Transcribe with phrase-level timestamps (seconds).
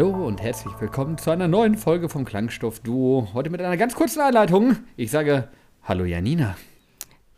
[0.00, 3.28] Hallo und herzlich willkommen zu einer neuen Folge vom Klangstoff Duo.
[3.34, 4.76] Heute mit einer ganz kurzen Einleitung.
[4.96, 5.50] Ich sage
[5.82, 6.56] Hallo Janina.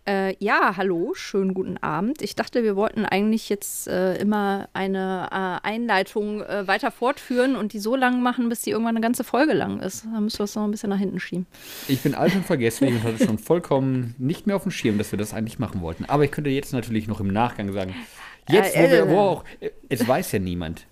[0.06, 2.22] Äh, ja, hallo, schönen guten Abend.
[2.22, 7.72] Ich dachte, wir wollten eigentlich jetzt äh, immer eine äh, Einleitung äh, weiter fortführen und
[7.72, 10.04] die so lang machen, bis die irgendwann eine ganze Folge lang ist.
[10.04, 11.48] Da müssen wir es noch ein bisschen nach hinten schieben.
[11.88, 15.10] Ich bin alt und vergesslich und hatte schon vollkommen nicht mehr auf dem Schirm, dass
[15.10, 16.04] wir das eigentlich machen wollten.
[16.04, 17.92] Aber ich könnte jetzt natürlich noch im Nachgang sagen,
[18.48, 19.44] jetzt, wo Äh, wir, äh, wo auch,
[19.88, 20.86] es weiß ja niemand.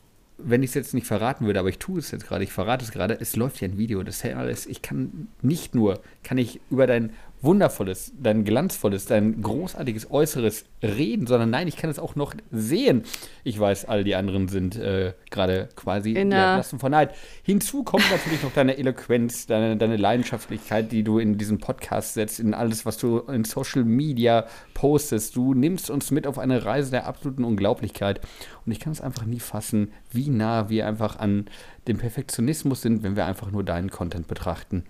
[0.44, 2.84] Wenn ich es jetzt nicht verraten würde, aber ich tue es jetzt gerade, ich verrate
[2.84, 6.60] es gerade, es läuft ja ein Video, das alles, ich kann nicht nur, kann ich
[6.70, 7.12] über dein
[7.42, 13.02] wundervolles, dein glanzvolles, dein großartiges Äußeres reden, sondern nein, ich kann es auch noch sehen.
[13.44, 17.14] Ich weiß, all die anderen sind äh, gerade quasi In ja, der- lassen von Neid.
[17.42, 22.40] Hinzu kommt natürlich noch deine Eloquenz, deine, deine Leidenschaftlichkeit, die du in diesen Podcast setzt,
[22.40, 25.36] in alles, was du in Social Media postest.
[25.36, 28.20] Du nimmst uns mit auf eine Reise der absoluten Unglaublichkeit.
[28.66, 31.46] Und ich kann es einfach nie fassen, wie nah wir einfach an
[31.88, 34.84] dem Perfektionismus sind, wenn wir einfach nur deinen Content betrachten.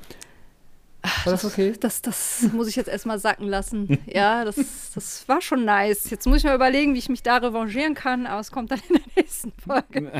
[1.02, 1.72] War das okay?
[1.78, 3.98] Das, das muss ich jetzt erstmal sacken lassen.
[4.06, 4.56] Ja, das,
[4.94, 6.10] das war schon nice.
[6.10, 8.80] Jetzt muss ich mal überlegen, wie ich mich da revanchieren kann, aber es kommt dann
[8.88, 10.10] in der nächsten Folge.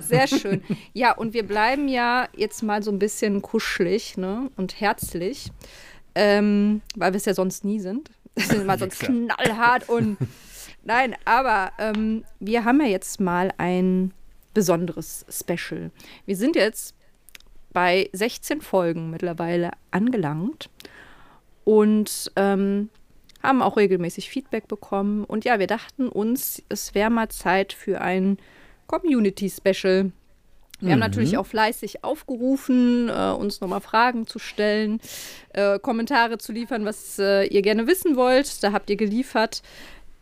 [0.00, 0.62] Sehr schön.
[0.92, 4.50] Ja, und wir bleiben ja jetzt mal so ein bisschen kuschelig ne?
[4.56, 5.50] und herzlich,
[6.14, 8.10] ähm, weil wir es ja sonst nie sind.
[8.34, 9.12] Wir sind immer sonst Wichser.
[9.12, 10.18] knallhart und
[10.84, 14.12] nein, aber ähm, wir haben ja jetzt mal ein
[14.52, 15.90] besonderes Special.
[16.26, 16.94] Wir sind jetzt
[17.72, 20.70] bei 16 Folgen mittlerweile angelangt
[21.64, 22.88] und ähm,
[23.42, 25.24] haben auch regelmäßig Feedback bekommen.
[25.24, 28.38] Und ja, wir dachten uns, es wäre mal Zeit für ein
[28.86, 30.12] Community-Special.
[30.80, 35.00] Wir haben natürlich auch fleißig aufgerufen, äh, uns nochmal Fragen zu stellen,
[35.52, 38.62] äh, Kommentare zu liefern, was äh, ihr gerne wissen wollt.
[38.62, 39.62] Da habt ihr geliefert.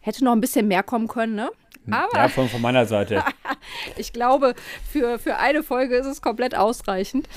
[0.00, 1.50] Hätte noch ein bisschen mehr kommen können, ne?
[1.92, 3.22] Aber Ja, von, von meiner Seite.
[3.96, 4.54] ich glaube,
[4.90, 7.28] für, für eine Folge ist es komplett ausreichend.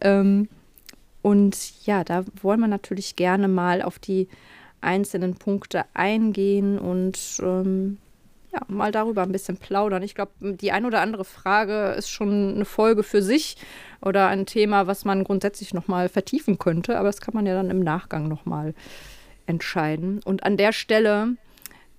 [0.00, 0.48] Ähm,
[1.22, 4.28] und ja, da wollen wir natürlich gerne mal auf die
[4.80, 7.98] einzelnen Punkte eingehen und ähm,
[8.52, 10.02] ja, mal darüber ein bisschen plaudern.
[10.02, 13.56] Ich glaube, die ein oder andere Frage ist schon eine Folge für sich
[14.00, 17.70] oder ein Thema, was man grundsätzlich nochmal vertiefen könnte, aber das kann man ja dann
[17.70, 18.74] im Nachgang nochmal
[19.46, 20.20] entscheiden.
[20.24, 21.36] Und an der Stelle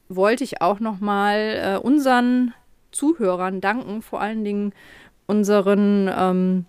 [0.09, 2.53] wollte ich auch nochmal äh, unseren
[2.91, 4.73] Zuhörern danken, vor allen Dingen
[5.25, 6.65] unseren, ähm,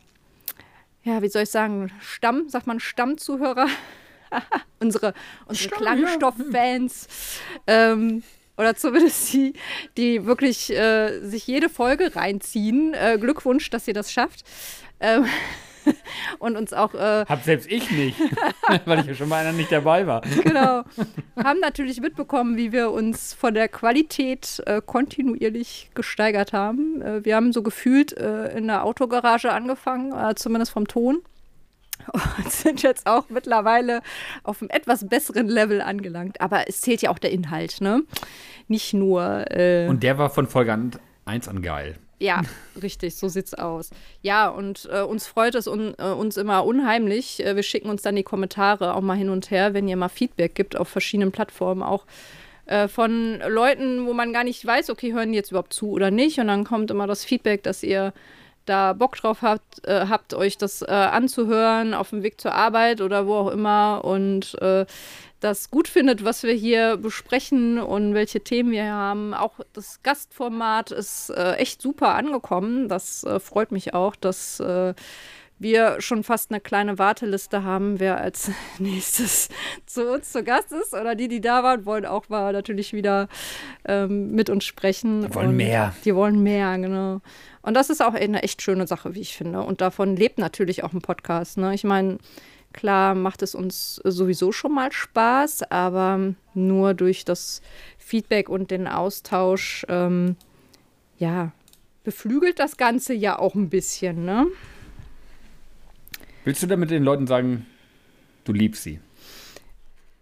[1.05, 3.69] ja, wie soll ich sagen, Stamm, sagt man Stammzuhörer,
[4.81, 5.15] unsere,
[5.47, 5.71] unsere.
[5.71, 7.09] Klangstoff-Fans,
[7.67, 8.23] ähm,
[8.59, 9.53] oder zumindest die,
[9.97, 12.93] die wirklich äh, sich jede Folge reinziehen.
[12.93, 14.45] Äh, Glückwunsch, dass ihr das schafft.
[14.99, 15.27] Ähm,
[16.39, 18.19] und uns auch äh, Hab selbst ich nicht,
[18.85, 20.23] weil ich ja schon mal einer nicht dabei war.
[20.43, 20.83] genau.
[21.43, 27.01] Haben natürlich mitbekommen, wie wir uns von der Qualität äh, kontinuierlich gesteigert haben.
[27.03, 31.23] Äh, wir haben so gefühlt äh, in der Autogarage angefangen, äh, zumindest vom Ton.
[32.13, 34.01] Und sind jetzt auch mittlerweile
[34.45, 36.41] auf einem etwas besseren Level angelangt.
[36.41, 38.03] Aber es zählt ja auch der Inhalt, ne?
[38.69, 39.51] Nicht nur.
[39.51, 40.77] Äh, Und der war von Folge
[41.25, 41.97] 1 an geil.
[42.19, 42.43] Ja,
[42.83, 43.91] richtig, so sieht's aus.
[44.23, 47.45] Ja, und äh, uns freut es un, äh, uns immer unheimlich.
[47.45, 50.09] Äh, wir schicken uns dann die Kommentare auch mal hin und her, wenn ihr mal
[50.09, 52.07] Feedback gibt auf verschiedenen Plattformen, auch
[52.67, 56.11] äh, von Leuten, wo man gar nicht weiß, okay, hören die jetzt überhaupt zu oder
[56.11, 56.39] nicht.
[56.39, 58.13] Und dann kommt immer das Feedback, dass ihr
[58.69, 63.01] da Bock drauf habt, äh, habt euch das äh, anzuhören auf dem Weg zur Arbeit
[63.01, 64.85] oder wo auch immer und äh,
[65.41, 69.35] das gut findet, was wir hier besprechen und welche Themen wir haben.
[69.35, 72.89] Auch das Gastformat ist äh, echt super angekommen.
[72.89, 74.95] Das äh, freut mich auch, dass äh,
[75.59, 79.49] wir schon fast eine kleine Warteliste haben, wer als nächstes
[79.87, 80.95] zu uns zu Gast ist.
[80.95, 83.29] Oder die, die da waren, wollen auch mal natürlich wieder
[83.85, 85.23] ähm, mit uns sprechen.
[85.23, 85.95] Die wollen Und mehr.
[86.05, 87.21] Die wollen mehr, genau.
[87.63, 89.63] Und das ist auch eine echt schöne Sache, wie ich finde.
[89.63, 91.59] Und davon lebt natürlich auch ein Podcast.
[91.59, 91.75] Ne?
[91.75, 92.19] Ich meine,
[92.79, 97.61] klar macht es uns sowieso schon mal Spaß, aber nur durch das
[97.99, 100.37] Feedback und den Austausch, ähm,
[101.19, 101.51] ja,
[102.05, 104.47] beflügelt das Ganze ja auch ein bisschen, ne?
[106.45, 107.67] Willst du damit den Leuten sagen,
[108.45, 109.01] du liebst sie?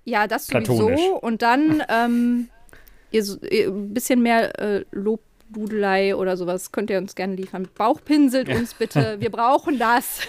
[0.04, 0.98] Ja, das Platonisch.
[0.98, 1.16] sowieso.
[1.16, 2.48] Und dann ähm,
[3.10, 3.22] ihr,
[3.68, 7.68] ein bisschen mehr äh, Lobdudelei oder sowas könnt ihr uns gerne liefern.
[7.74, 9.20] Bauchpinselt uns bitte.
[9.20, 10.20] Wir brauchen das.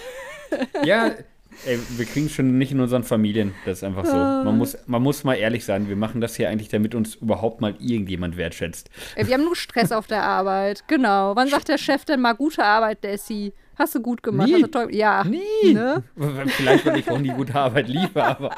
[0.84, 1.12] Ja,
[1.66, 3.54] ey, wir kriegen es schon nicht in unseren Familien.
[3.64, 4.14] Das ist einfach so.
[4.14, 7.60] Man muss, man muss mal ehrlich sein, wir machen das hier eigentlich, damit uns überhaupt
[7.60, 8.90] mal irgendjemand wertschätzt.
[9.16, 10.84] Ey, wir haben nur Stress auf der Arbeit.
[10.88, 11.34] Genau.
[11.36, 13.52] Wann sagt der Chef denn mal gute Arbeit, Dessi?
[13.76, 14.48] Hast du gut gemacht?
[14.48, 14.54] Nie.
[14.54, 15.24] Hast du toll Ja.
[15.24, 15.72] Nie.
[15.72, 16.02] Ne?
[16.46, 18.52] Vielleicht, weil ich auch nie gute Arbeit liebe, aber.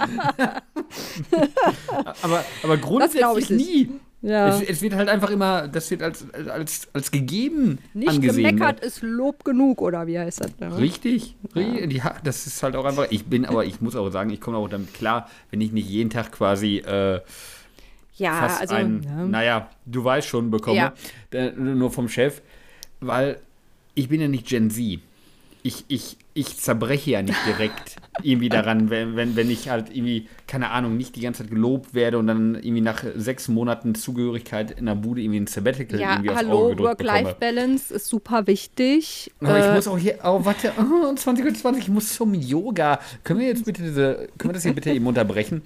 [2.23, 3.91] aber, aber grundsätzlich nie.
[4.22, 4.49] Ja.
[4.49, 8.43] Es, es wird halt einfach immer, das wird als, als, als gegeben Nicht angesehen.
[8.43, 8.52] ne?
[8.52, 10.58] gemeckert ist Lob genug, oder wie heißt das?
[10.58, 10.76] Ne?
[10.76, 13.06] Richtig, ri- ja, das ist halt auch einfach.
[13.11, 15.88] Ich bin, aber ich muss auch sagen, ich komme auch damit klar, wenn ich nicht
[15.88, 17.20] jeden Tag quasi äh,
[18.17, 18.75] Ja, fast also.
[18.75, 19.25] ein, ja.
[19.25, 20.93] naja, du weißt schon, bekomme, Ja.
[21.32, 22.43] äh, nur vom Chef,
[23.00, 23.38] weil
[23.94, 25.00] ich bin ja nicht Gen Z.
[25.62, 30.26] Ich, ich, ich zerbreche ja nicht direkt irgendwie daran, wenn, wenn, wenn ich halt irgendwie,
[30.46, 34.70] keine Ahnung, nicht die ganze Zeit gelobt werde und dann irgendwie nach sechs Monaten Zugehörigkeit
[34.70, 36.88] in der Bude irgendwie ein Sabbatical Ja, irgendwie aufs hallo, Auge gedrückt.
[37.00, 39.31] Work-Life-Balance ist super wichtig.
[39.40, 42.34] Aber ich Äh, muss auch hier, oh, warte, oh, 20 Uhr 20, ich muss zum
[42.34, 43.00] Yoga.
[43.22, 45.62] Können wir jetzt bitte diese, können wir das hier bitte eben unterbrechen?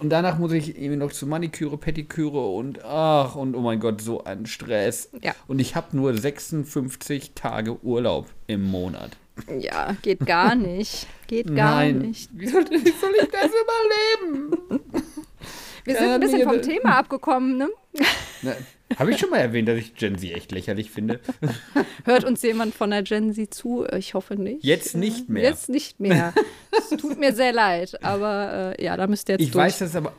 [0.00, 4.00] Und danach muss ich irgendwie noch zu Maniküre, Pediküre und ach, und oh mein Gott,
[4.00, 5.10] so ein Stress.
[5.22, 5.34] Ja.
[5.48, 9.16] Und ich habe nur 56 Tage Urlaub im Monat.
[9.58, 11.06] Ja, geht gar nicht.
[11.26, 11.98] Geht gar Nein.
[11.98, 12.30] nicht.
[12.32, 13.50] Wie soll, wie soll ich das
[14.20, 14.82] überleben?
[15.84, 17.68] Wir sind ein bisschen nee, vom Thema abgekommen, ne?
[18.98, 21.20] Habe ich schon mal erwähnt, dass ich Gen Z echt lächerlich finde?
[22.04, 23.86] Hört uns jemand von der Gen Z zu?
[23.96, 24.64] Ich hoffe nicht.
[24.64, 25.42] Jetzt nicht mehr.
[25.44, 26.32] Jetzt nicht mehr.
[26.72, 29.64] Es tut mir sehr leid, aber äh, ja, da müsst ihr jetzt Ich durch.
[29.64, 30.12] weiß das aber.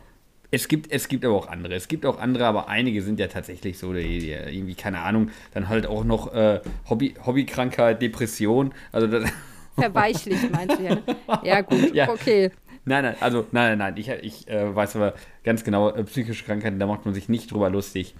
[0.51, 1.75] Es gibt, es gibt aber auch andere.
[1.75, 5.29] Es gibt auch andere, aber einige sind ja tatsächlich so, die, die irgendwie, keine Ahnung,
[5.53, 6.59] dann halt auch noch äh,
[6.89, 8.73] Hobby, Hobbykrankheit, Depression.
[8.91, 9.29] Also das,
[9.75, 10.97] Verweichlicht meinst du ja?
[11.43, 12.09] Ja, gut, Ja.
[12.09, 12.51] okay.
[12.85, 13.97] nein, nein, also nein, nein, nein.
[13.97, 15.13] Ich, ich äh, weiß aber
[15.43, 18.15] ganz genau, äh, psychische Krankheiten, da macht man sich nicht drüber lustig.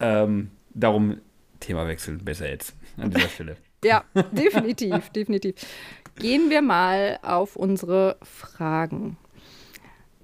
[0.00, 1.18] Ähm, darum
[1.60, 3.56] Thema wechseln, besser jetzt an dieser Stelle.
[3.84, 4.02] Ja,
[4.32, 5.56] definitiv, definitiv.
[6.18, 9.18] Gehen wir mal auf unsere Fragen.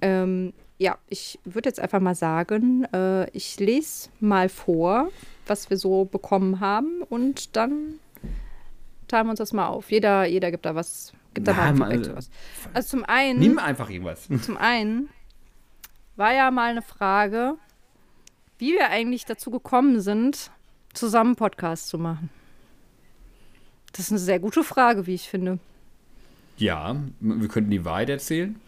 [0.01, 5.09] Ähm, ja, ich würde jetzt einfach mal sagen, äh, ich lese mal vor,
[5.45, 7.99] was wir so bekommen haben und dann
[9.07, 9.91] teilen wir uns das mal auf.
[9.91, 12.29] Jeder, jeder gibt da was, gibt da mal ein Nein, Feedback mal- zu was.
[12.73, 14.27] Also zum einen, Nimm einfach irgendwas.
[14.41, 15.09] zum einen
[16.15, 17.55] war ja mal eine Frage,
[18.57, 20.49] wie wir eigentlich dazu gekommen sind,
[20.93, 22.31] zusammen Podcast zu machen.
[23.91, 25.59] Das ist eine sehr gute Frage, wie ich finde.
[26.57, 28.59] Ja, wir könnten die Wahrheit erzählen.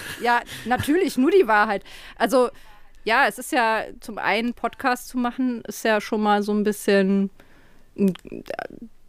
[0.20, 1.84] Ja, natürlich, nur die Wahrheit.
[2.16, 2.50] Also,
[3.04, 6.62] ja, es ist ja zum einen Podcast zu machen, ist ja schon mal so ein
[6.62, 7.30] bisschen,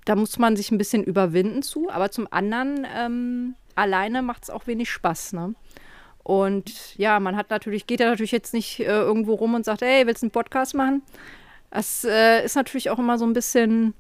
[0.06, 4.50] da muss man sich ein bisschen überwinden zu, aber zum anderen, ähm, alleine macht es
[4.50, 5.53] auch wenig Spaß, ne?
[6.24, 9.81] Und ja, man hat natürlich, geht ja natürlich jetzt nicht äh, irgendwo rum und sagt,
[9.81, 11.03] hey, willst du einen Podcast machen?
[11.69, 13.94] Das äh, ist natürlich auch immer so ein bisschen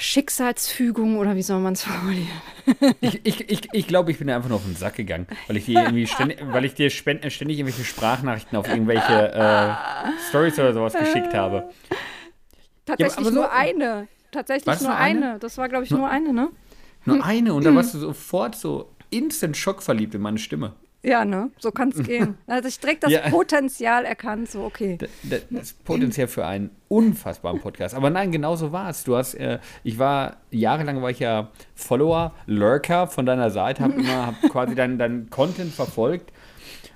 [0.00, 2.28] Schicksalsfügung oder wie soll man es formulieren?
[3.00, 5.66] Ich, ich, ich, ich glaube, ich bin einfach nur auf den Sack gegangen, weil ich
[5.66, 9.74] dir irgendwie ständig, weil ich dir ständig irgendwelche Sprachnachrichten auf irgendwelche äh,
[10.28, 11.70] Stories oder sowas geschickt habe.
[12.86, 14.08] Tatsächlich so- nur eine.
[14.32, 15.26] Tatsächlich nur nur eine?
[15.26, 15.38] eine?
[15.40, 16.48] Das war, glaube ich, nur eine, ne?
[17.04, 20.74] Nur eine und da warst du sofort so instant schockverliebt in meine Stimme.
[21.02, 21.50] Ja, ne?
[21.58, 22.36] So kann es gehen.
[22.46, 23.30] Hat sich direkt das Ja.
[23.30, 24.98] Potenzial erkannt, so okay.
[24.98, 27.94] D- d- Das Potenzial für einen unfassbaren Podcast.
[27.94, 29.04] Aber nein, genau so war es.
[29.04, 33.94] Du hast, äh, ich war, jahrelang war ich ja Follower, Lurker von deiner Seite, habe
[33.94, 36.32] immer, hab quasi deinen dein Content verfolgt.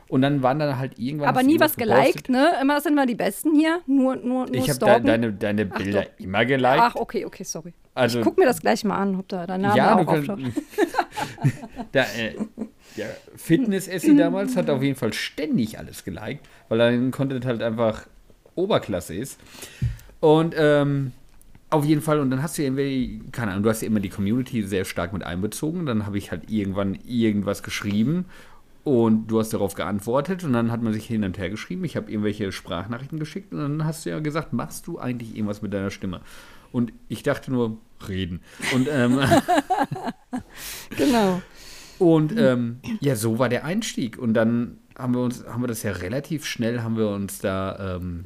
[0.07, 1.31] Und dann waren dann halt irgendwann.
[1.31, 2.53] Aber nie was geliked, ne?
[2.61, 3.81] Immer sind wir die Besten hier.
[3.87, 6.11] Nur, nur, nur Ich habe de deine, deine Ach Bilder doch.
[6.19, 6.79] immer geliked.
[6.79, 7.73] Ach, okay, okay, sorry.
[7.95, 10.29] also, Guck mir das gleich mal an, ob da dein Name ja, auch du kannst.
[11.93, 12.35] da, äh,
[12.97, 18.07] ja, Fitness-Essi damals hat auf jeden Fall ständig alles geliked, weil dein Content halt einfach
[18.55, 19.41] Oberklasse ist.
[20.21, 21.13] Und ähm,
[21.71, 24.09] auf jeden Fall, und dann hast du irgendwie, keine Ahnung, du hast ja immer die
[24.09, 25.87] Community sehr stark mit einbezogen.
[25.87, 28.27] Dann habe ich halt irgendwann irgendwas geschrieben
[28.85, 31.85] und du hast darauf geantwortet und dann hat man sich hin und her geschrieben.
[31.85, 35.63] Ich habe irgendwelche Sprachnachrichten geschickt und dann hast du ja gesagt, machst du eigentlich irgendwas
[35.63, 36.21] mit deiner Stimme?
[36.71, 38.41] Und ich dachte nur, reden.
[38.75, 39.19] Und ähm,
[40.97, 41.41] Genau.
[41.99, 44.19] Und ähm, ja, so war der Einstieg.
[44.19, 47.97] Und dann haben wir uns, haben wir das ja relativ schnell, haben wir uns da,
[47.97, 48.25] ähm,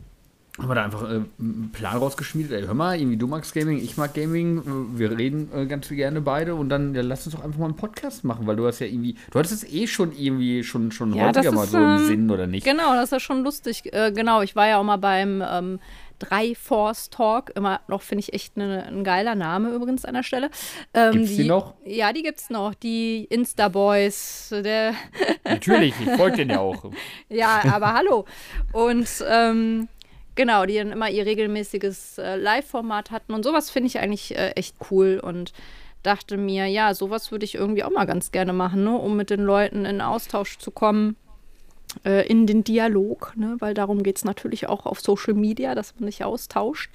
[0.58, 2.52] haben wir da einfach äh, einen Plan rausgeschmiedet.
[2.52, 4.62] Ey, hör mal, irgendwie du magst Gaming, ich mag Gaming,
[4.98, 7.76] wir reden äh, ganz gerne beide und dann ja, lass uns doch einfach mal einen
[7.76, 11.14] Podcast machen, weil du hast ja irgendwie, du hattest es eh schon irgendwie schon, schon
[11.14, 12.64] Ja, häufiger mal ist, so im ähm, Sinn, oder nicht?
[12.64, 13.92] Genau, das ist ja schon lustig.
[13.92, 15.78] Äh, genau, ich war ja auch mal beim ähm,
[16.18, 17.50] drei Force Talk.
[17.54, 20.50] Immer noch, finde ich, echt ne, ein geiler Name übrigens an der Stelle.
[20.94, 21.74] Ähm, Gibt's die noch?
[21.84, 22.74] Ja, die gibt's noch.
[22.74, 24.54] Die Insta-Boys.
[25.44, 26.90] Natürlich, ich folge den ja auch.
[27.28, 28.24] ja, aber hallo.
[28.72, 29.88] Und ähm,
[30.34, 33.32] genau, die dann immer ihr regelmäßiges äh, Live-Format hatten.
[33.32, 35.20] Und sowas finde ich eigentlich äh, echt cool.
[35.22, 35.52] Und
[36.02, 38.96] dachte mir, ja, sowas würde ich irgendwie auch mal ganz gerne machen, ne?
[38.96, 41.16] um mit den Leuten in Austausch zu kommen
[42.04, 43.56] äh, in den Dialog, ne?
[43.58, 46.90] weil darum geht es natürlich auch auf Social Media, dass man sich austauscht.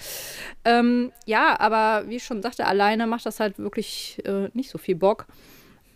[0.66, 4.78] Ähm, ja, aber wie ich schon sagte, alleine macht das halt wirklich äh, nicht so
[4.78, 5.26] viel Bock.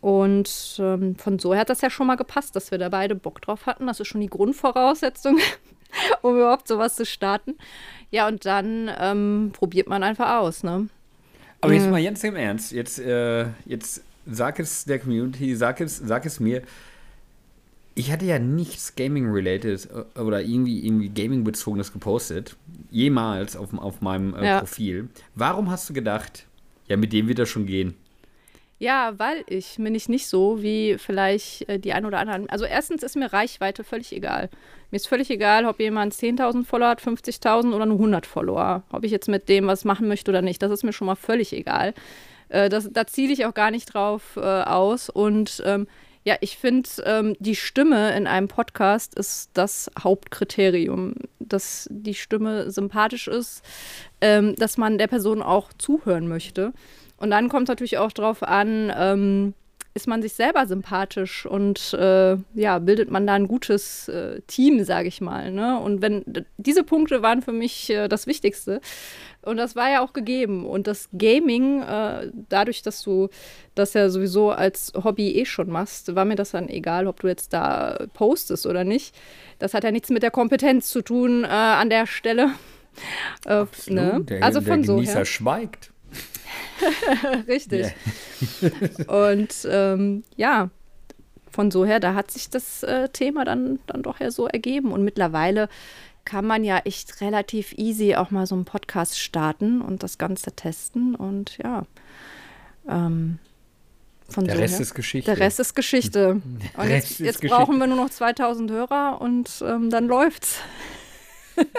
[0.01, 3.15] Und ähm, von so her hat das ja schon mal gepasst, dass wir da beide
[3.15, 3.87] Bock drauf hatten.
[3.87, 5.37] Das ist schon die Grundvoraussetzung,
[6.21, 7.55] um überhaupt sowas zu starten.
[8.11, 10.87] Ja, und dann ähm, probiert man einfach aus, ne?
[11.61, 15.97] Aber jetzt mal ganz im Ernst, jetzt, äh, jetzt sag es der Community, sag es,
[15.97, 16.61] sag es mir.
[17.97, 22.55] Ich hatte ja nichts Gaming-related äh, oder irgendwie, irgendwie Gaming-bezogenes gepostet.
[22.91, 24.59] Jemals auf, auf meinem äh, ja.
[24.59, 25.09] Profil.
[25.33, 26.45] Warum hast du gedacht,
[26.87, 27.95] ja, mit dem wird das schon gehen?
[28.77, 32.47] Ja, weil ich bin ich nicht so wie vielleicht äh, die ein oder anderen.
[32.51, 34.51] Also erstens ist mir Reichweite völlig egal.
[34.91, 38.83] Mir ist völlig egal, ob jemand 10.000 Follower hat, 50.000 oder nur 100 Follower.
[38.91, 41.15] Ob ich jetzt mit dem was machen möchte oder nicht, das ist mir schon mal
[41.15, 41.95] völlig egal.
[42.49, 45.09] Äh, das, da ziele ich auch gar nicht drauf äh, aus.
[45.09, 45.87] Und ähm,
[46.27, 52.69] ja, ich finde, ähm, die Stimme in einem Podcast ist das Hauptkriterium, dass die Stimme
[52.69, 53.63] sympathisch ist,
[54.19, 56.73] ähm, dass man der Person auch zuhören möchte.
[57.15, 59.53] Und dann kommt es natürlich auch darauf an, ähm,
[59.97, 64.83] ist man sich selber sympathisch und äh, ja, bildet man da ein gutes äh, Team,
[64.83, 65.51] sage ich mal.
[65.51, 65.79] Ne?
[65.79, 66.23] Und wenn
[66.57, 68.79] diese Punkte waren für mich äh, das Wichtigste.
[69.41, 70.65] Und das war ja auch gegeben.
[70.67, 73.29] Und das Gaming, äh, dadurch, dass du
[73.73, 77.27] das ja sowieso als Hobby eh schon machst, war mir das dann egal, ob du
[77.27, 79.15] jetzt da postest oder nicht.
[79.57, 82.51] Das hat ja nichts mit der Kompetenz zu tun äh, an der Stelle.
[83.45, 83.95] Äh, Absolut.
[83.95, 84.21] Ne?
[84.23, 85.25] Der, also von der Genießer so her.
[85.25, 85.91] schweigt.
[87.47, 87.93] Richtig.
[88.61, 89.27] Yeah.
[89.31, 90.69] und ähm, ja,
[91.51, 94.91] von so her, da hat sich das äh, Thema dann, dann doch ja so ergeben.
[94.91, 95.69] Und mittlerweile
[96.25, 100.51] kann man ja echt relativ easy auch mal so einen Podcast starten und das Ganze
[100.51, 101.15] testen.
[101.15, 101.83] Und ja,
[102.87, 103.39] ähm,
[104.29, 104.81] von der so Rest her.
[104.81, 105.31] ist Geschichte.
[105.31, 106.41] Der Rest ist Geschichte.
[106.77, 110.59] Und jetzt, jetzt brauchen wir nur noch 2000 Hörer und ähm, dann läuft's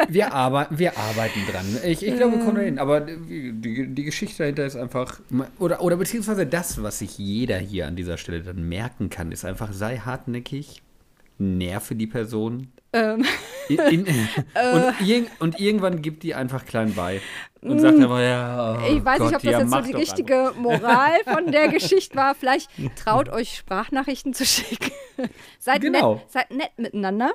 [0.08, 1.66] wir, arbe wir arbeiten dran.
[1.84, 2.78] Ich, ich glaube, wir kommen dahin.
[2.78, 5.20] Aber die, die Geschichte dahinter ist einfach,
[5.58, 9.44] oder, oder beziehungsweise das, was sich jeder hier an dieser Stelle dann merken kann, ist
[9.44, 10.82] einfach, sei hartnäckig,
[11.38, 12.68] nerve die Person.
[12.92, 13.24] Ähm.
[13.68, 14.06] In, in,
[14.54, 14.72] äh.
[14.72, 17.20] und, irg und, irgendwann gibt die einfach klein bei
[17.60, 19.92] und sagt aber, ja, oh Ich weiß Gott, nicht, ob das ja, jetzt so die
[19.92, 20.56] richtige einfach.
[20.56, 22.34] Moral von der Geschichte war.
[22.34, 24.92] Vielleicht traut euch Sprachnachrichten zu schicken.
[25.58, 26.14] seid, genau.
[26.14, 27.32] nett, seid nett miteinander.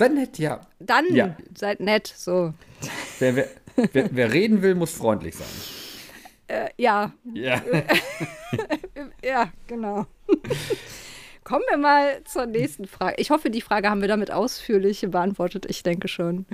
[0.00, 0.62] Seid nett, ja.
[0.78, 1.36] Dann ja.
[1.54, 2.54] seid nett, so.
[3.18, 3.48] Wer, wer,
[3.92, 5.46] wer, wer reden will, muss freundlich sein.
[6.46, 7.12] Äh, ja.
[7.34, 7.60] Ja.
[9.22, 10.06] ja, genau.
[11.44, 13.16] Kommen wir mal zur nächsten Frage.
[13.18, 15.66] Ich hoffe, die Frage haben wir damit ausführlich beantwortet.
[15.68, 16.46] Ich denke schon.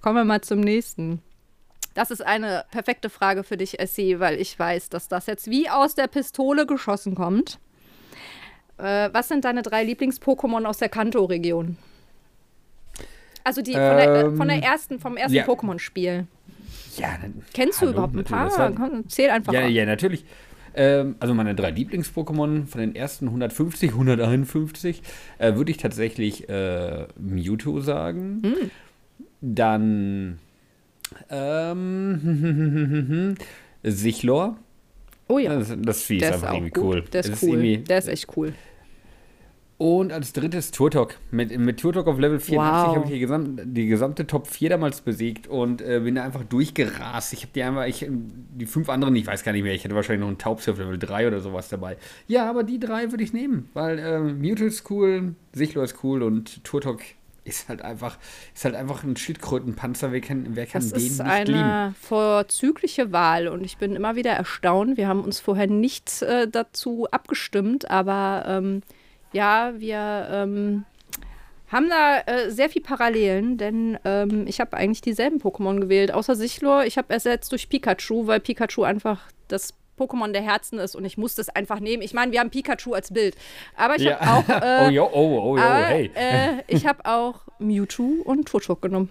[0.00, 1.20] Kommen wir mal zum nächsten.
[1.92, 5.68] Das ist eine perfekte Frage für dich, Essie, weil ich weiß, dass das jetzt wie
[5.68, 7.58] aus der Pistole geschossen kommt.
[8.78, 11.76] Äh, was sind deine drei Lieblings-Pokémon aus der Kanto-Region?
[13.48, 15.46] Also die von, der, ähm, von der ersten, vom ersten ja.
[15.46, 16.26] Pokémon-Spiel.
[16.98, 17.18] Ja,
[17.54, 18.72] Kennst hallo, du überhaupt ein paar?
[18.72, 20.26] Komm, zähl einfach Ja, ja, natürlich.
[20.74, 25.00] Ähm, also meine drei Lieblings-Pokémon von den ersten 150, 151
[25.38, 28.42] äh, würde ich tatsächlich äh, Mewtwo sagen.
[28.42, 28.70] Hm.
[29.40, 30.38] Dann
[31.30, 33.34] ähm,
[33.82, 34.58] Sichlor.
[35.26, 35.58] Oh ja.
[35.58, 36.84] Das, das Vieh ist einfach irgendwie gut.
[36.84, 37.02] cool.
[37.14, 37.78] Der ist, ist cool.
[37.78, 38.52] Der ist echt cool.
[39.78, 41.14] Und als drittes Turtok.
[41.30, 42.96] Mit, mit Turtok auf Level 84 wow.
[42.96, 46.42] habe ich die, gesam die, gesamte Top 4 damals besiegt und äh, bin da einfach
[46.42, 47.32] durchgerast.
[47.32, 49.94] Ich habe die einfach, ich, die fünf anderen, ich weiß gar nicht mehr, ich hätte
[49.94, 51.96] wahrscheinlich noch einen Taubsi auf Level 3 oder sowas dabei.
[52.26, 56.24] Ja, aber die drei würde ich nehmen, weil äh, Mewtwo ist cool, Sichlo ist cool
[56.24, 56.98] und Turtok
[57.44, 58.18] ist halt einfach,
[58.54, 60.10] ist halt einfach ein Schildkrötenpanzer.
[60.10, 61.22] Wer kann, wer kann das den nicht lieben?
[61.22, 64.96] Das ist eine vorzügliche Wahl und ich bin immer wieder erstaunt.
[64.96, 68.82] Wir haben uns vorher nicht äh, dazu abgestimmt, aber ähm,
[69.32, 70.84] ja, wir ähm,
[71.70, 76.34] haben da äh, sehr viel Parallelen, denn ähm, ich habe eigentlich dieselben Pokémon gewählt, außer
[76.34, 76.84] Sichlor.
[76.84, 81.18] Ich habe ersetzt durch Pikachu, weil Pikachu einfach das Pokémon der Herzen ist und ich
[81.18, 82.02] musste es einfach nehmen.
[82.02, 83.36] Ich meine, wir haben Pikachu als Bild,
[83.76, 84.18] aber ich ja.
[84.20, 86.10] habe auch äh, oh, yo, oh, oh, oh, aber, hey.
[86.14, 89.10] Äh, ich habe auch Mewtwo und Turtok genommen.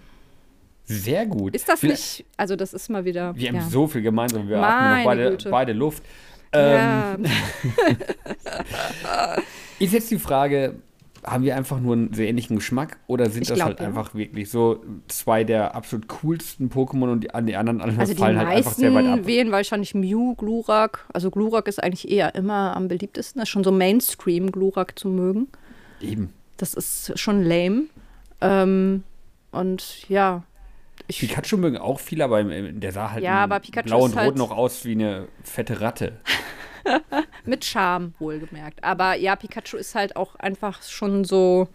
[0.84, 1.54] Sehr gut.
[1.54, 2.26] Ist das Vielleicht, nicht?
[2.38, 3.36] Also das ist mal wieder.
[3.36, 3.60] Wir ja.
[3.60, 4.48] haben so viel gemeinsam.
[4.48, 6.02] Wir haben beide, beide Luft.
[6.52, 9.36] Ähm, ja.
[9.78, 10.76] Ist jetzt die Frage,
[11.24, 13.86] haben wir einfach nur einen sehr ähnlichen Geschmack oder sind ich das glaub, halt ja.
[13.86, 18.48] einfach wirklich so zwei der absolut coolsten Pokémon und die, die anderen also fallen halt
[18.48, 19.26] einfach sehr weit ab?
[19.26, 21.06] wählen wahrscheinlich Mew, Glurak.
[21.12, 23.40] Also Glurak ist eigentlich eher immer am beliebtesten.
[23.40, 25.48] Das ist schon so Mainstream, Glurak zu mögen.
[26.00, 26.32] Eben.
[26.56, 27.84] Das ist schon lame.
[28.40, 29.02] Ähm,
[29.50, 30.44] und ja.
[31.08, 34.50] Ich, Pikachu mögen auch viele, aber der sah halt ja, blau und rot halt noch
[34.50, 36.20] aus wie eine fette Ratte.
[37.44, 38.84] Mit Charme, wohlgemerkt.
[38.84, 41.68] Aber ja, Pikachu ist halt auch einfach schon so,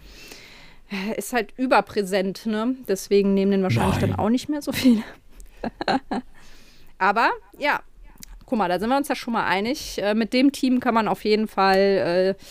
[0.92, 2.76] äh, ist halt überpräsent, ne?
[2.88, 4.12] Deswegen nehmen den wahrscheinlich Nein.
[4.12, 5.04] dann auch nicht mehr so viele.
[7.00, 7.82] Aber ja,
[8.46, 10.00] guck mal, da sind wir uns ja schon mal einig.
[10.00, 12.44] Äh, mit dem Team kann man auf jeden Fall äh,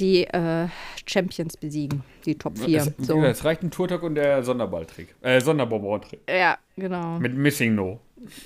[0.00, 0.68] die äh,
[1.06, 2.78] Champions besiegen, die Top 4.
[2.78, 3.22] Es, so.
[3.22, 5.14] es reicht ein Turtok und der Sonderballtrick.
[5.20, 6.20] Äh, Sonderbonbon-Trick.
[6.28, 7.18] Ja, genau.
[7.18, 8.00] Mit Missing No.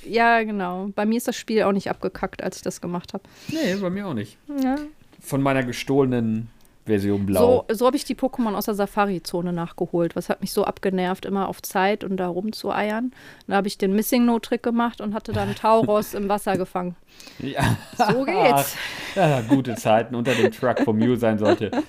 [0.04, 0.88] Ja, genau.
[0.94, 3.24] Bei mir ist das Spiel auch nicht abgekackt, als ich das gemacht habe.
[3.48, 4.36] Nee, bei mir auch nicht.
[4.62, 4.76] Ja.
[5.20, 6.50] Von meiner gestohlenen
[6.86, 7.64] Version Blau.
[7.68, 10.16] So, so habe ich die Pokémon aus der Safari-Zone nachgeholt.
[10.16, 13.12] Was hat mich so abgenervt, immer auf Zeit und da rumzueiern.
[13.46, 16.96] Dann habe ich den Missing No-Trick gemacht und hatte dann Tauros im Wasser gefangen.
[17.38, 17.76] Ja.
[17.96, 18.76] So geht's.
[19.14, 21.70] ja, gute Zeiten unter dem Truck vom Mew sein sollte.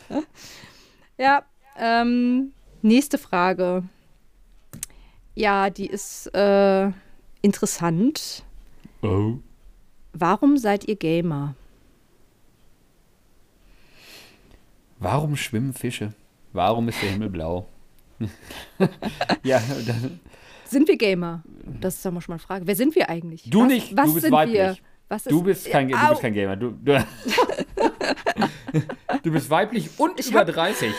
[1.18, 1.44] Ja,
[1.80, 3.84] ähm, nächste Frage.
[5.34, 6.92] Ja, die ist äh,
[7.42, 8.44] interessant.
[9.02, 9.36] Oh.
[10.12, 11.56] Warum seid ihr Gamer?
[15.00, 16.14] Warum schwimmen Fische?
[16.54, 17.68] Warum ist der Himmel blau?
[19.44, 20.20] ja, dann,
[20.66, 21.44] Sind wir Gamer?
[21.82, 22.68] Das ist doch mal schon mal eine Frage.
[22.68, 23.44] Wer sind wir eigentlich?
[23.50, 24.56] Du was, nicht, was du bist sind weiblich.
[24.58, 24.78] Wir?
[25.30, 26.56] Du ist- bist kein, du bist kein Gamer.
[26.56, 27.06] Du, du,
[29.24, 30.92] du bist weiblich und Ich über hab- 30.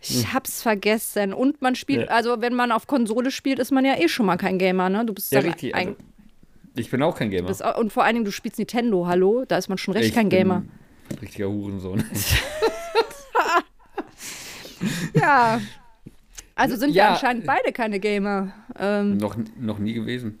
[0.00, 1.32] Ich hab's vergessen.
[1.32, 2.14] Und man spielt, Ja.
[2.14, 5.04] also wenn man auf Konsole spielt, ist man ja eh schon mal kein Gamer, ne?
[5.04, 5.74] Du bist Ja, richtig.
[5.74, 6.00] ein, Also,
[6.76, 7.48] ich bin auch kein Gamer.
[7.48, 9.44] bist, und vor allen Dingen, du spielst Nintendo, hallo?
[9.46, 10.64] Da ist man schon recht ich kein Gamer.
[11.20, 12.04] Richtiger Hurensohn.
[15.14, 15.60] Ja.
[16.54, 17.08] Also sind wir Ja.
[17.12, 18.52] anscheinend beide keine Gamer.
[18.78, 20.38] Ähm, noch, noch nie gewesen.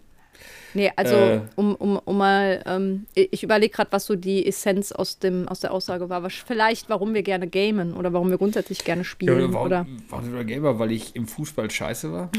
[0.74, 1.40] nee, also Äh.
[1.56, 5.60] um, um, um mal, ähm, ich überlege gerade, was so die Essenz aus, dem, aus
[5.60, 6.22] der Aussage war.
[6.22, 9.52] Was, vielleicht, warum wir gerne gamen oder warum wir grundsätzlich gerne Ja, spielen.
[9.54, 10.78] warum, oder warum sind wir Gamer?
[10.78, 12.30] Weil ich im Fußball scheiße war.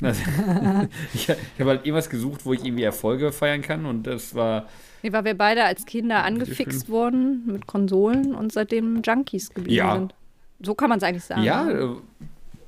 [0.00, 0.22] Also,
[1.14, 4.68] ich ich habe halt irgendwas gesucht, wo ich irgendwie Erfolge feiern kann und das war.
[5.02, 9.94] nee, weil wir beide als Kinder angefixt wurden mit Konsolen und seitdem Junkies geblieben Ja.
[9.94, 10.14] sind.
[10.60, 11.42] So kann man es eigentlich sagen.
[11.42, 11.88] Ja, äh,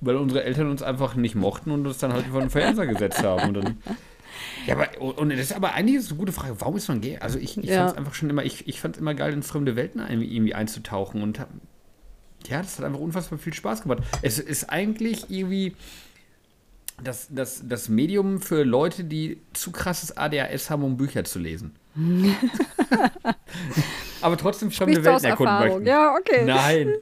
[0.01, 3.23] weil unsere Eltern uns einfach nicht mochten und uns dann halt vor den Fernseher gesetzt
[3.23, 3.49] haben.
[3.49, 3.79] Und dann,
[4.67, 6.61] ja, aber und das ist aber eigentlich ist eine gute Frage.
[6.61, 7.19] Warum ist man gay?
[7.19, 7.79] Also ich, ich Ja.
[7.79, 10.55] fand es einfach schon immer, ich, ich fand es immer geil, in fremde Welten irgendwie
[10.55, 11.49] einzutauchen und hab,
[12.47, 14.03] ja, das hat einfach unfassbar viel Spaß gemacht.
[14.23, 15.75] Es ist eigentlich irgendwie
[17.03, 21.75] das, das, das Medium für Leute, die zu krasses ADHS haben, um Bücher zu lesen.
[24.21, 25.87] aber trotzdem fremde Welten erkunden möchten.
[25.87, 26.45] Ja, okay.
[26.45, 26.95] Nein.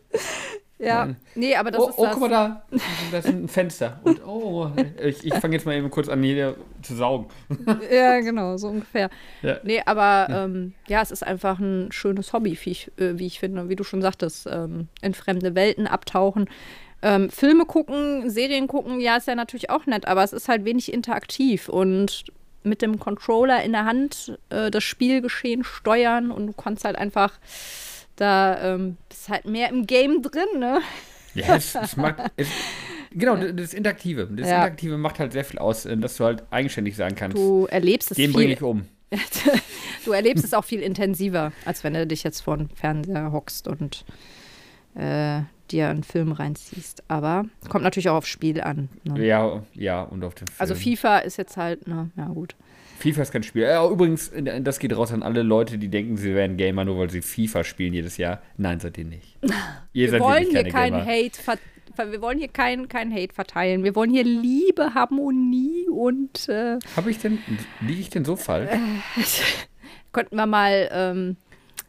[0.86, 1.06] Ja.
[1.06, 1.16] nein.
[1.34, 2.12] Nee, aber das oh, ist oh das.
[2.12, 2.62] guck mal da.
[3.10, 4.00] Das ist ein Fenster.
[4.04, 4.70] Und oh,
[5.02, 7.26] ich, ich fange jetzt mal eben kurz an, hier zu saugen.
[7.90, 9.10] Ja, genau, so ungefähr.
[9.42, 9.58] Ja.
[9.62, 13.40] Nee, aber ähm, ja, es ist einfach ein schönes Hobby, wie ich, äh, wie ich
[13.40, 13.68] finde.
[13.68, 16.48] Wie du schon sagtest, ähm, in fremde Welten abtauchen.
[17.02, 20.64] Ähm, Filme gucken, Serien gucken, ja, ist ja natürlich auch nett, aber es ist halt
[20.64, 22.24] wenig interaktiv und
[22.62, 27.38] mit dem Controller in der Hand äh, das Spielgeschehen steuern und du kannst halt einfach
[28.16, 30.80] da ähm, bist halt mehr im Game drin, ne?
[31.34, 32.16] Ja, es, es macht.
[32.36, 32.48] Es,
[33.12, 34.28] genau, das Interaktive.
[34.30, 34.56] Das Ja.
[34.56, 37.36] Interaktive macht halt sehr viel aus, äh, dass du halt eigenständig sagen kannst.
[37.36, 38.86] Du erlebst es Den bringe viel ich um.
[40.04, 43.68] du erlebst es auch viel intensiver, als wenn du dich jetzt vor den Fernseher hockst
[43.68, 44.04] und
[44.96, 47.02] äh, dir einen Film reinziehst.
[47.08, 48.88] Aber kommt natürlich auch aufs Spiel an.
[49.04, 49.24] Ne?
[49.24, 50.56] Ja, ja, und auf den Film.
[50.58, 52.56] Also FIFA ist jetzt halt, ne, ja gut.
[52.98, 53.62] FIFA ist kein Spiel.
[53.62, 56.98] Ja, übrigens, äh, das geht raus an alle Leute, die denken, sie wären Gamer, nur
[56.98, 58.40] weil sie FIFA spielen jedes Jahr.
[58.56, 59.36] Nein, seid ihr nicht.
[59.92, 61.06] Ihr Wir wollen hier keine keinen.
[61.06, 61.38] Hate
[62.10, 63.84] wir wollen hier keinen kein Hate verteilen.
[63.84, 67.38] Wir wollen hier Liebe, Harmonie und äh, Habe ich denn,
[67.80, 68.70] liege ich denn so falsch?
[70.12, 71.36] könnten wir mal ähm,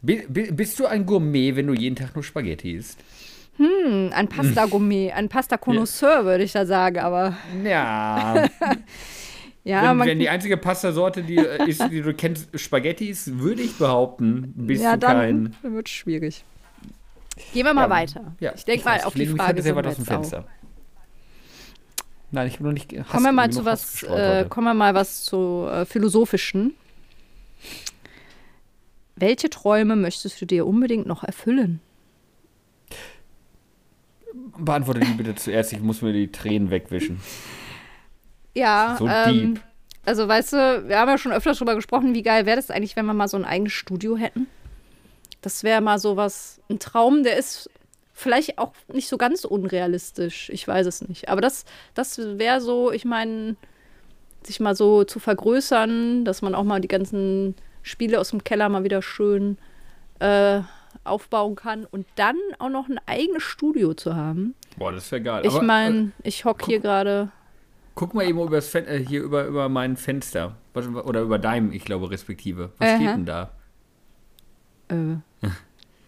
[0.02, 3.00] Bi- bi- Bist du ein Gourmet, wenn du jeden Tag nur Spaghetti isst?
[3.56, 8.48] hm, ein Pasta-Gourmet, ein Pasta-Connoisseur, würde ich da sagen, aber Ja,
[9.66, 13.38] ja, wenn, man, wenn die einzige Pastasorte, die äh, ist, die du kennst, Spaghetti ist,
[13.40, 15.56] würde ich behaupten, bist ja, du kein.
[15.62, 16.44] dann wird es schwierig.
[17.52, 18.36] Gehen wir mal Ja, weiter.
[18.38, 20.04] Ja, ich denke mal, auf ich die Frage heute sehr sind weit wir aus dem
[20.04, 20.14] jetzt auch.
[20.14, 20.44] Fenster.
[22.30, 22.92] Nein, ich habe noch nicht.
[22.92, 26.74] Hass Kommen wir mal zu was, äh, kommen wir mal was zu äh, philosophischen.
[29.16, 31.80] Welche Träume möchtest du dir unbedingt noch erfüllen?
[34.58, 35.72] Beantworte die bitte zuerst.
[35.72, 37.20] Ich muss mir die Tränen wegwischen.
[38.56, 39.62] Ja, So ähm, deep.
[40.06, 42.96] also weißt du, wir haben ja schon öfters darüber gesprochen, wie geil wäre das eigentlich,
[42.96, 44.46] wenn wir mal so ein eigenes Studio hätten.
[45.42, 47.70] Das wäre mal so was, ein Traum, der ist
[48.14, 50.48] vielleicht auch nicht so ganz unrealistisch.
[50.48, 51.28] Ich weiß es nicht.
[51.28, 53.56] Aber das, das wäre so, ich meine,
[54.42, 58.70] sich mal so zu vergrößern, dass man auch mal die ganzen Spiele aus dem Keller
[58.70, 59.58] mal wieder schön
[60.18, 60.60] äh,
[61.04, 64.54] aufbauen kann und dann auch noch ein eigenes Studio zu haben.
[64.78, 65.42] Boah, das wäre geil.
[65.44, 67.30] Ich Aber, äh, meine, ich hocke hier gerade.
[67.96, 70.56] Guck mal eben übers Fen äh, hier über, über mein Fenster.
[70.74, 72.70] Oder über deinem, ich glaube, respektive.
[72.78, 72.96] Was Aha.
[72.96, 73.50] steht denn da?
[74.88, 75.16] Äh,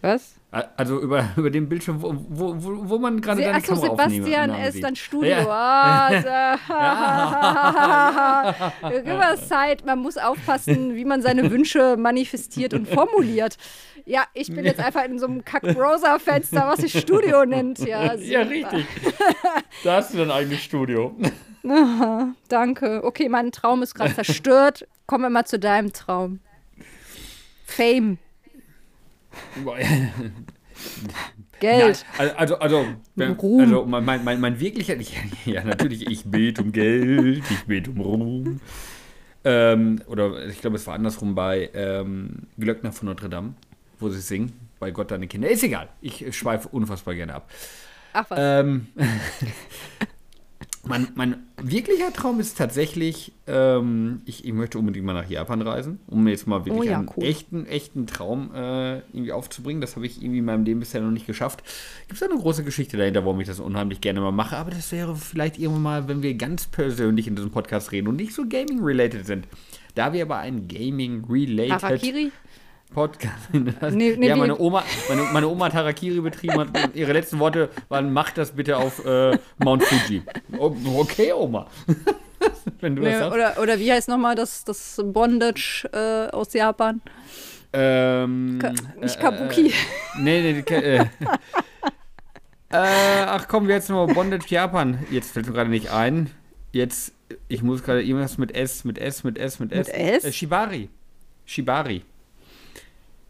[0.01, 0.35] Was?
[0.77, 4.55] Also über, über den Bildschirm, wo, wo, wo, wo man gerade deine Achso, Kamera Sebastian
[4.55, 5.29] ist dann Studio.
[5.29, 6.09] Ja.
[9.03, 13.57] Immer Zeit, man muss aufpassen, wie man seine Wünsche manifestiert und formuliert.
[14.05, 17.79] Ja, ich bin jetzt einfach in so einem Kack-Browser-Fenster, was sich Studio nennt.
[17.79, 18.85] Ja, Ja, richtig.
[19.83, 21.15] Da hast du dein eigenes Studio.
[21.67, 23.03] Aha, danke.
[23.03, 24.87] Okay, mein Traum ist gerade zerstört.
[25.07, 26.39] Kommen wir mal zu deinem Traum.
[27.65, 28.17] Fame,
[31.59, 32.05] Geld.
[32.17, 34.95] Ja, also, also, wenn- also mein, mein, mein, mein wirklicher,
[35.45, 38.61] ja natürlich, ich bete um Geld, ich bete um Ruhm.
[39.43, 43.53] Ähm, oder ich glaube, es war andersrum bei ähm, Glöckner von Notre Dame,
[43.99, 45.49] wo sie singen, bei Gott deine Kinder.
[45.49, 47.49] Ist egal, ich schweife unfassbar gerne ab.
[48.13, 48.39] Ach was.
[48.41, 48.87] Ähm,
[50.89, 55.99] mein, mein wirklicher Traum ist tatsächlich, ähm, ich, ich möchte unbedingt mal nach Japan reisen,
[56.07, 57.23] um jetzt mal wirklich Oh ja, einen cool.
[57.23, 59.81] echten, echten Traum äh, irgendwie aufzubringen.
[59.81, 61.63] Das habe ich irgendwie in meinem Leben bisher noch nicht geschafft.
[62.07, 64.91] Gibt es eine große Geschichte dahinter, warum ich das unheimlich gerne mal mache, aber das
[64.91, 68.47] wäre vielleicht irgendwann mal, wenn wir ganz persönlich in diesem Podcast reden und nicht so
[68.49, 69.47] Gaming-related sind.
[69.93, 72.01] Da wir aber ein Gaming-related
[72.93, 73.49] Podcast.
[73.91, 76.67] Nee, nee, ja, meine Oma, meine, meine Oma hat Harakiri betrieben hat.
[76.85, 80.23] und Ihre letzten Worte waren: Mach das bitte auf äh, Mount Fuji.
[80.57, 81.67] Oh, okay, Oma.
[82.79, 83.33] Wenn du Nee, das sagst.
[83.35, 87.01] oder, oder wie heißt nochmal das, das Bondage äh, aus Japan?
[87.73, 89.67] Ähm, Ka nicht äh, Kabuki.
[89.67, 89.71] Äh,
[90.19, 91.05] nee, nee, äh, äh,
[92.71, 94.99] ach komm, wir jetzt noch Bondage Japan.
[95.11, 96.31] Jetzt fällt mir gerade nicht ein.
[96.71, 97.13] Jetzt,
[97.47, 99.87] ich muss gerade irgendwas mit S, mit S, mit S, mit S.
[99.87, 100.23] Mit S?
[100.23, 100.89] Äh, Shibari.
[101.45, 102.03] Shibari.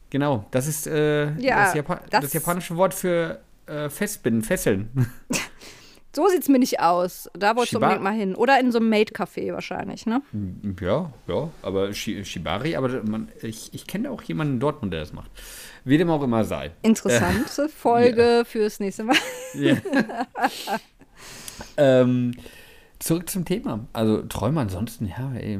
[0.09, 4.89] Genau, das ist äh, Ja, das, Japa das, das- japanische Wort für äh, Festbinden, Fesseln.
[6.15, 7.29] So sieht's mir nicht aus.
[7.33, 8.33] Da wolltest du Shiba- unbedingt mal hin.
[8.33, 10.23] Oder in so einem Maid-Café wahrscheinlich, ne?
[10.81, 15.01] ja, ja, aber Shi Shibari, aber man, ich, ich kenne auch jemanden in Dortmund, der
[15.01, 15.29] das macht.
[15.85, 16.71] Wie dem auch immer sei.
[16.81, 19.15] Interessante Folge fürs nächste Mal.
[19.53, 19.75] Ja.
[21.77, 22.33] ähm,
[22.99, 23.85] zurück zum Thema.
[23.93, 25.59] Also Träume ansonsten, ja, ey.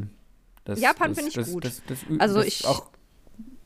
[0.66, 1.66] Das, Japan finde ich das, gut.
[1.66, 2.88] Das, das, Also ich- Auch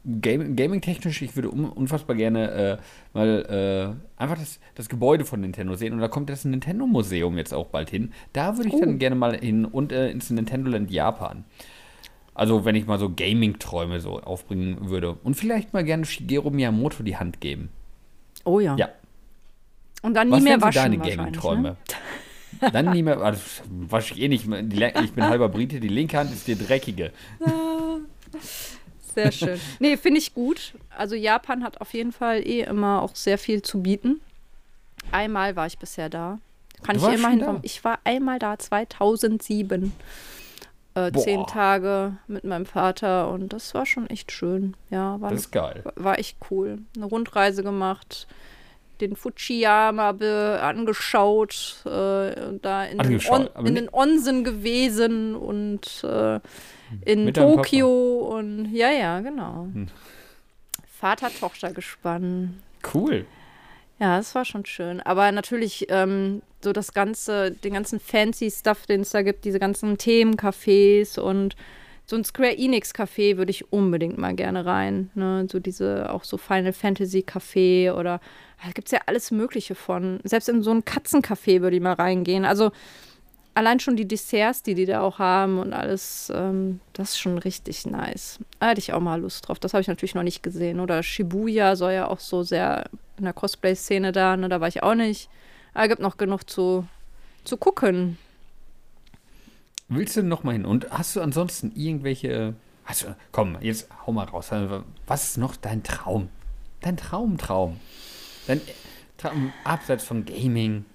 [0.05, 2.77] Game, Gaming-technisch, ich würde un, unfassbar gerne äh,
[3.13, 5.93] mal äh, einfach das, das Gebäude von Nintendo sehen.
[5.93, 8.11] Und da kommt das Nintendo-Museum jetzt auch bald hin.
[8.33, 8.79] Da würde ich Oh.
[8.81, 11.45] dann gerne mal hin und äh, ins Nintendo Land Japan.
[12.33, 15.13] Also wenn ich mal so Gaming-Träume so aufbringen würde.
[15.23, 17.69] Und vielleicht mal gerne Shigeru Miyamoto die Hand geben.
[18.43, 18.75] Oh ja.
[18.75, 18.89] Ja.
[20.01, 21.77] Und dann nie Was mehr wären so waschen deine Gaming-Träume?
[22.61, 22.69] Ne?
[22.71, 23.39] Dann nie mehr, also,
[23.69, 24.45] wasche ich eh nicht.
[24.47, 27.11] Le- ich bin halber Brite, die linke Hand ist die dreckige.
[29.13, 29.59] Sehr schön.
[29.79, 30.73] Nee, finde ich gut.
[30.97, 34.21] Also Japan hat auf jeden Fall eh immer auch sehr viel zu bieten.
[35.11, 36.39] Einmal war ich bisher da.
[36.83, 37.59] Kann Du ich immerhin da?
[37.61, 39.93] Ich war einmal da, 2007.
[40.95, 44.75] Äh, zehn Tage mit meinem Vater und das war schon echt schön.
[44.91, 45.83] Ja, war, Das ist geil.
[45.95, 46.79] war echt cool.
[46.95, 48.27] Eine Rundreise gemacht,
[49.01, 50.09] den Fujiyama
[50.61, 51.89] angeschaut, äh,
[52.47, 56.39] und da in, den, Angeschaut, On aber in den Onsen gewesen und äh,
[57.05, 57.35] in Mit.
[57.35, 59.67] Tokio und ja, ja, genau.
[59.73, 59.87] Hm.
[60.99, 62.59] Vater-Tochter-Gespann.
[62.93, 63.25] Cool.
[63.99, 65.01] Ja, das war schon schön.
[65.01, 69.59] Aber natürlich ähm, so das ganze, den ganzen fancy Stuff, den es da gibt, diese
[69.59, 71.55] ganzen Themencafés und
[72.05, 75.09] so ein Square Enix Café würde ich unbedingt mal gerne rein.
[75.15, 75.47] Ne?
[75.49, 78.19] So diese, auch so Final Fantasy Café oder
[78.63, 80.19] da gibt es ja alles Mögliche von.
[80.23, 82.45] Selbst in so ein Katzencafé würde ich mal reingehen.
[82.45, 82.71] Also
[83.55, 87.37] allein schon die Desserts, die die da auch haben und alles, ähm, das ist schon
[87.37, 88.39] richtig nice.
[88.59, 89.59] Da hätte ich auch mal Lust drauf.
[89.59, 90.79] Das habe ich natürlich noch nicht gesehen.
[90.79, 94.49] Oder Shibuya soll ja auch so sehr in der Cosplay-Szene da, ne?
[94.49, 95.29] Da war ich auch nicht.
[95.73, 96.87] Aber gibt noch genug zu,
[97.43, 98.17] zu gucken.
[99.89, 100.65] Willst du noch mal hin?
[100.65, 102.55] Und hast du ansonsten irgendwelche.
[102.85, 104.51] Hast du, komm, jetzt hau mal raus.
[105.07, 106.29] Was ist noch dein Traum?
[106.81, 107.79] Dein Traumtraum?
[108.47, 108.59] Dein
[109.17, 110.85] Traum abseits von Gaming?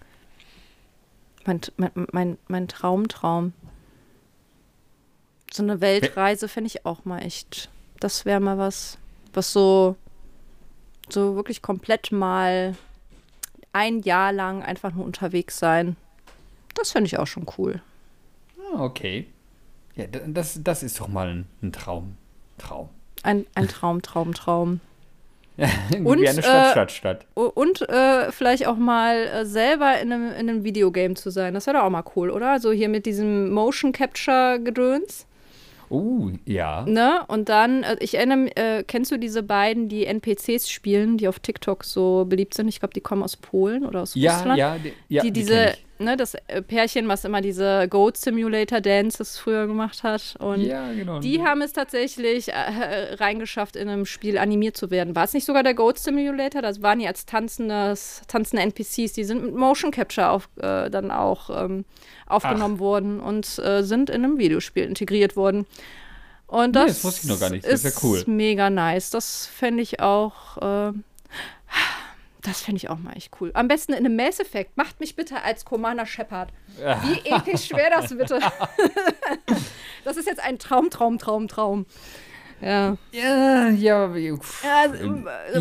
[1.49, 3.55] Mein, mein, mein, mein Traumtraum.
[5.51, 7.71] So eine Weltreise fände ich auch mal echt.
[8.01, 8.99] Das wäre mal was,
[9.33, 9.97] was so,
[11.09, 12.77] so wirklich komplett mal
[13.73, 15.97] ein Jahr lang einfach nur unterwegs sein.
[16.75, 17.81] Das fände ich auch schon cool.
[18.59, 19.27] Ah, okay.
[19.97, 22.19] Ja, das, das ist doch mal ein, ein Traum.
[22.59, 22.91] Traum.
[23.23, 24.81] Ein, ein Traum, Traum, Traum.
[26.05, 27.27] Und, Wie eine Stadt, äh, Stadt, Stadt.
[27.35, 31.55] Und äh, vielleicht auch mal äh, selber in einem, in einem Videogame zu sein.
[31.55, 32.61] Das wäre doch auch mal cool, oder?
[32.61, 35.27] So hier mit diesem Motion Capture Gedöns.
[35.91, 36.85] Oh, ja.
[36.87, 37.21] Ne?
[37.29, 41.27] Und dann, äh, ich erinnere mich, äh, kennst du diese beiden, die NPCs spielen, die
[41.29, 42.69] auf TikTok so beliebt sind?
[42.69, 44.59] Ich glaube, die kommen aus Polen oder aus Ja, Russland.
[44.59, 45.75] ja, die, ja, die die diese.
[45.99, 50.37] Ne, das äh, Pärchen, was immer diese Goat Simulator Dances früher gemacht hat.
[50.39, 51.21] Und ja, genau.
[51.21, 55.15] die haben es tatsächlich äh, reingeschafft, in einem Spiel animiert zu werden.
[55.15, 56.63] War es nicht sogar der Goat Simulator?
[56.63, 59.13] Das waren die als tanzendes, tanzende NPCs.
[59.13, 61.85] Die sind mit Motion Capture auf, äh, dann auch ähm,
[62.27, 62.81] aufgenommen Ach.
[62.81, 65.67] worden und äh, sind in einem Videospiel integriert worden.
[66.47, 67.67] Und das, nee, das wusste ich noch gar nicht.
[67.67, 68.25] Das ist ja cool.
[68.27, 69.11] mega nice.
[69.11, 70.57] Das fände ich auch.
[72.39, 73.51] Äh, das fände ich auch mal echt cool.
[73.55, 74.77] Am besten in einem Mass Effect.
[74.77, 76.51] Macht mich bitte als Commander Shepard.
[76.77, 78.41] Wie episch wäre das bitte?
[80.05, 81.87] das ist jetzt ein Traum, Traum, Traum, Traum.
[82.61, 82.97] Ja.
[83.13, 84.05] Ja, ja.
[84.05, 84.25] also,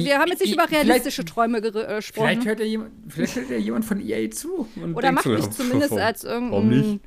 [0.04, 2.28] wir haben jetzt nicht über realistische Träume äh, gesprochen.
[2.28, 4.68] Vielleicht hört, ja jemand, vielleicht hört ja jemand von EA zu.
[4.96, 7.00] Oder macht mich zumindest als irgendein.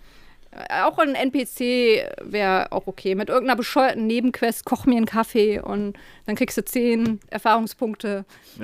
[0.52, 3.14] Äh, auch ein NPC wäre auch okay.
[3.14, 8.24] Mit irgendeiner bescheuerten Nebenquest, koch mir einen Kaffee und dann kriegst du zehn Erfahrungspunkte.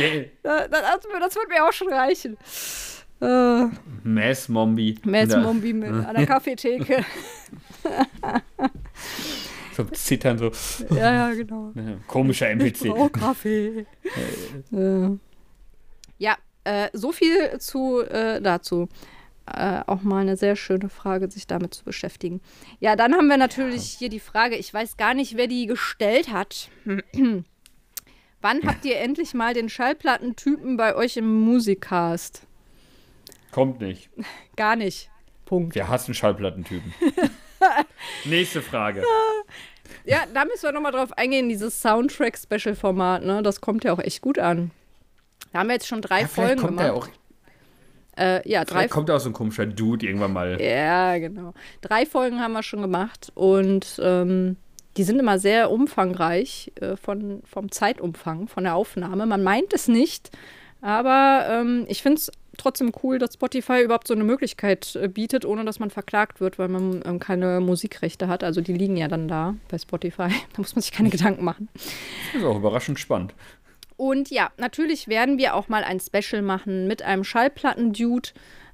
[0.00, 0.26] yeah.
[0.42, 2.36] das, das, das wird mir auch schon reichen.
[3.20, 3.70] Uh,
[4.02, 4.98] Mass Mombi.
[5.04, 7.04] Mass Mombi an der Kaffeetheke.
[9.76, 10.50] so zittern so.
[10.92, 11.72] Ja, ja, genau.
[12.08, 12.86] Komischer NPC.
[12.86, 13.86] Oh, Kaffee.
[16.18, 18.88] ja, äh, so viel zu äh, dazu
[19.46, 22.40] äh, auch mal eine sehr schöne Frage, sich damit zu beschäftigen.
[22.80, 23.98] Ja, dann haben wir natürlich ja.
[24.00, 26.68] hier die Frage, ich weiß gar nicht, wer die gestellt hat.
[28.40, 32.42] Wann habt ihr endlich mal den Schallplattentypen bei euch im Musikcast?
[33.52, 34.10] Kommt nicht.
[34.56, 35.10] Gar nicht.
[35.44, 35.74] Punkt.
[35.74, 36.92] Wir hassen Schallplattentypen.
[38.24, 39.04] Nächste Frage.
[40.04, 43.42] Ja, da müssen wir nochmal drauf eingehen, dieses Soundtrack-Special-Format, ne?
[43.42, 44.70] Das kommt ja auch echt gut an.
[45.52, 46.86] Da haben wir jetzt schon drei ja, Folgen kommt gemacht.
[46.86, 47.08] Der auch
[48.16, 48.88] äh, ja, drei.
[48.88, 50.60] kommt auch so ein komischer Dude irgendwann mal.
[50.60, 51.54] Ja, genau.
[51.80, 54.56] Drei Folgen haben wir schon gemacht und ähm,
[54.96, 59.24] die sind immer sehr umfangreich äh, von, vom Zeitumfang, von der Aufnahme.
[59.26, 60.30] Man meint es nicht,
[60.82, 65.44] aber ähm, ich finde es trotzdem cool, dass Spotify überhaupt so eine Möglichkeit äh, bietet,
[65.44, 68.44] ohne dass man verklagt wird, weil man ähm, keine Musikrechte hat.
[68.44, 70.28] Also die liegen ja dann da bei Spotify.
[70.52, 71.68] Da muss man sich keine Gedanken machen.
[71.74, 73.34] Das ist auch überraschend spannend.
[74.02, 78.30] Und ja, natürlich werden wir auch mal ein Special machen mit einem Schallplatten-Dude,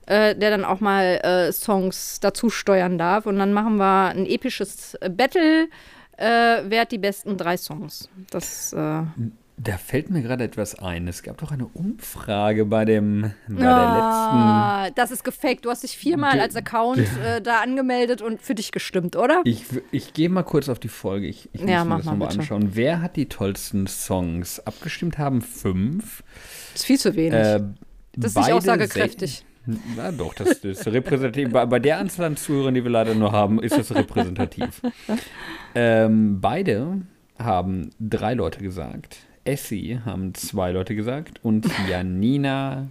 [0.07, 3.27] äh, der dann auch mal äh, Songs dazu steuern darf.
[3.27, 5.69] Und dann machen wir ein episches Battle.
[6.17, 8.09] Äh, wer hat die besten drei Songs?
[8.31, 8.73] Das.
[8.73, 9.03] Äh,
[9.61, 11.09] da fällt mir gerade etwas ein.
[11.09, 14.95] Es gab doch eine Umfrage bei dem bei ah, der letzten.
[14.95, 15.65] Das ist gefaked.
[15.65, 19.43] Du hast dich viermal als Account äh, da angemeldet und für dich gestimmt, oder?
[19.45, 21.27] Ich, ich gehe mal kurz auf die Folge.
[21.27, 22.71] Ich, ich ja, muss mir das nochmal anschauen.
[22.75, 24.61] Wer hat die tollsten Songs?
[24.61, 26.23] Abgestimmt haben fünf.
[26.73, 27.35] Das ist viel zu wenig.
[27.35, 27.61] Äh,
[28.15, 29.45] das ist nicht aussagekräftig.
[29.97, 31.53] Na doch, das, das ist repräsentativ.
[31.53, 34.81] bei, bei, der Anzahl an Zuhörern, die wir leider nur haben, ist das repräsentativ.
[35.75, 37.03] ähm, beide
[37.39, 39.28] haben drei Leute gesagt.
[39.49, 42.89] Essie haben zwei Leute gesagt und Janina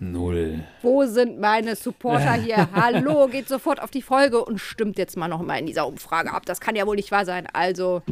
[0.00, 0.62] null.
[0.82, 2.68] Wo sind meine Supporter hier?
[2.72, 6.30] Hallo, geht sofort auf die Folge und stimmt jetzt mal noch mal in dieser Umfrage
[6.30, 6.44] ab.
[6.44, 7.46] Das kann ja wohl nicht wahr sein.
[7.54, 8.02] Also,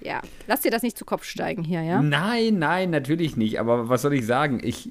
[0.00, 2.00] ja, lass dir das nicht zu Kopf steigen hier, ja?
[2.00, 3.60] Nein, nein, natürlich nicht.
[3.60, 4.60] Aber was soll ich sagen?
[4.62, 4.90] Ich,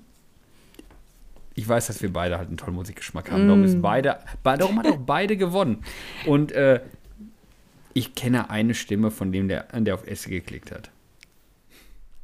[1.56, 3.46] ich weiß, dass wir beide halt einen tollen Musikgeschmack haben.
[3.46, 3.48] Mm.
[3.48, 5.84] Darum, ist beide, darum hat auch beide gewonnen.
[6.28, 6.82] Und äh,
[7.96, 10.92] ich kenne eine Stimme von dem, der, der auf Essie geklickt hat.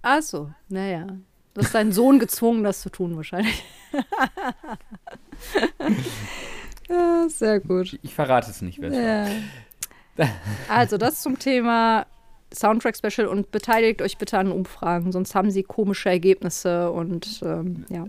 [0.02, 1.08] Ach so, naja.
[1.54, 3.64] Du hast deinen Sohn gezwungen, das zu tun, wahrscheinlich.
[6.90, 8.00] ja, sehr gut.
[8.02, 10.28] Ich verrate es nicht, wer ja.
[10.70, 12.06] Also, das zum Thema
[12.54, 18.06] Soundtrack-Special und beteiligt euch bitte an Umfragen, sonst haben sie komische Ergebnisse und ähm, ja,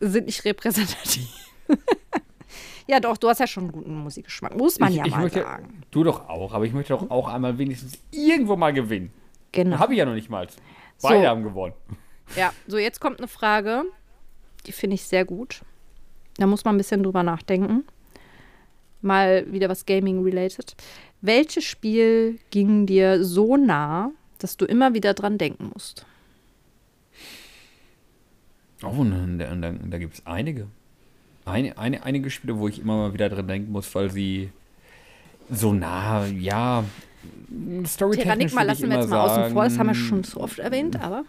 [0.00, 1.28] sind nicht repräsentativ.
[2.86, 5.22] ja, doch, du hast ja schon einen guten Musikgeschmack, muss man ich, ja ich mal
[5.22, 5.82] möchte, sagen.
[5.90, 9.12] Du doch auch, aber ich möchte doch auch einmal wenigstens irgendwo mal gewinnen.
[9.52, 9.78] Genau.
[9.78, 10.48] Habe ich ja noch nicht mal.
[11.02, 11.28] Beide so.
[11.28, 11.74] haben gewonnen.
[12.36, 13.84] Ja, so jetzt kommt eine Frage,
[14.66, 15.62] die finde ich sehr gut.
[16.36, 17.84] Da muss man ein bisschen drüber nachdenken.
[19.02, 20.74] Mal wieder was Gaming-related.
[21.20, 26.06] Welches Spiel ging dir so nah, dass du immer wieder dran denken musst?
[28.82, 30.66] Oh, da, da, da gibt es einige.
[31.44, 34.50] Eine, eine, einige Spiele, wo ich immer mal wieder dran denken muss, weil sie
[35.50, 36.84] so nah, ja,
[37.86, 41.24] Terranigma lassen wir jetzt mal außen vor, das haben wir schon so oft erwähnt, aber.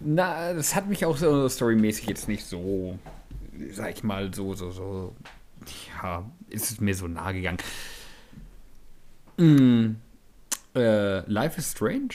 [0.00, 2.98] Na, das hat mich auch so storymäßig jetzt nicht so,
[3.72, 5.14] sag ich mal, so, so, so,
[6.02, 7.58] ja, ist es mir so nahe gegangen.
[9.38, 9.96] Mm,
[10.74, 12.14] äh, Life is Strange.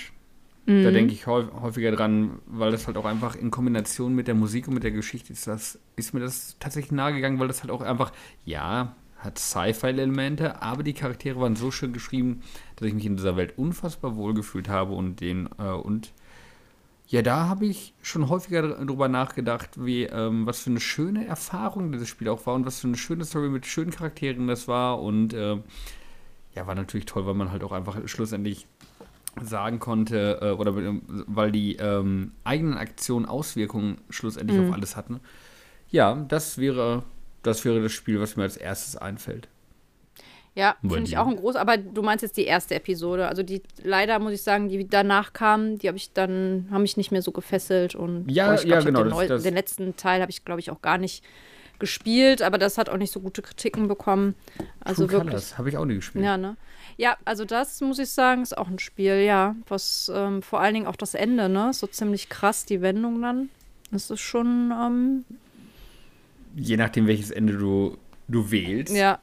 [0.65, 0.83] Mhm.
[0.83, 4.67] Da denke ich häufiger dran, weil das halt auch einfach in Kombination mit der Musik
[4.67, 7.71] und mit der Geschichte ist das, ist mir das tatsächlich nahe gegangen, weil das halt
[7.71, 8.11] auch einfach,
[8.45, 12.41] ja, hat Sci-Fi-Elemente, aber die Charaktere waren so schön geschrieben,
[12.75, 16.11] dass ich mich in dieser Welt unfassbar wohlgefühlt habe und den äh, und
[17.07, 21.91] Ja, da habe ich schon häufiger drüber nachgedacht, wie, ähm, was für eine schöne Erfahrung
[21.91, 25.01] dieses Spiel auch war und was für eine schöne Story mit schönen Charakteren das war.
[25.01, 25.57] Und äh,
[26.55, 28.65] ja, war natürlich toll, weil man halt auch einfach schlussendlich
[29.41, 30.73] sagen konnte, äh, oder
[31.27, 34.69] weil die ähm, eigenen Aktionen Auswirkungen schlussendlich mhm.
[34.69, 35.19] auf alles hatten.
[35.89, 37.03] Ja, das wäre,
[37.43, 39.47] das wäre das Spiel, was mir als erstes einfällt.
[40.53, 43.29] Ja, finde ich auch ein groß, aber du meinst jetzt die erste Episode.
[43.29, 46.97] Also die leider muss ich sagen, die danach kamen, die habe ich dann, haben mich
[46.97, 49.03] nicht mehr so gefesselt und ja, ich glaub, ja, genau.
[49.03, 51.23] Den, das, das den, letzten Teil habe ich, glaube ich, auch gar nicht
[51.79, 54.35] gespielt, aber das hat auch nicht so gute Kritiken bekommen.
[54.81, 55.33] Also True wirklich.
[55.33, 56.25] Das habe ich auch nie gespielt.
[56.25, 56.57] Ja, ne?
[56.97, 59.55] Ja, also das muss ich sagen, ist auch ein Spiel, ja.
[59.69, 61.71] Was ähm, vor allen Dingen auch das Ende, ne?
[61.73, 63.49] So ziemlich krass, die Wendung dann.
[63.89, 64.71] Das ist schon.
[64.71, 65.25] Ähm,
[66.55, 68.95] Je nachdem, welches Ende du, du wählst.
[68.95, 69.19] Ja,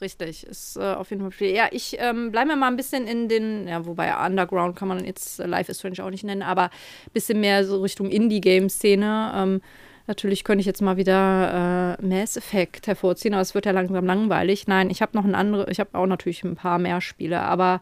[0.00, 1.54] Richtig, ist äh, auf jeden Fall viel.
[1.54, 5.38] Ja, ich ähm, bleibe mal ein bisschen in den, ja, wobei Underground kann man jetzt
[5.38, 9.32] äh, Life is Strange auch nicht nennen, aber ein bisschen mehr so Richtung Indie-Game-Szene.
[9.36, 9.60] Ähm,
[10.08, 14.04] natürlich könnte ich jetzt mal wieder äh, Mass Effect hervorziehen, aber es wird ja langsam
[14.04, 14.66] langweilig.
[14.66, 17.80] Nein, ich habe noch ein andere, ich habe auch natürlich ein paar mehr Spiele, aber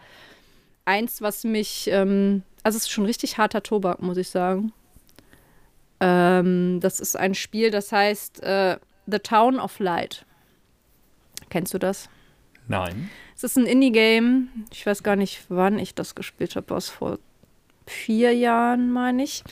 [0.85, 4.73] eins, was mich, ähm, also es ist schon richtig harter Tobak, muss ich sagen.
[6.05, 10.27] Ähm, das ist ein Spiel, das heißt äh, The Town of Light.
[11.49, 12.09] Kennst du das?
[12.67, 13.09] Nein.
[13.37, 14.49] Es ist ein Indie-Game.
[14.73, 16.71] Ich weiß gar nicht, wann ich das gespielt habe.
[16.71, 17.21] Was vor
[17.87, 19.45] vier Jahren, meine ich.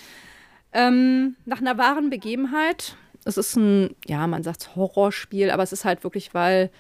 [0.73, 2.97] Ähm, nach einer wahren Begebenheit.
[3.25, 6.71] Es ist ein, ja, man sagt Horrorspiel, aber es ist halt wirklich, weil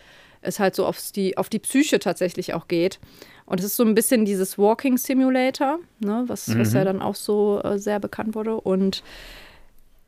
[0.42, 2.98] es halt so aufs die, auf die Psyche tatsächlich auch geht.
[3.46, 6.60] Und es ist so ein bisschen dieses Walking Simulator, ne, was, mhm.
[6.60, 8.60] was ja dann auch so äh, sehr bekannt wurde.
[8.60, 9.04] Und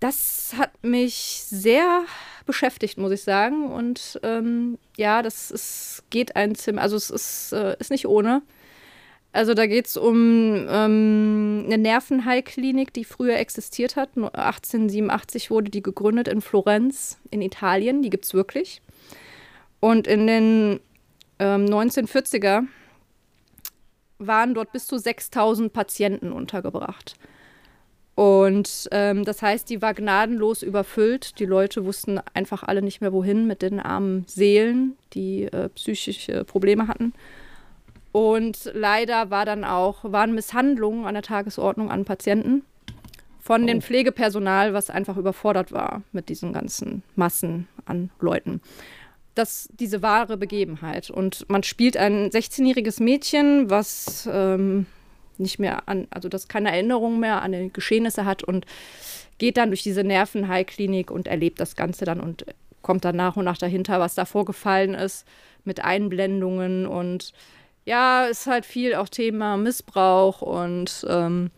[0.02, 2.04] das hat mich sehr
[2.44, 3.70] beschäftigt, muss ich sagen.
[3.70, 8.42] Und ähm, ja, das ist, geht ein Zimmer, also es ist, äh, ist nicht ohne.
[9.30, 14.10] Also da geht es um ähm, eine Nervenheilklinik, die früher existiert hat.
[14.16, 18.02] 1887 wurde die gegründet in Florenz in Italien.
[18.02, 18.82] Die gibt es wirklich.
[19.80, 20.80] Und in den
[21.38, 22.64] ähm, 1940er
[24.18, 27.16] waren dort bis zu 6000 Patienten untergebracht.
[28.14, 31.38] Und ähm, das heißt, die war gnadenlos überfüllt.
[31.38, 36.44] Die Leute wussten einfach alle nicht mehr, wohin mit den armen Seelen, die äh, psychische
[36.44, 37.14] Probleme hatten.
[38.12, 42.62] Und leider war dann auch, waren Misshandlungen an der Tagesordnung an Patienten
[43.40, 43.66] von oh.
[43.66, 48.60] dem Pflegepersonal, was einfach überfordert war mit diesen ganzen Massen an Leuten.
[49.34, 51.08] Das diese wahre Begebenheit.
[51.10, 54.84] Und man spielt ein 16-jähriges Mädchen, was ähm,
[55.38, 58.66] nicht mehr an, also das keine Erinnerung mehr an die Geschehnisse hat und
[59.38, 62.44] geht dann durch diese Nervenheilklinik und erlebt das Ganze dann und
[62.82, 65.26] kommt dann nach und nach dahinter, was da vorgefallen ist
[65.64, 67.32] mit Einblendungen und
[67.84, 71.50] ja, ist halt viel auch Thema Missbrauch und ähm,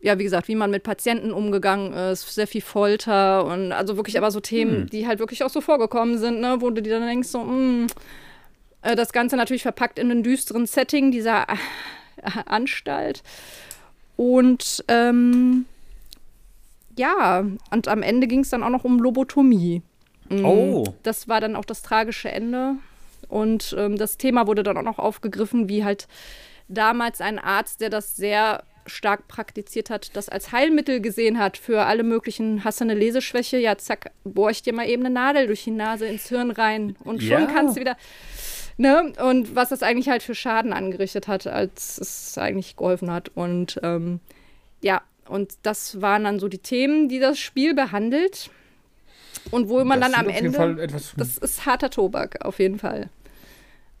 [0.00, 4.18] ja, wie gesagt, wie man mit Patienten umgegangen ist, sehr viel Folter und also wirklich
[4.18, 4.90] aber so Themen, hm.
[4.90, 7.46] die halt wirklich auch so vorgekommen sind, ne, wo du dir dann denkst, so, mh,
[7.48, 7.86] hm,
[8.82, 11.46] äh, das Ganze natürlich verpackt in einen düsteren Setting, dieser
[12.46, 13.22] Anstalt.
[14.16, 15.66] Und ähm,
[16.96, 19.82] ja, und am Ende ging es dann auch noch um Lobotomie.
[20.28, 20.84] Mm, oh.
[21.02, 22.76] Das war dann auch das tragische Ende.
[23.28, 26.06] Und ähm, das Thema wurde dann auch noch aufgegriffen, wie halt
[26.68, 31.84] damals ein Arzt, der das sehr stark praktiziert hat, das als Heilmittel gesehen hat für
[31.84, 35.46] alle möglichen, hast du eine Leseschwäche, ja zack, bohr ich dir mal eben eine Nadel
[35.46, 37.46] durch die Nase ins Hirn rein und schon ja.
[37.46, 37.96] kannst du wieder.
[38.76, 39.12] Ne?
[39.22, 43.30] Und was das eigentlich halt für Schaden angerichtet hat, als es eigentlich geholfen hat.
[43.34, 44.20] Und ähm,
[44.82, 48.50] ja, und das waren dann so die Themen, die das Spiel behandelt.
[49.50, 50.86] Und wo man das dann am Ende.
[51.16, 53.10] Das ist harter Tobak, auf jeden Fall.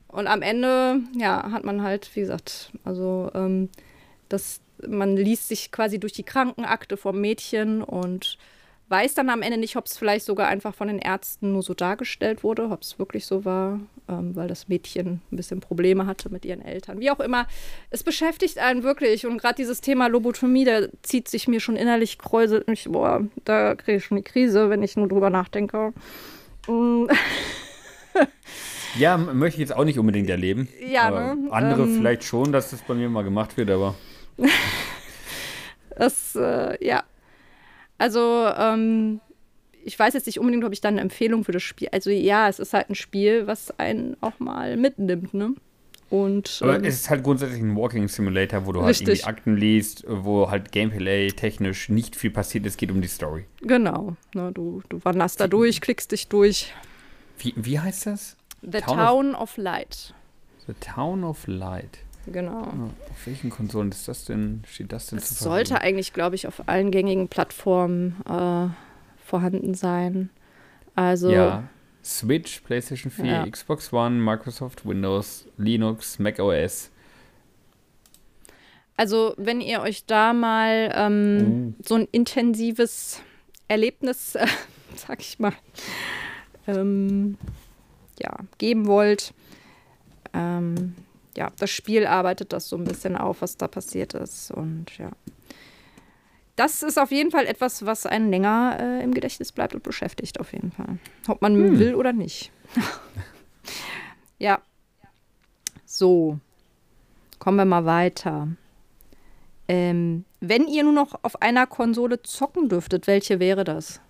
[0.08, 3.68] Und am Ende, ja, hat man halt, wie gesagt, also ähm,
[4.28, 8.38] das, man liest sich quasi durch die Krankenakte vom Mädchen und
[8.88, 11.74] weiß dann am Ende nicht, ob es vielleicht sogar einfach von den Ärzten nur so
[11.74, 16.28] dargestellt wurde, ob es wirklich so war, ähm, weil das Mädchen ein bisschen Probleme hatte
[16.28, 17.00] mit ihren Eltern.
[17.00, 17.46] Wie auch immer,
[17.90, 22.18] es beschäftigt einen wirklich und gerade dieses Thema Lobotomie, da zieht sich mir schon innerlich
[22.18, 25.94] kräuselt mich, boah, da kriege ich schon die Krise, wenn ich nur drüber nachdenke.
[26.68, 27.06] Mm.
[28.98, 30.68] ja, möchte ich jetzt auch nicht unbedingt erleben.
[30.86, 31.50] Ja, ne?
[31.50, 33.94] Andere ähm, vielleicht schon, dass das bei mir mal gemacht wird, aber.
[35.96, 37.02] das, äh, ja,
[37.98, 39.20] also, ähm,
[39.84, 41.88] ich weiß jetzt nicht unbedingt, ob ich dann eine Empfehlung für das Spiel.
[41.92, 45.54] Also ja, es ist halt ein Spiel, was einen auch mal mitnimmt, ne?
[46.10, 49.08] Und, Aber ähm, es ist halt grundsätzlich ein Walking Simulator, wo du richtig.
[49.08, 52.66] halt irgendwie Akten liest, wo halt Gameplay technisch nicht viel passiert.
[52.66, 53.46] Es geht um die Story.
[53.62, 54.14] Genau.
[54.34, 56.72] Ne, du, du wanderst da durch, klickst dich durch.
[57.38, 58.36] Wie, wie heißt das?
[58.62, 60.14] The Town, Town of, of, Light.
[60.66, 61.98] The Town of Light.
[62.26, 62.62] Genau.
[62.62, 64.62] Auf welchen Konsolen ist das denn?
[64.66, 68.68] Steht das denn Das sollte eigentlich, glaube ich, auf allen gängigen Plattformen äh,
[69.24, 70.30] vorhanden sein.
[70.94, 71.64] Also, Ja.
[72.02, 73.46] Switch, PlayStation 4, Ja.
[73.48, 76.90] Xbox One, Microsoft Windows, Linux, Mac OS.
[78.96, 83.20] also wenn ihr euch da mal ähm, so ein intensives
[83.68, 84.46] Erlebnis, äh,
[84.96, 85.52] sag ich mal,
[86.68, 87.36] ähm,
[88.20, 89.32] ja, geben wollt,
[90.32, 90.94] ähm,
[91.36, 94.50] ja, das Spiel arbeitet das so ein bisschen auf, was da passiert ist.
[94.50, 95.10] Und ja.
[96.56, 100.38] Das ist auf jeden Fall etwas, was einen länger äh, im Gedächtnis bleibt und beschäftigt,
[100.38, 100.98] auf jeden Fall.
[101.26, 101.78] Ob man Hm.
[101.78, 102.52] will oder nicht.
[104.38, 104.60] ja.
[105.84, 106.38] So.
[107.40, 108.48] Kommen wir mal weiter.
[109.66, 114.00] Ähm, wenn ihr nur noch auf einer Konsole zocken dürftet, welche wäre das?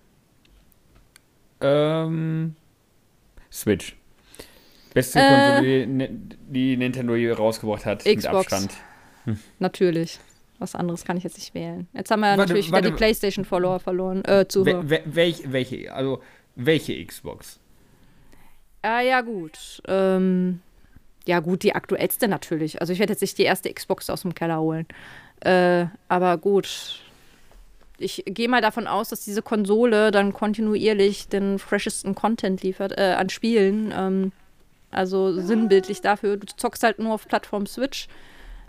[1.61, 2.55] Ähm,
[3.51, 3.95] Switch.
[4.95, 5.21] Beste Äh.
[5.27, 6.09] Konsole, die, Ni-
[6.47, 8.51] die Nintendo je rausgebracht hat, mit Xbox.
[8.53, 8.73] Abstand.
[9.59, 10.19] Natürlich.
[10.57, 11.87] Was anderes kann ich jetzt nicht wählen.
[11.93, 12.85] Jetzt haben wir Warte, natürlich warte.
[12.85, 14.23] wieder die PlayStation-Follower verloren.
[14.25, 14.89] Äh, Zuhörer.
[14.89, 16.21] Wel, wel, welch, welche, also
[16.55, 17.59] welche Xbox?
[18.81, 19.81] Ah, ja, gut.
[19.87, 20.61] Ähm,
[21.27, 22.79] ja, gut, die aktuellste natürlich.
[22.79, 24.85] Also, ich werde jetzt nicht die erste Xbox aus dem Keller holen.
[25.41, 27.01] Äh, aber gut.
[27.97, 33.15] Ich gehe mal davon aus, dass diese Konsole dann kontinuierlich den freshesten Content liefert äh,
[33.17, 33.93] an Spielen.
[33.97, 34.31] Ähm,
[34.95, 36.37] also sinnbildlich dafür.
[36.37, 38.07] Du zockst halt nur auf Plattform Switch.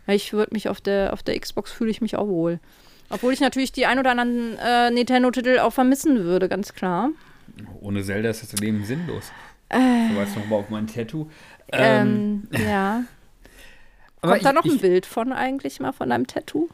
[0.06, 2.60] Ich würde mich auf der, auf der Xbox fühle ich mich auch wohl.
[3.10, 7.10] Obwohl ich natürlich die ein oder anderen äh, Nintendo-Titel auch vermissen würde, ganz klar.
[7.80, 9.30] Ohne Zelda ist das Leben sinnlos.
[9.68, 9.78] Äh.
[10.06, 11.28] Ich verweise nochmal auf mein Tattoo.
[11.72, 13.02] Ähm, Ähm, ja.
[14.20, 16.68] Kommt da ich- noch ein ich- Bild von eigentlich mal von deinem Tattoo?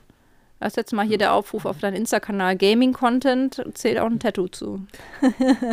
[0.62, 2.56] Das ist jetzt mal hier der Aufruf auf deinen Insta-Kanal.
[2.56, 4.86] Gaming-Content zählt auch ein Tattoo zu.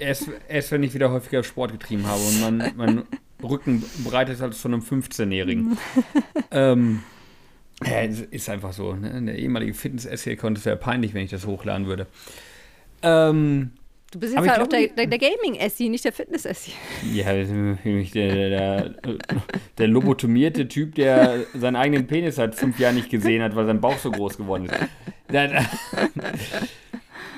[0.00, 3.02] Erst, erst wenn ich wieder häufiger Sport getrieben habe und mein, mein
[3.42, 5.76] Rücken breit ist als von einem 15-Jährigen.
[6.52, 7.02] ähm,
[7.84, 8.94] ja, ist einfach so.
[8.94, 9.20] Ne?
[9.24, 12.06] Der ehemalige Fitness-Essay-Account wäre peinlich, wenn ich das hochladen würde.
[13.02, 13.72] Ähm,
[14.10, 16.72] Du bist jetzt Aber halt auch der, der, der Gaming-Essi, nicht der Fitness-Essi.
[17.12, 18.94] ja, der, der, der,
[19.76, 23.80] der lobotomierte Typ, der seinen eigenen Penis seit fünf Jahren nicht gesehen hat, weil sein
[23.82, 24.74] Bauch so groß geworden ist.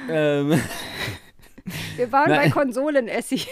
[0.09, 0.61] Ähm,
[1.97, 2.41] Wir waren Nein.
[2.43, 3.43] bei Konsolen-Essi.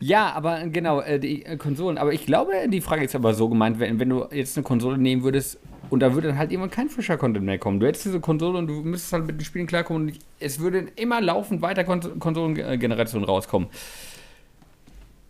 [0.00, 1.98] Ja, aber genau, äh, die äh, Konsolen.
[1.98, 4.98] Aber ich glaube, die Frage ist aber so gemeint, wenn, wenn du jetzt eine Konsole
[4.98, 5.60] nehmen würdest
[5.92, 7.78] und da würde dann halt irgendwann kein frischer Content mehr kommen.
[7.78, 10.88] Du hättest diese Konsole und du müsstest halt mit den Spielen klarkommen und es würde
[10.96, 13.68] immer laufend weiter Kon Konsolengenerationen rauskommen.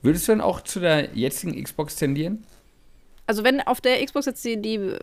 [0.02, 2.44] Würdest du dann auch zu der jetzigen Xbox tendieren?
[3.26, 4.96] Also wenn auf der Xbox jetzt die, die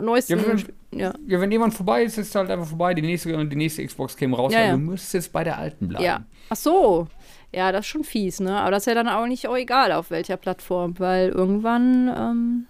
[0.00, 0.38] neuesten...
[0.38, 2.94] Ja, wenn- ja, Ja, wenn jemand vorbei ist, ist es halt einfach vorbei.
[2.94, 4.72] Die nächste, die nächste Xbox käme raus, Ja, ja.
[4.72, 6.04] du müsstest bei der alten bleiben.
[6.04, 6.24] ja.
[6.48, 7.06] Ach so.
[7.52, 8.56] Ja, das ist schon fies, ne?
[8.60, 12.66] Aber das ist ja dann auch nicht auch egal, auf welcher Plattform, weil irgendwann, ähm,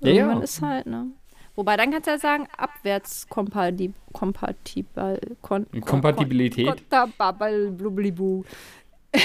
[0.00, 1.06] irgendwann ist halt, ne?
[1.56, 5.20] Wobei, dann kannst du ja sagen, abwärtskompatibel.
[5.42, 6.82] Kon, Kompatibilität.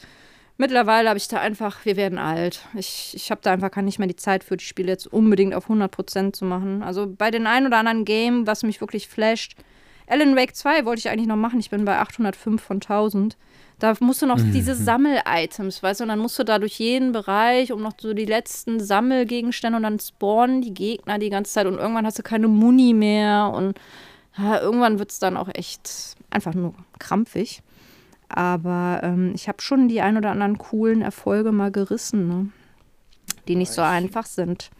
[0.59, 2.67] Mittlerweile habe ich da einfach, wir werden alt.
[2.75, 5.55] Ich, ich habe da einfach gar nicht mehr die Zeit für die Spiele jetzt unbedingt
[5.55, 6.83] auf 100% zu machen.
[6.83, 9.57] Also bei den ein oder anderen Game, was mich wirklich flasht,
[10.13, 11.59] Alan Wake 2 wollte ich eigentlich noch machen.
[11.59, 13.39] Ich bin bei 805 von 1000.
[13.79, 17.13] Da musst du noch diese Sammel-Items, weißt du, und dann musst du da durch jeden
[17.13, 21.67] Bereich, um noch so die letzten Sammelgegenstände und dann spawnen die Gegner die ganze Zeit
[21.67, 23.81] und irgendwann hast du keine Muni mehr und
[24.37, 27.63] ja, irgendwann wird es dann auch echt einfach nur krampfig.
[28.29, 32.49] Aber ähm, ich habe schon die ein oder anderen coolen Erfolge mal gerissen, ne?
[33.49, 34.71] die nicht so einfach sind.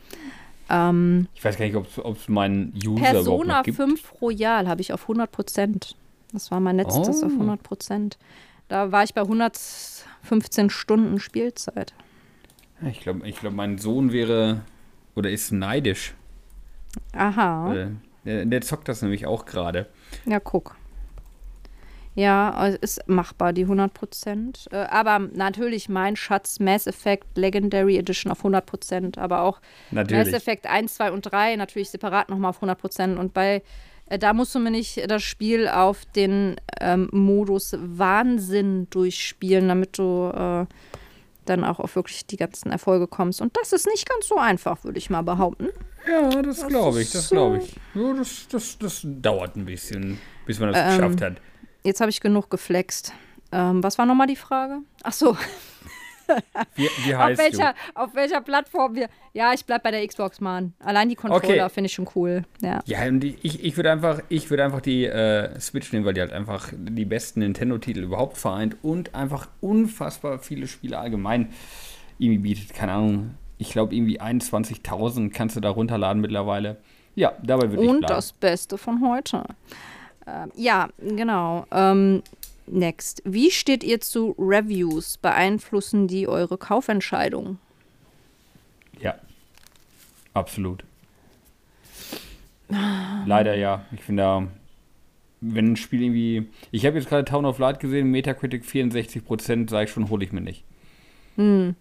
[0.73, 3.77] Ähm, Ich weiß gar nicht, ob es meinen User Persona noch gibt.
[3.77, 5.97] 5 Royal habe ich auf 100 Prozent.
[6.33, 7.27] Das war mein letztes Oh.
[7.27, 8.17] auf 100 Prozent.
[8.69, 11.93] Da war ich bei 115 Stunden Spielzeit.
[12.91, 14.63] Ich glaube, ich glaub, mein Sohn wäre
[15.15, 16.15] oder ist neidisch.
[17.13, 17.75] Aha.
[17.75, 17.87] Äh,
[18.25, 19.89] Der, der zockt das nämlich auch gerade.
[20.25, 20.77] Ja, guck.
[22.15, 24.69] Ja, es ist machbar, die 100 Prozent.
[24.71, 29.19] Äh, aber natürlich mein Schatz Mass Effect Legendary Edition auf 100 Prozent.
[29.19, 29.61] Aber auch
[29.91, 30.35] Mass Natürlich.
[30.35, 33.19] Effect 1, 2 und 3 natürlich separat nochmal auf 100 Prozent.
[33.19, 33.63] Und bei
[34.07, 39.97] Äh, da musst du mir nicht das Spiel auf den ähm, Modus Wahnsinn durchspielen, damit
[39.97, 40.67] du äh,
[41.47, 43.41] dann auch auf wirklich die ganzen Erfolge kommst.
[43.41, 45.69] Und das ist nicht ganz so einfach, würde ich mal behaupten.
[46.07, 47.75] Ja, das glaube ich, das glaube ich.
[47.95, 51.35] Ja, das, das, das dauert ein bisschen, bis man das ähm, geschafft hat.
[51.85, 53.13] Jetzt habe ich genug geflext.
[53.51, 54.79] Ähm, was war nochmal die Frage?
[55.03, 55.37] Ach so.
[56.75, 58.01] Wie, wie heißt auf welcher, du?
[58.01, 59.09] Auf welcher Plattform wir.
[59.35, 60.73] Ja, ich bleibe bei der Xbox, Mann.
[60.79, 61.69] Allein die Controller okay.
[61.69, 62.45] finde ich schon cool.
[62.63, 66.15] Ja, ja und die, ich, ich würde einfach, würd einfach die äh, Switch nehmen, weil
[66.15, 71.53] die halt einfach die besten Nintendo-Titel überhaupt vereint und einfach unfassbar viele Spiele allgemein
[72.19, 72.75] irgendwie bietet.
[72.75, 73.35] Keine Ahnung.
[73.59, 76.79] Ich glaube, irgendwie 21.000 kannst du da runterladen mittlerweile.
[77.15, 77.97] Ja, dabei würde ich bleiben.
[77.97, 79.45] Und das Beste von heute.
[80.27, 81.67] Ähm, ja, genau.
[81.71, 82.23] Ähm,
[82.67, 83.23] Next.
[83.25, 85.19] Wie steht ihr zu Reviews?
[85.19, 87.59] Beeinflussen die eure Kaufentscheidung?
[89.01, 89.17] Ja,
[90.33, 90.85] absolut.
[93.27, 93.85] Leider ja.
[93.93, 94.49] Ich finde da,
[95.41, 96.49] wenn ein Spiel irgendwie.
[96.71, 100.33] Ich habe jetzt gerade Town of Light gesehen, Metacritic 64%, sage ich schon, hole ich
[100.33, 100.65] mir nicht.
[101.37, 101.75] Hm.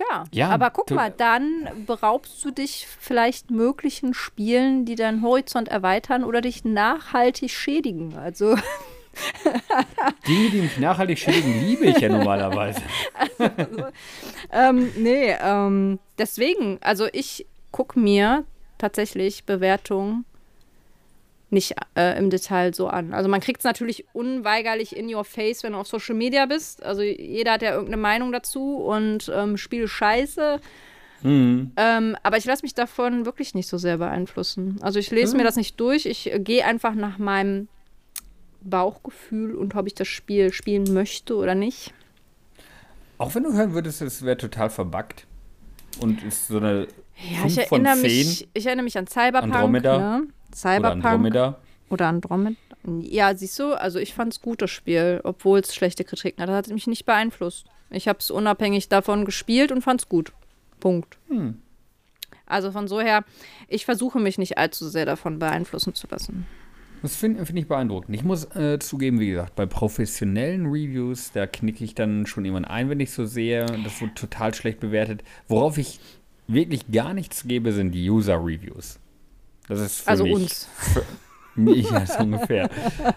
[0.00, 5.68] Tja, ja, aber guck mal, dann beraubst du dich vielleicht möglichen Spielen, die deinen Horizont
[5.68, 8.16] erweitern oder dich nachhaltig schädigen.
[8.16, 8.56] Also.
[10.26, 12.80] Dinge, die mich nachhaltig schädigen, liebe ich ja normalerweise.
[13.38, 13.84] Also,
[14.52, 18.44] ähm, nee, ähm, deswegen, also ich gucke mir
[18.78, 20.24] tatsächlich Bewertungen
[21.52, 23.12] nicht äh, im Detail so an.
[23.12, 26.82] Also man kriegt es natürlich unweigerlich in your face, wenn du auf Social Media bist.
[26.82, 30.60] Also jeder hat ja irgendeine Meinung dazu und ähm, Spiel scheiße.
[31.22, 31.72] Mhm.
[31.76, 34.78] Ähm, aber ich lasse mich davon wirklich nicht so sehr beeinflussen.
[34.80, 35.38] Also ich lese mhm.
[35.38, 36.06] mir das nicht durch.
[36.06, 37.68] Ich äh, gehe einfach nach meinem
[38.62, 41.92] Bauchgefühl und ob ich das Spiel spielen möchte oder nicht.
[43.18, 45.26] Auch wenn du hören würdest, es wäre total verbuggt
[46.00, 46.86] und ist so eine
[47.22, 49.54] ja, ich erinnere, mich, ich erinnere mich an Cyberpunk.
[49.54, 50.20] Andromeda.
[50.20, 50.28] Ne?
[50.54, 51.04] Cyberpunk.
[51.04, 51.58] Oder Andromeda.
[51.90, 52.56] Oder Andromeda.
[53.00, 56.48] Ja, siehst du, also ich fand es gut, das Spiel, obwohl es schlechte Kritiken hat.
[56.48, 57.66] Das hat mich nicht beeinflusst.
[57.90, 60.32] Ich habe es unabhängig davon gespielt und fand es gut.
[60.78, 61.18] Punkt.
[61.28, 61.60] Hm.
[62.46, 63.24] Also von so her,
[63.68, 66.46] ich versuche mich nicht allzu sehr davon beeinflussen zu lassen.
[67.02, 68.14] Das finde find ich beeindruckend.
[68.14, 72.68] Ich muss äh, zugeben, wie gesagt, bei professionellen Reviews, da knicke ich dann schon jemand
[72.68, 73.66] ein, wenn ich so sehe.
[73.84, 75.22] Das wird total schlecht bewertet.
[75.48, 76.00] Worauf ich
[76.46, 78.98] wirklich gar nichts gebe, sind die User-Reviews.
[79.70, 80.68] Das ist für also mich, uns.
[80.92, 81.04] Für
[81.54, 82.68] mich ja, so ungefähr.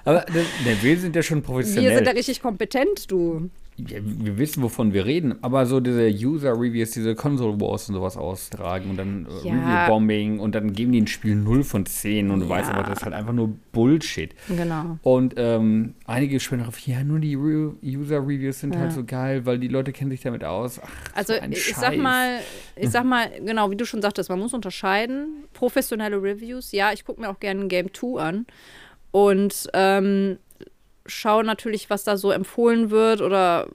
[0.05, 1.89] Aber der, der, wir sind ja schon professionell.
[1.89, 6.07] Wir sind ja richtig kompetent, du ja, wir wissen, wovon wir reden, aber so diese
[6.07, 9.53] User-Reviews, diese Console Wars und sowas austragen und dann äh, ja.
[9.53, 12.99] Review-Bombing und dann geben die ein Spiel 0 von 10 und du weißt aber, das
[12.99, 14.35] ist halt einfach nur Bullshit.
[14.47, 14.99] Genau.
[15.01, 18.81] Und ähm, einige schwören darauf, ja, nur die User-Reviews sind ja.
[18.81, 20.79] halt so geil, weil die Leute kennen sich damit aus.
[20.83, 21.81] Ach, also so ich Scheiß.
[21.81, 22.39] sag mal,
[22.75, 25.45] ich sag mal, genau, wie du schon sagtest, man muss unterscheiden.
[25.53, 28.45] Professionelle Reviews, ja, ich gucke mir auch gerne Game 2 an.
[29.13, 30.39] Und ähm,
[31.05, 33.67] schaue natürlich, was da so empfohlen wird oder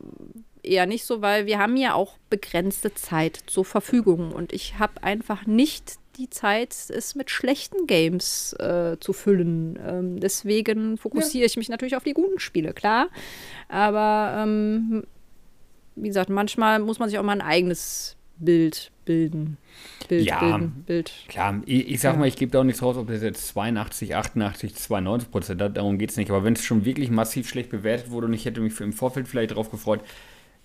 [0.62, 5.02] eher nicht so, weil wir haben ja auch begrenzte Zeit zur Verfügung und ich habe
[5.02, 9.78] einfach nicht die Zeit, es mit schlechten Games äh, zu füllen.
[9.86, 11.46] Ähm, deswegen fokussiere ja.
[11.46, 13.08] ich mich natürlich auf die guten Spiele, klar.
[13.68, 15.04] Aber ähm,
[15.94, 19.56] wie gesagt, manchmal muss man sich auch mal ein eigenes Bild bilden.
[20.08, 21.12] Bild, ja, bilden, Bild.
[21.28, 21.60] klar.
[21.66, 22.18] Ich, ich sag ja.
[22.18, 25.76] mal, ich gebe da auch nichts raus, ob das jetzt 82, 88, 92 Prozent hat.
[25.76, 26.30] Darum geht es nicht.
[26.30, 28.92] Aber wenn es schon wirklich massiv schlecht bewertet wurde und ich hätte mich für im
[28.92, 30.00] Vorfeld vielleicht darauf gefreut,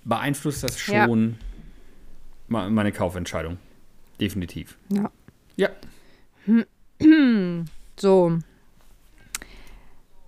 [0.03, 1.35] beeinflusst das schon
[2.49, 2.69] ja.
[2.69, 3.57] meine Kaufentscheidung.
[4.19, 4.77] Definitiv.
[4.89, 5.11] Ja.
[5.55, 5.69] Ja.
[7.99, 8.39] So.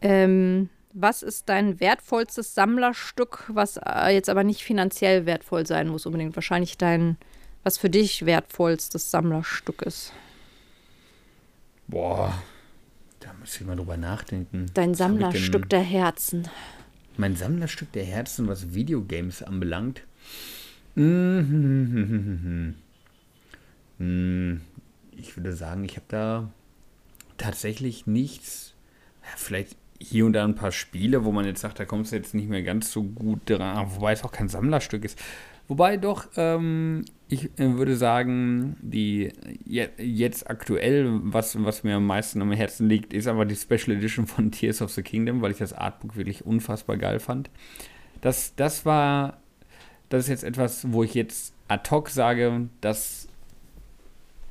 [0.02, 6.06] Ähm, was ist dein wertvollstes Sammlerstück, was äh, jetzt aber nicht finanziell wertvoll sein muss
[6.06, 6.36] unbedingt?
[6.36, 7.18] Wahrscheinlich dein
[7.66, 10.14] was für dich wertvollstes Sammlerstück ist.
[11.88, 12.42] Boah,
[13.20, 14.68] da muss ich mal drüber nachdenken.
[14.76, 16.48] Dein Sammlerstück der Herzen.
[17.18, 20.04] Mein Sammlerstück der Herzen, was Videogames anbelangt.
[25.18, 26.52] Ich würde sagen, ich habe da
[27.38, 28.74] tatsächlich nichts.
[29.38, 32.34] vielleicht hier und da ein paar Spiele, wo man jetzt sagt, da kommst du jetzt
[32.34, 35.18] nicht mehr ganz so gut dran, wobei es auch kein Sammlerstück ist.
[35.68, 39.32] Wobei doch, ähm, ich äh, würde sagen, die
[39.66, 44.28] jetzt aktuell, was, was mir am meisten am Herzen liegt, ist aber die Special Edition
[44.28, 47.50] von Tears of the Kingdom, weil ich das Artbook wirklich unfassbar geil fand.
[48.22, 49.40] Das, das war,
[50.10, 53.28] das ist jetzt etwas, wo ich jetzt ad hoc sage, das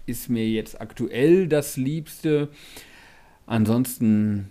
[0.06, 2.48] ist mir jetzt aktuell das Liebste.
[3.46, 4.50] Ansonsten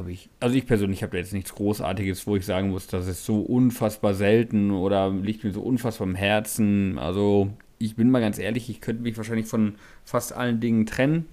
[0.00, 3.06] habe ich, also ich persönlich habe da jetzt nichts Großartiges, wo ich sagen muss, das
[3.06, 6.98] ist so unfassbar selten oder liegt mir so unfassbar am Herzen.
[6.98, 9.74] Also ich bin mal ganz ehrlich, ich könnte mich wahrscheinlich von
[10.04, 11.26] fast allen Dingen trennen.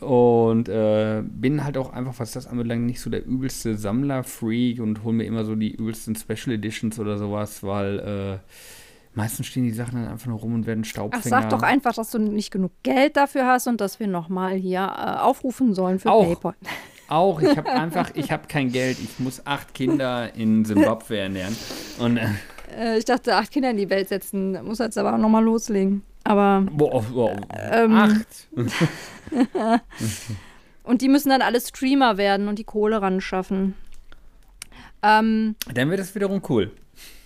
[0.00, 5.04] Und äh, bin halt auch einfach, was das anbelangt, nicht so der übelste Sammler-Freak und
[5.04, 8.38] hole mir immer so die übelsten Special Editions oder sowas, weil äh,
[9.14, 11.36] meistens stehen die Sachen dann einfach nur rum und werden Staubfänger.
[11.36, 14.54] Ach, sag doch einfach, dass du nicht genug Geld dafür hast und dass wir nochmal
[14.54, 16.24] hier äh, aufrufen sollen für Auch.
[16.24, 16.54] PayPal.
[17.10, 18.98] Auch, ich habe einfach, ich habe kein Geld.
[19.02, 21.56] Ich muss acht Kinder in Simbabwe ernähren.
[21.98, 22.28] Und äh,
[22.78, 26.02] Äh, ich dachte, acht Kinder in die Welt setzen, muss jetzt aber auch nochmal loslegen.
[26.24, 27.36] Aber, boah, boah,
[27.72, 28.48] Ähm, acht.
[30.84, 33.74] und die müssen dann alle Streamer werden und die Kohle ran schaffen.
[35.02, 36.70] Ähm, Dann wird das wiederum cool.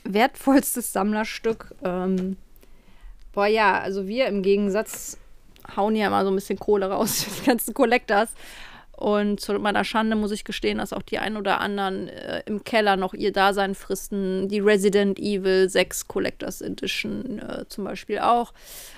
[0.05, 1.74] wertvollstes Sammlerstück.
[1.82, 2.37] Ähm,
[3.32, 5.18] boah, ja, also wir im Gegensatz
[5.76, 8.30] hauen ja immer so ein bisschen Kohle raus, die ganzen Collectors.
[8.97, 12.62] Und zu meiner Schande muss ich gestehen, dass auch die ein oder anderen äh, im
[12.62, 14.49] Keller noch ihr Dasein fristen.
[14.49, 18.53] Die Resident Evil 6 Collectors Edition äh, zum Beispiel auch.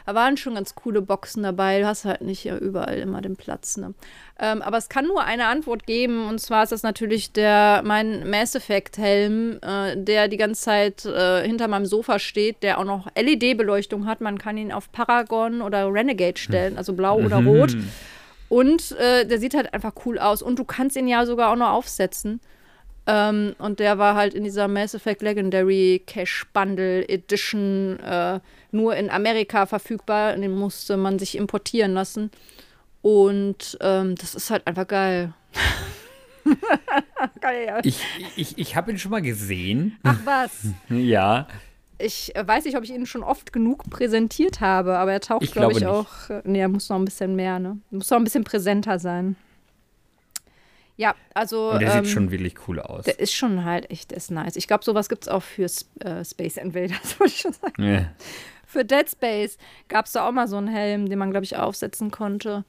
[0.05, 1.81] Da waren schon ganz coole Boxen dabei.
[1.81, 3.79] Du hast halt nicht ja überall immer den Platz.
[3.79, 3.95] Ne?
[4.39, 6.29] Ähm, aber es kann nur eine Antwort geben.
[6.29, 11.07] Und zwar ist das natürlich der, mein Mass Effect Helm, äh, der die ganze Zeit
[11.07, 14.21] äh, hinter meinem Sofa steht, der auch noch LED-Beleuchtung hat.
[14.21, 17.75] Man kann ihn auf Paragon oder Renegade stellen, also blau oder rot.
[18.49, 20.43] Und äh, der sieht halt einfach cool aus.
[20.43, 22.41] Und du kannst ihn ja sogar auch noch aufsetzen.
[23.07, 28.41] Ähm, und der war halt in dieser Mass Effect Legendary Cash Bundle Edition äh,
[28.73, 30.37] nur in Amerika verfügbar.
[30.37, 32.31] Den musste man sich importieren lassen.
[33.03, 35.33] Und ähm, das ist halt einfach geil.
[37.41, 37.79] geil, ja.
[37.85, 38.01] Ich,
[38.37, 39.99] ich, ich habe ihn schon mal gesehen.
[40.03, 40.67] Ach was.
[40.89, 41.47] Ja.
[41.99, 45.45] Ich äh, weiß nicht, ob ich ihn schon oft genug präsentiert habe, aber er taucht,
[45.45, 46.31] Ich glaube ich, glaube auch.
[46.31, 47.79] Äh, nee, er muss noch ein bisschen mehr, ne?
[47.91, 49.37] Muss noch ein bisschen präsenter sein.
[50.99, 51.73] Ja, also.
[51.73, 53.05] Und der ähm, sieht schon wirklich cool aus.
[53.05, 54.57] Der ist schon halt echt ist nice.
[54.57, 55.65] Ich glaube, sowas gibt es auch für
[56.01, 57.83] äh, Space Invaders, wollte ich schon sagen.
[57.83, 58.07] Ja.
[58.67, 61.57] Für Dead Space gab es da auch mal so einen Helm, den man, glaube ich,
[61.57, 62.65] aufsetzen konnte.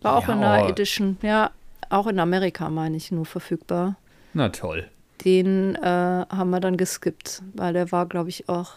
[0.00, 1.18] War auch Ja, in der Edition.
[1.22, 1.50] Ja,
[1.90, 3.96] auch in Amerika, meine ich, nur verfügbar.
[4.32, 4.88] Na toll.
[5.24, 5.80] Den äh,
[6.28, 8.72] haben wir dann geskippt, weil der war, glaube ich, auch,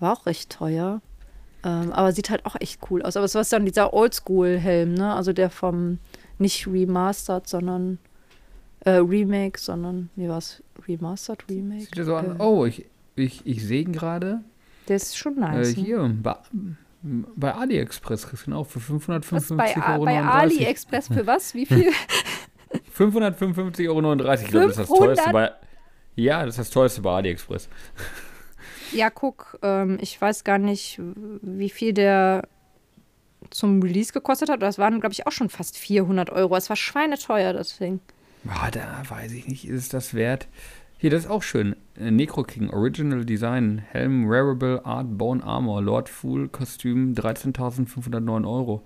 [0.00, 1.00] war auch recht teuer.
[1.64, 3.16] Ähm, aber sieht halt auch echt cool aus.
[3.16, 5.14] Aber es war dann dieser Oldschool-Helm, ne?
[5.14, 5.98] Also der vom,
[6.38, 7.98] nicht remastered, sondern
[8.80, 10.62] äh, Remake, sondern, wie war's?
[10.86, 11.84] Remastered, Remake?
[11.94, 12.32] Sieht so an.
[12.38, 12.84] Äh, Oh, ich,
[13.16, 14.40] ich, ich sehe ihn gerade.
[14.88, 15.76] Der ist schon Äh, nice.
[15.78, 15.82] ne?
[15.82, 16.36] hier, bei,
[17.02, 20.04] bei AliExpress kriegst du ihn auch für Was, 555,39 bei, Euro.
[20.04, 21.54] bei AliExpress für was?
[21.54, 21.90] Wie viel?
[22.96, 24.34] 555,39 Euro.
[24.34, 24.98] Ich glaube, das ist das 500?
[24.98, 25.52] teuerste bei.
[26.16, 27.68] Ja, das ist das teuerste bei AliExpress.
[28.92, 31.00] ja, guck, ähm, ich weiß gar nicht,
[31.42, 32.46] wie viel der
[33.50, 34.62] zum Release gekostet hat.
[34.62, 36.56] Das waren, glaube ich, auch schon fast 400 Euro.
[36.56, 38.00] Es war schweineteuer, das Ding.
[38.48, 40.48] Ah, da weiß ich nicht, ist es das wert?
[41.04, 41.76] Hier, das ist auch schön.
[42.00, 48.82] Äh, Necro King, Original Design, Helm, Wearable, Art, Bone Armor, Lord Fool, Kostüm, 13.509 Euro.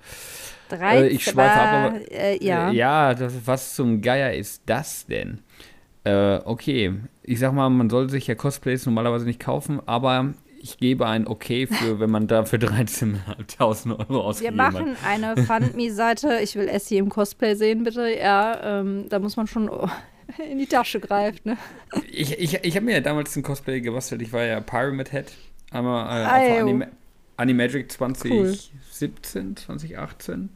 [0.70, 2.72] 13, ich schweife ab, aber- Äh, ja.
[2.72, 5.42] Äh, ja, das, was zum Geier ist das denn?
[6.02, 6.92] Äh, okay,
[7.22, 11.24] ich sag mal, man soll sich ja Cosplays normalerweise nicht kaufen, aber ich gebe ein
[11.24, 14.72] Okay für, wenn man dafür 13.500 Euro Wir ausgegeben hat.
[14.72, 16.40] machen eine Fundme-Seite.
[16.42, 18.12] Ich will Essie im Cosplay sehen, bitte.
[18.12, 19.88] Ja, ähm, da muss man schon oh,
[20.50, 21.40] in die Tasche greifen.
[21.44, 21.56] Ne?
[22.10, 24.22] Ich, ich, ich habe mir ja damals ein Cosplay gebastelt.
[24.22, 25.32] Ich war ja Pyramid Head.
[25.70, 26.60] Einmal äh, auf jo.
[26.66, 26.86] Anima
[27.36, 30.48] Animagic 2017, 2018.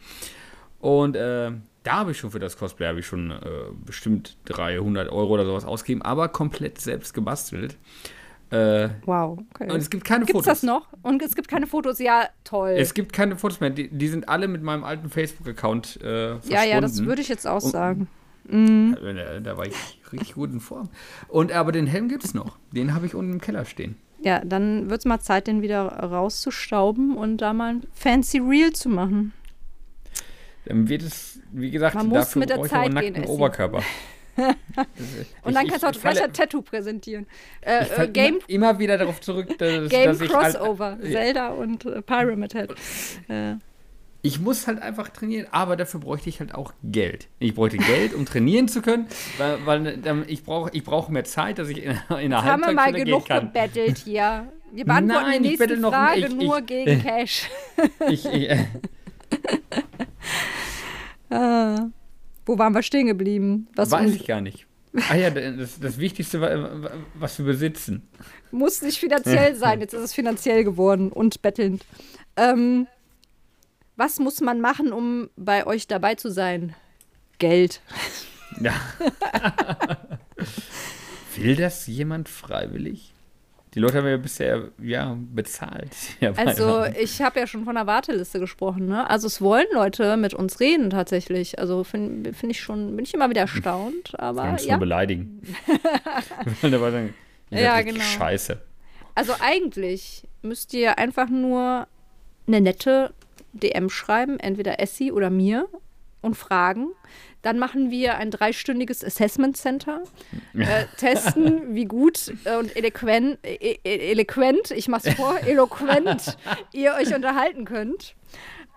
[0.81, 1.53] Und äh,
[1.85, 3.37] da habe ich schon für das Cosplay habe ich schon äh,
[3.85, 7.77] bestimmt 300 Euro oder sowas ausgegeben, aber komplett selbst gebastelt.
[8.51, 9.71] Äh, Wow, okay.
[9.71, 10.61] und es gibt keine Gibt's Fotos.
[10.61, 10.89] das noch?
[11.03, 11.99] Und es gibt keine Fotos?
[12.01, 12.75] Ja, toll.
[12.77, 13.71] Es gibt keine Fotos mehr.
[13.71, 16.01] Die, die sind alle mit meinem alten Facebook-Account äh,
[16.35, 16.53] verschwunden.
[16.53, 18.09] ja, ja, das würde ich jetzt auch Und- sagen.
[18.45, 19.75] Da, da war ich
[20.13, 20.89] richtig gut in Form.
[21.29, 22.59] Und aber den Helm gibt es noch.
[22.73, 23.97] Den habe ich unten im Keller stehen.
[24.21, 28.73] Ja, dann wird es mal Zeit, den wieder rauszustauben und da mal ein fancy Reel
[28.73, 29.33] zu machen.
[30.65, 33.31] Dann wird es, wie gesagt, Man muss dafür mit der Zeit einen gehen, nackten.
[33.31, 33.83] Oberkörper.
[35.43, 37.27] Und dann kannst du auch gleich ein Tattoo präsentieren.
[37.61, 40.99] Äh, äh, Game, immer, wieder darauf zurück, dass, Game dass ich halt, Crossover.
[41.03, 42.71] Zelda und äh, Pyramid Head.
[43.29, 43.57] Äh,
[44.25, 47.27] ich muss halt einfach trainieren, aber dafür bräuchte ich halt auch Geld.
[47.41, 49.07] Ich bräuchte Geld, um trainieren zu können,
[49.39, 52.63] weil, weil ähm, ich brauche ich brauch mehr Zeit, dass ich in, in einer haben
[52.65, 53.47] wir mal gehen genug kann.
[53.53, 54.47] gebettelt hier.
[54.73, 57.51] Wir beantworten Nein, die ich nächste noch- Frage ich- ich- nur gegen Cash.
[58.09, 58.65] Ich, ich, äh,
[61.31, 61.87] Ah.
[62.45, 63.69] Wo waren wir stehen geblieben?
[63.77, 64.67] Was weiß uns- ich gar nicht.
[65.09, 68.07] Ah ja, das, das Wichtigste, wa- was wir besitzen.
[68.51, 69.81] muss nicht finanziell sein.
[69.81, 71.87] Jetzt ist es finanziell geworden und bettelnd.
[72.37, 72.87] Ähm,
[73.97, 76.75] was muss man machen, um bei euch dabei zu sein?
[77.39, 77.81] Geld.
[78.61, 78.75] Ja.
[81.37, 83.13] Will das jemand freiwillig?
[83.75, 85.91] Die Leute haben ja bisher ja bezahlt.
[86.37, 88.87] Also ich habe ja schon von der Warteliste gesprochen.
[88.87, 89.09] Ne?
[89.09, 91.59] Also es wollen Leute mit uns reden tatsächlich.
[91.59, 94.19] Also finde find ich schon, bin ich immer wieder erstaunt.
[94.21, 94.73] Aber uns ja.
[94.73, 95.41] nur beleidigen.
[96.61, 97.15] sagen,
[97.51, 98.03] ja, genau.
[98.03, 98.61] Scheiße.
[99.15, 101.87] Also eigentlich müsst ihr einfach nur
[102.47, 103.15] eine nette
[103.53, 105.69] DM schreiben, entweder Essie oder mir
[106.21, 106.89] und fragen.
[107.43, 110.03] Dann machen wir ein dreistündiges Assessment Center,
[110.55, 116.39] äh, testen, wie gut äh, und eloquent, e e eloquent, ich mach's vor, eloquent
[116.73, 118.15] ihr euch unterhalten könnt.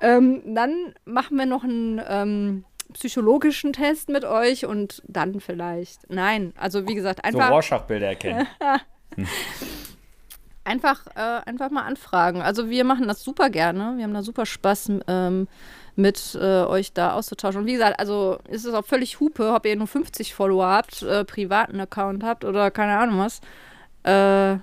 [0.01, 6.09] Ähm, dann machen wir noch einen ähm, psychologischen Test mit euch und dann vielleicht.
[6.09, 7.47] Nein, also wie gesagt, einfach.
[7.47, 8.47] So Rorschach-Bilder erkennen.
[10.66, 12.41] einfach, äh, einfach mal anfragen.
[12.41, 13.93] Also wir machen das super gerne.
[13.97, 15.47] Wir haben da super Spaß ähm,
[15.95, 17.61] mit äh, euch da auszutauschen.
[17.61, 21.03] Und wie gesagt, also ist es auch völlig Hupe, ob ihr nur 50 Follower habt,
[21.03, 23.41] äh, privaten Account habt oder keine Ahnung was.
[24.03, 24.59] Äh,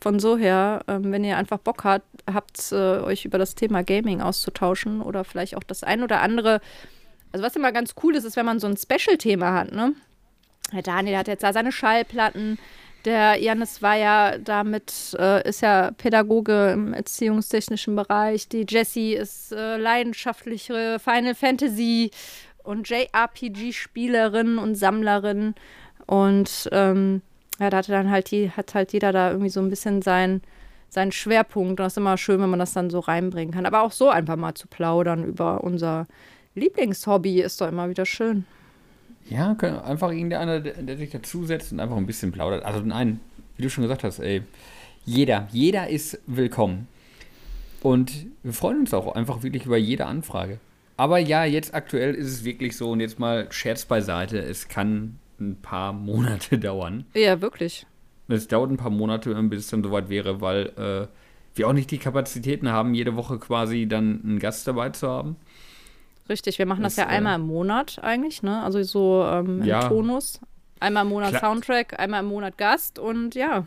[0.00, 3.82] von so her, ähm, wenn ihr einfach Bock habt, habt äh, euch über das Thema
[3.82, 6.60] Gaming auszutauschen oder vielleicht auch das ein oder andere.
[7.32, 9.94] Also was immer ganz cool ist, ist, wenn man so ein Special-Thema hat, ne?
[10.82, 12.58] Daniel hat jetzt da seine Schallplatten,
[13.04, 18.48] der Janis war ja damit, äh, ist ja Pädagoge im erziehungstechnischen Bereich.
[18.48, 22.10] Die Jessie ist äh, leidenschaftliche Final Fantasy
[22.62, 25.54] und JRPG-Spielerin und Sammlerin.
[26.06, 27.22] Und ähm,
[27.60, 30.42] ja, da hatte dann halt die, hat halt jeder da irgendwie so ein bisschen sein,
[30.88, 31.70] seinen Schwerpunkt.
[31.70, 33.66] Und das ist immer schön, wenn man das dann so reinbringen kann.
[33.66, 36.06] Aber auch so einfach mal zu plaudern über unser
[36.54, 38.46] Lieblingshobby ist doch immer wieder schön.
[39.28, 42.64] Ja, einfach irgendeiner, der, der sich dazusetzt und einfach ein bisschen plaudert.
[42.64, 43.20] Also nein,
[43.56, 44.42] wie du schon gesagt hast, ey,
[45.04, 46.88] jeder, jeder ist willkommen.
[47.82, 50.58] Und wir freuen uns auch einfach wirklich über jede Anfrage.
[50.96, 55.18] Aber ja, jetzt aktuell ist es wirklich so und jetzt mal Scherz beiseite, es kann
[55.40, 57.04] ein paar Monate dauern.
[57.14, 57.86] Ja, wirklich.
[58.28, 61.06] Es dauert ein paar Monate, bis es dann soweit wäre, weil äh,
[61.56, 65.36] wir auch nicht die Kapazitäten haben, jede Woche quasi dann einen Gast dabei zu haben.
[66.28, 68.62] Richtig, wir machen das, das ja einmal äh, im Monat eigentlich, ne?
[68.62, 69.88] Also so ähm, im ja.
[69.88, 70.40] Tonus.
[70.80, 71.40] Einmal im Monat Klar.
[71.40, 73.66] Soundtrack, einmal im Monat Gast und ja.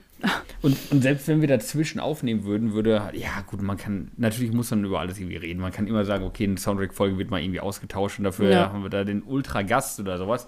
[0.61, 4.69] Und, und selbst wenn wir dazwischen aufnehmen würden, würde, ja gut, man kann, natürlich muss
[4.71, 5.59] man über alles irgendwie reden.
[5.59, 8.71] Man kann immer sagen, okay, eine Soundtrack-Folge wird mal irgendwie ausgetauscht und dafür ja.
[8.71, 10.47] haben wir da den Ultra-Gast oder sowas.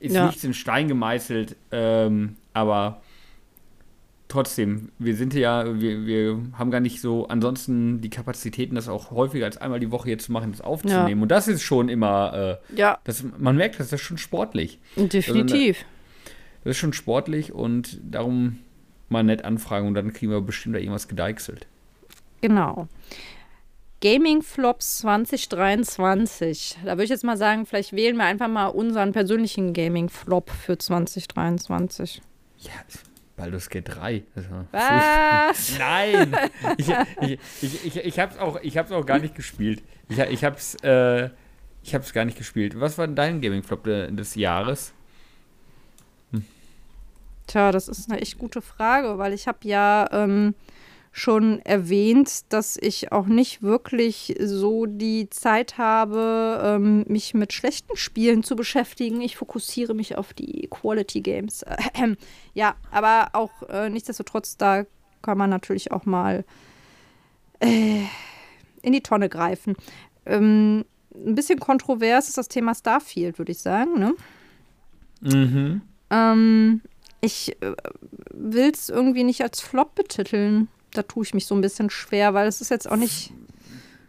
[0.00, 0.26] Ist ja.
[0.26, 3.00] nichts in Stein gemeißelt, ähm, aber
[4.32, 9.10] trotzdem, wir sind ja, wir, wir haben gar nicht so ansonsten die Kapazitäten, das auch
[9.10, 11.18] häufiger als einmal die Woche jetzt zu machen, das aufzunehmen.
[11.18, 11.22] Ja.
[11.22, 12.98] Und das ist schon immer, äh, ja.
[13.04, 14.80] Das, man merkt, das ist schon sportlich.
[14.96, 15.78] Definitiv.
[15.78, 15.90] Also,
[16.64, 18.58] das ist schon sportlich und darum
[19.08, 21.66] mal nett anfragen und dann kriegen wir bestimmt da irgendwas gedeichselt.
[22.40, 22.88] Genau.
[24.00, 26.78] Gaming Flops 2023.
[26.84, 30.50] Da würde ich jetzt mal sagen, vielleicht wählen wir einfach mal unseren persönlichen Gaming Flop
[30.50, 32.20] für 2023.
[32.58, 32.72] Ja,
[33.36, 34.22] Baldur's Gate 3.
[34.72, 35.78] Was?
[35.78, 36.36] Nein!
[36.78, 38.56] Ich, ich, ich, ich, ich habe es auch,
[38.92, 39.82] auch gar nicht gespielt.
[40.08, 41.30] Ich, ich habe es äh,
[42.12, 42.78] gar nicht gespielt.
[42.78, 44.92] Was war dein Gaming-Flop des Jahres?
[46.32, 46.44] Hm.
[47.46, 50.54] Tja, das ist eine echt gute Frage, weil ich habe ja ähm,
[51.12, 57.98] schon erwähnt, dass ich auch nicht wirklich so die Zeit habe, ähm, mich mit schlechten
[57.98, 59.20] Spielen zu beschäftigen.
[59.20, 61.64] Ich fokussiere mich auf die Quality Games.
[62.54, 64.84] Ja, aber auch äh, nichtsdestotrotz, da
[65.22, 66.44] kann man natürlich auch mal
[67.60, 68.02] äh,
[68.82, 69.74] in die Tonne greifen.
[70.26, 70.84] Ähm,
[71.14, 73.98] ein bisschen kontrovers ist das Thema Starfield, würde ich sagen.
[73.98, 74.14] Ne?
[75.22, 75.80] Mhm.
[76.10, 76.82] Ähm,
[77.22, 77.74] ich äh,
[78.34, 82.34] will es irgendwie nicht als Flop betiteln da tue ich mich so ein bisschen schwer,
[82.34, 83.32] weil es ist jetzt auch nicht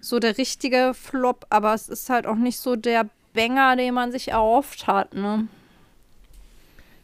[0.01, 4.11] so der richtige Flop, aber es ist halt auch nicht so der Banger, den man
[4.11, 5.47] sich erhofft hat, ne?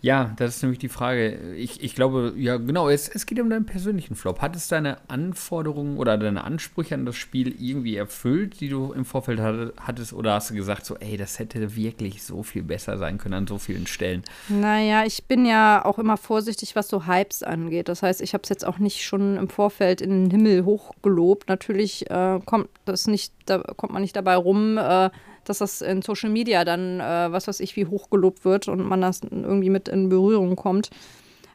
[0.01, 1.53] Ja, das ist nämlich die Frage.
[1.55, 4.41] Ich, ich glaube, ja, genau, es, es geht um deinen persönlichen Flop.
[4.41, 9.03] Hat es deine Anforderungen oder deine Ansprüche an das Spiel irgendwie erfüllt, die du im
[9.03, 10.13] Vorfeld hattest?
[10.13, 13.47] Oder hast du gesagt, so, ey, das hätte wirklich so viel besser sein können an
[13.47, 14.23] so vielen Stellen?
[14.47, 17.89] Naja, ich bin ja auch immer vorsichtig, was so Hypes angeht.
[17.89, 21.49] Das heißt, ich habe es jetzt auch nicht schon im Vorfeld in den Himmel hochgelobt.
[21.49, 25.09] Natürlich äh, kommt das nicht, da kommt man nicht dabei rum, äh,
[25.49, 29.01] dass das in Social Media dann, äh, was weiß ich, wie hochgelobt wird und man
[29.01, 30.91] das irgendwie mit in Berührung kommt.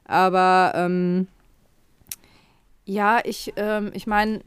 [0.05, 1.28] Aber ähm,
[2.84, 4.40] ja, ich, ähm, ich meine,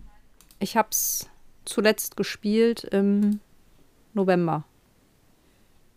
[0.59, 1.29] ich habe es
[1.65, 3.39] zuletzt gespielt im
[4.13, 4.65] November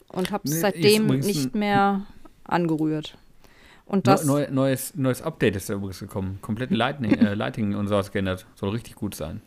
[0.08, 2.06] und habe es nee, seitdem nicht mehr
[2.44, 3.18] angerührt.
[3.84, 6.38] Und das Neu, neues, neues Update ist da übrigens gekommen.
[6.40, 8.46] Komplett Lightning, äh, Lighting und sowas geändert.
[8.54, 9.42] Soll richtig gut sein.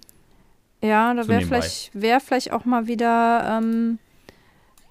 [0.83, 3.99] Ja, da wäre vielleicht, wär vielleicht auch mal wieder ähm,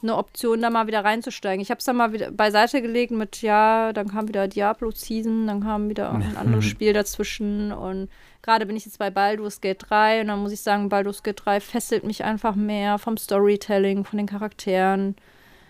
[0.02, 1.60] eine Option, da mal wieder reinzusteigen.
[1.60, 5.60] Ich habe es dann mal wieder beiseite gelegt mit, ja, dann kam wieder Diablo-Season, dann
[5.60, 8.08] kam wieder ein anderes Spiel dazwischen und
[8.40, 11.42] gerade bin ich jetzt bei Baldur's Gate 3 und dann muss ich sagen, Baldur's Gate
[11.44, 15.14] 3 fesselt mich einfach mehr vom Storytelling, von den Charakteren,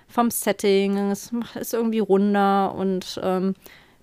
[0.06, 1.10] vom Setting.
[1.10, 3.56] Es ist irgendwie runder und ähm,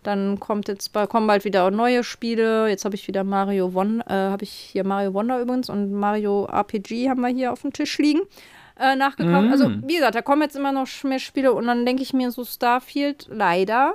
[0.04, 2.70] dann kommt jetzt kommen bald wieder neue Spiele.
[2.70, 6.46] Jetzt habe ich wieder Mario Wonder, äh, habe ich hier Mario Wonder übrigens und Mario
[6.46, 8.22] RPG haben wir hier auf dem Tisch liegen
[8.80, 9.48] äh, nachgekauft.
[9.48, 9.52] Mm.
[9.52, 12.32] Also, wie gesagt, da kommen jetzt immer noch mehr Spiele und dann denke ich mir
[12.32, 13.94] so, Starfield, leider,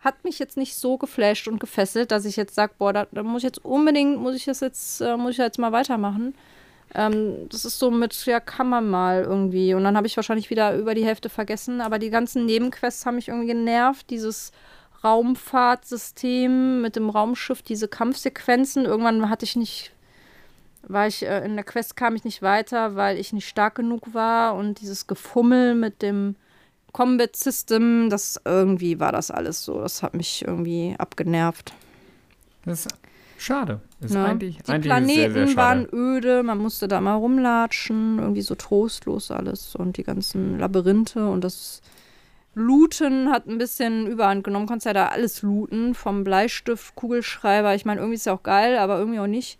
[0.00, 3.22] hat mich jetzt nicht so geflasht und gefesselt, dass ich jetzt sage, boah, da, da,
[3.22, 6.34] muss ich jetzt unbedingt, muss ich das jetzt, äh, muss ich jetzt mal weitermachen.
[6.94, 9.74] Ähm, das ist so mit, ja, kann man mal irgendwie.
[9.74, 13.16] Und dann habe ich wahrscheinlich wieder über die Hälfte vergessen, aber die ganzen Nebenquests haben
[13.16, 14.10] mich irgendwie genervt.
[14.10, 14.52] Dieses
[15.02, 18.84] Raumfahrtsystem mit dem Raumschiff, diese Kampfsequenzen.
[18.84, 19.92] Irgendwann hatte ich nicht
[20.88, 24.14] war ich äh, in der Quest kam ich nicht weiter, weil ich nicht stark genug
[24.14, 26.36] war und dieses Gefummel mit dem
[26.92, 29.80] Combat System, das irgendwie war das alles so.
[29.80, 31.72] Das hat mich irgendwie abgenervt.
[32.64, 32.86] Das
[33.42, 33.80] schade.
[34.00, 34.24] Ist ja.
[34.24, 38.54] eigentlich, Die eigentlich Planeten sehr, sehr waren öde, man musste da mal rumlatschen, irgendwie so
[38.54, 41.82] trostlos alles und die ganzen Labyrinthe und das
[42.54, 44.66] Looten hat ein bisschen Überhand genommen.
[44.66, 47.74] Konntest ja da alles looten, vom Bleistift, Kugelschreiber.
[47.74, 49.58] Ich meine, irgendwie ist ja auch geil, aber irgendwie auch nicht.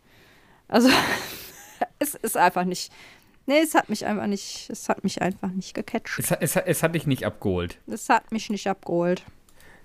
[0.68, 0.90] Also
[1.98, 2.92] es ist einfach nicht.
[3.46, 6.18] Nee, es hat mich einfach nicht, es hat mich einfach nicht gecatcht.
[6.18, 7.78] Es, es, es hat dich nicht abgeholt.
[7.86, 9.24] Es hat mich nicht abgeholt.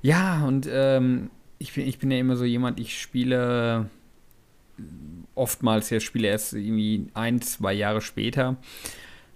[0.02, 3.90] Ja, und ähm, ich, bin, ich bin ja immer so jemand, ich spiele
[5.36, 8.58] oftmals ja Spiele erst irgendwie ein, zwei Jahre später.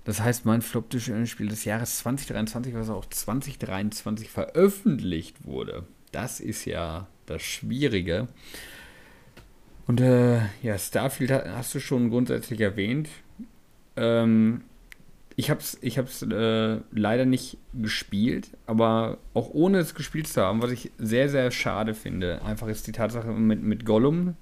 [0.03, 7.07] Das heißt, mein Flop-Spiel des Jahres 2023, was auch 2023 veröffentlicht wurde, das ist ja
[7.27, 8.27] das Schwierige.
[9.87, 13.09] Und äh, ja, Starfield hast du schon grundsätzlich erwähnt.
[13.95, 14.63] Ähm,
[15.41, 20.39] ich habe es ich hab's, äh, leider nicht gespielt, aber auch ohne es gespielt zu
[20.39, 24.35] haben, was ich sehr, sehr schade finde, einfach ist die Tatsache mit, mit Gollum.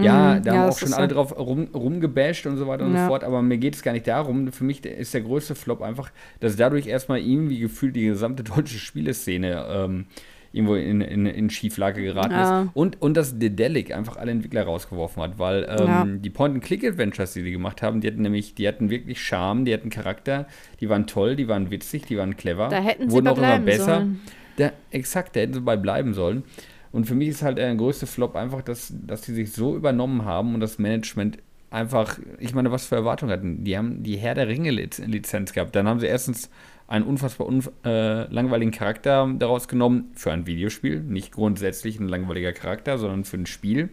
[0.00, 1.14] Ja, da ja, haben auch schon alle so.
[1.14, 3.02] drauf rum, rumgebasht und so weiter und Ja.
[3.02, 4.50] so fort, aber mir geht es gar nicht darum.
[4.50, 6.10] Für mich ist der größte Flop einfach,
[6.40, 10.06] dass dadurch erstmal irgendwie gefühlt die gesamte deutsche Spieleszene ähm,
[10.54, 12.62] irgendwo in, in, in Schieflage geraten Ja.
[12.62, 12.70] ist.
[12.74, 16.04] Und, und dass Dedelic einfach alle Entwickler rausgeworfen hat, weil ähm, Ja.
[16.06, 19.90] die Point-and-Click-Adventures, die die gemacht haben, die hatten nämlich, die hatten wirklich Charme, die hatten
[19.90, 20.46] Charakter,
[20.80, 22.68] die waren toll, die waren witzig, die waren clever.
[22.68, 23.84] Da hätten sie wurden auch immer besser.
[23.96, 24.20] sollen.
[24.56, 26.44] Da, exakt, da hätten sie bei bleiben sollen.
[26.92, 30.24] Und für mich ist halt der größte Flop einfach, dass, dass die sich so übernommen
[30.24, 31.38] haben und das Management
[31.70, 33.64] einfach, ich meine, was für Erwartungen hatten.
[33.64, 35.74] Die haben die Herr der Ringe-Lizenz gehabt.
[35.74, 36.48] Dann haben sie erstens
[36.86, 41.00] einen unfassbar unf äh, langweiligen Charakter daraus genommen für ein Videospiel.
[41.00, 43.90] Nicht grundsätzlich ein langweiliger Charakter, sondern für ein Spiel.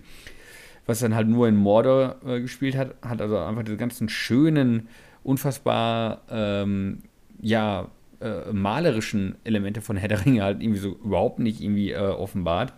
[0.85, 2.95] Was dann halt nur in Mordor äh, gespielt hat.
[3.01, 4.89] Hat also einfach diese ganzen schönen,
[5.23, 7.03] unfassbar, ähm,
[7.39, 7.89] ja,
[8.19, 12.73] äh, malerischen Elemente von Herr der Ringe halt irgendwie so überhaupt nicht irgendwie äh, offenbart.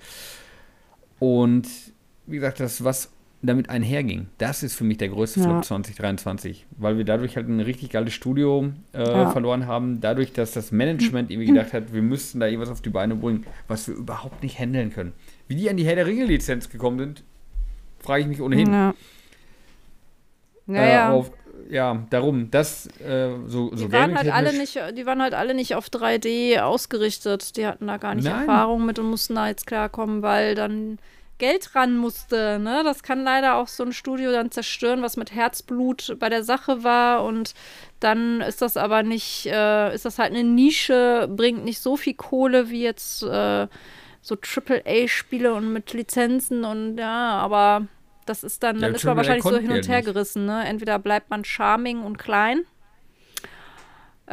[1.20, 1.68] Und
[2.26, 3.13] wie gesagt, das, was
[3.46, 5.46] damit einherging, das ist für mich der größte Ja.
[5.48, 9.30] Flop 2023, weil wir dadurch halt ein richtig geiles Studio äh, Ja.
[9.32, 12.90] verloren haben, dadurch, dass das Management irgendwie gedacht hat, wir müssten da irgendwas auf die
[12.90, 15.14] Beine bringen, was wir überhaupt nicht handeln können.
[15.48, 17.24] Wie die an die Herr der Ringe-Lizenz gekommen sind,
[18.00, 18.72] frage ich mich ohnehin.
[18.72, 18.94] Ja.
[20.70, 21.12] Äh, ja.
[21.12, 21.32] auf,
[21.70, 25.54] ja, darum, das äh, so, so Die waren halt alle nicht, die waren halt alle
[25.54, 27.58] nicht auf 3D ausgerichtet.
[27.58, 28.42] Die hatten da gar nicht Nein.
[28.48, 31.00] Erfahrung mit und mussten da jetzt klarkommen, weil dann
[31.38, 32.60] Geld ran musste.
[32.60, 32.82] Ne?
[32.84, 36.84] Das kann leider auch so ein Studio dann zerstören, was mit Herzblut bei der Sache
[36.84, 37.24] war.
[37.24, 37.54] Und
[38.00, 42.14] dann ist das aber nicht, äh, ist das halt eine Nische, bringt nicht so viel
[42.14, 43.68] Kohle wie jetzt äh,
[44.22, 47.88] so AAA-Spiele und mit Lizenzen und ja, aber
[48.26, 50.46] das ist dann, Ja, dann ist man wahrscheinlich so hin und her gerissen.
[50.46, 50.64] Ne?
[50.66, 52.66] Entweder bleibt man charming und klein.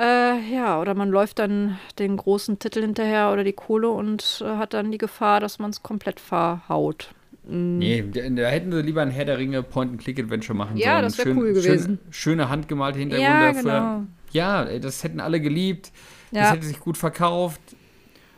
[0.01, 4.57] Äh, ja, oder man läuft dann den großen Titel hinterher oder die Kohle und äh,
[4.57, 7.11] hat dann die Gefahr, dass man es komplett verhaut.
[7.47, 7.79] Mm.
[7.79, 11.03] Nee, da, hätten sie lieber ein Herr der Ringe Point-and-Click-Adventure machen Ja, sollen.
[11.03, 11.99] das wär Schön- cool gewesen.
[12.05, 14.03] Schön, schöne handgemalte Hintergründe Ja, genau.
[14.33, 15.93] Ja, das hätten alle geliebt.
[16.33, 16.53] Das Ja.
[16.53, 17.61] hätte sich gut verkauft.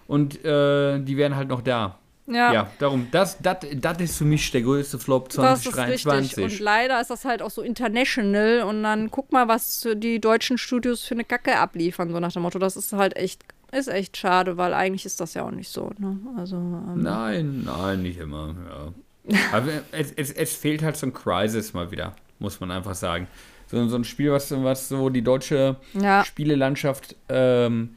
[0.08, 1.98] Und äh, die wären halt noch da.
[2.26, 6.02] Ja, Ja, darum, das, das, das ist für mich der größte Flop das ist richtig.
[6.02, 6.44] 2023.
[6.44, 10.56] Und leider ist das halt auch so international und dann guck mal, was die deutschen
[10.58, 12.58] Studios für eine Kacke abliefern, so nach dem Motto.
[12.58, 15.90] Das ist halt echt, ist echt schade, weil eigentlich ist das ja auch nicht so.
[15.98, 16.18] Ne?
[16.36, 18.54] Also, ähm, Nein, nein, nicht immer.
[18.68, 19.38] Ja.
[19.52, 23.26] Aber es, es, es fehlt halt so ein Crisis mal wieder, muss man einfach sagen.
[23.66, 27.96] So, so ein Spiel, was, was so die deutsche ja, Spielelandschaft ähm,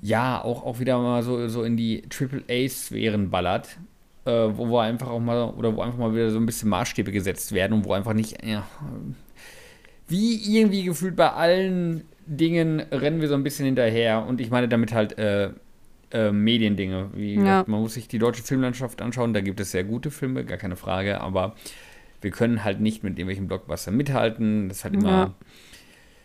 [0.00, 3.78] ja auch, auch wieder mal so, so in die AAA-Sphären ballert.
[4.26, 7.12] Äh, wo wir einfach auch mal, oder wo einfach mal wieder so ein bisschen Maßstäbe
[7.12, 8.66] gesetzt werden und wo einfach nicht, ja,
[10.08, 14.24] wie irgendwie gefühlt bei allen Dingen rennen wir so ein bisschen hinterher.
[14.26, 15.50] Und ich meine damit halt äh,
[16.10, 17.10] äh, Mediendinge.
[17.14, 19.34] Wie gesagt, man muss sich die deutsche Filmlandschaft anschauen.
[19.34, 21.20] Da gibt es sehr gute Filme, gar keine Frage.
[21.20, 21.54] Aber
[22.20, 24.68] wir können halt nicht mit irgendwelchen Blockbuster mithalten.
[24.68, 25.10] Das ist halt immer.
[25.10, 25.34] Ja.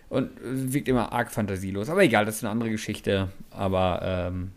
[0.10, 1.89] Und wirkt immer arg fantasielos.
[1.89, 3.30] Aber egal, das ist eine andere Geschichte.
[3.51, 4.51] Aber ähm,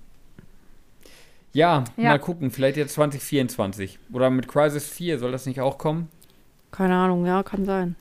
[1.52, 2.50] ja, ja, mal gucken.
[2.50, 3.98] Vielleicht jetzt 2024.
[4.12, 6.08] Oder mit Crisis 4 soll das nicht auch kommen?
[6.70, 7.96] Keine Ahnung, ja, kann sein.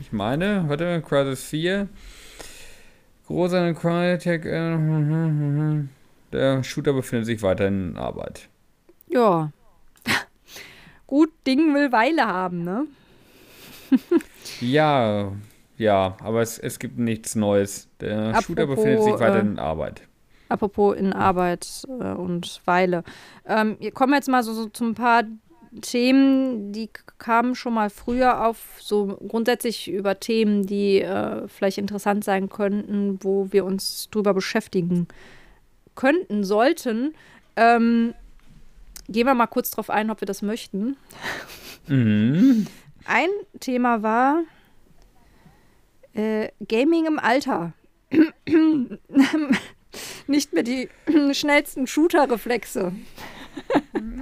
[0.00, 1.88] Ich meine, warte, Crisis 4.
[3.26, 4.46] Großer Crytek.
[4.46, 5.84] Äh,
[6.32, 8.48] der Shooter befindet sich weiterhin in Arbeit.
[9.08, 9.52] Ja.
[11.06, 12.86] Gut, Ding will Weile haben, ne?
[14.60, 15.32] ja,
[15.76, 17.88] ja, aber es, es gibt nichts Neues.
[18.00, 20.02] Der Apropos, Shooter befindet sich weiterhin in Arbeit.
[20.48, 23.02] Apropos in Arbeit äh, und Weile.
[23.46, 25.24] Ähm, wir kommen jetzt mal so, so zu ein paar
[25.80, 32.22] Themen, die kamen schon mal früher auf, so grundsätzlich über Themen, die äh, vielleicht interessant
[32.24, 35.08] sein könnten, wo wir uns drüber beschäftigen
[35.96, 37.14] könnten, sollten.
[37.56, 38.14] Ähm,
[39.08, 40.96] gehen wir mal kurz drauf ein, ob wir das möchten.
[41.88, 42.66] Mhm.
[43.04, 43.28] Ein
[43.60, 44.44] Thema war
[46.14, 47.72] äh, Gaming im Alter.
[50.26, 50.88] Nicht mehr die
[51.32, 52.92] schnellsten Shooter-Reflexe.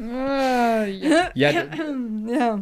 [0.05, 0.85] Ja,
[1.35, 2.61] ja,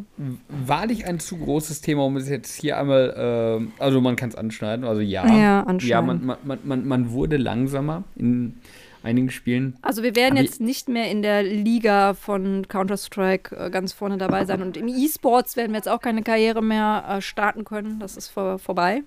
[0.48, 4.36] Wahrlich ein zu großes Thema, um es jetzt hier einmal, äh, also man kann es
[4.36, 5.26] anschneiden, also ja.
[5.26, 5.88] Ja, anschneiden.
[5.88, 8.60] Ja, man, man, man, man wurde langsamer in
[9.02, 9.76] einigen Spielen.
[9.82, 14.44] Also wir werden jetzt nicht mehr in der Liga von Counter-Strike äh, ganz vorne dabei
[14.44, 17.98] sein und im E-Sports werden wir jetzt auch keine Karriere mehr äh, starten können.
[17.98, 19.02] Das ist vor, vorbei.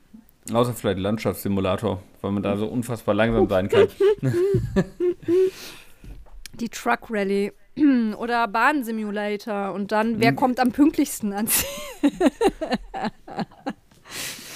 [0.51, 3.87] Außer vielleicht Landschaftssimulator, weil man da so unfassbar langsam sein kann.
[6.59, 7.53] Die Truck Rally
[8.17, 10.35] oder Bahnsimulator und dann, wer hm.
[10.35, 11.65] kommt am pünktlichsten ans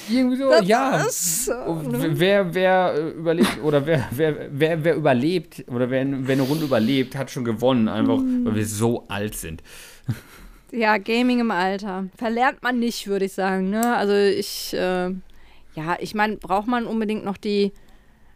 [0.09, 0.97] Irgendwie so, das ja.
[0.97, 2.19] Ne?
[2.19, 6.65] Wer, wer äh, überlebt oder wer, wer, wer, wer überlebt oder wer, wer eine Runde
[6.65, 8.45] überlebt, hat schon gewonnen, einfach mm.
[8.45, 9.61] weil wir so alt sind.
[10.71, 12.07] Ja, Gaming im Alter.
[12.17, 13.69] Verlernt man nicht, würde ich sagen.
[13.69, 13.95] Ne?
[13.95, 15.09] Also ich, äh,
[15.75, 17.71] ja, ich meine, braucht man unbedingt noch die,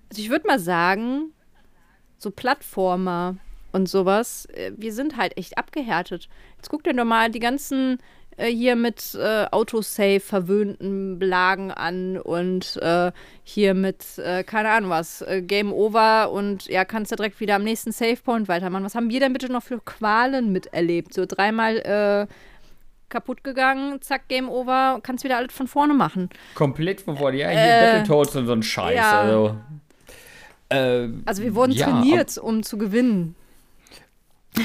[0.09, 1.33] also ich würde mal sagen,
[2.17, 3.35] so Plattformer
[3.71, 6.29] und sowas, äh, wir sind halt echt abgehärtet.
[6.57, 7.97] Jetzt guck dir doch mal die ganzen
[8.37, 13.11] hier mit äh, Autosave verwöhnten Blagen an und äh,
[13.43, 17.55] hier mit, äh, keine Ahnung was, äh, Game Over und ja, kannst du direkt wieder
[17.55, 18.83] am nächsten Savepoint weitermachen.
[18.83, 21.13] Was haben wir denn bitte noch für Qualen miterlebt?
[21.13, 22.27] So dreimal äh,
[23.09, 26.29] kaputt gegangen, zack, Game Over, kannst wieder alles von vorne machen.
[26.55, 28.95] Komplett von vorne, ja, hier äh, Battletoads und so ein Scheiß.
[28.95, 29.21] Ja.
[29.21, 29.55] Also,
[30.69, 33.35] äh, also wir wurden ja, trainiert, um zu gewinnen.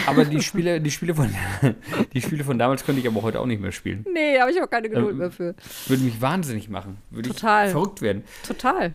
[0.06, 1.30] Aber die Spiele, die Spiele von
[2.12, 4.04] die Spiele von damals könnte ich aber heute auch nicht mehr spielen.
[4.12, 5.54] Nee, habe ich auch keine Geduld ähm, mehr für.
[5.86, 6.98] Würde mich wahnsinnig machen.
[7.10, 7.66] Würde Total.
[7.66, 8.24] ich verrückt werden.
[8.46, 8.94] Total.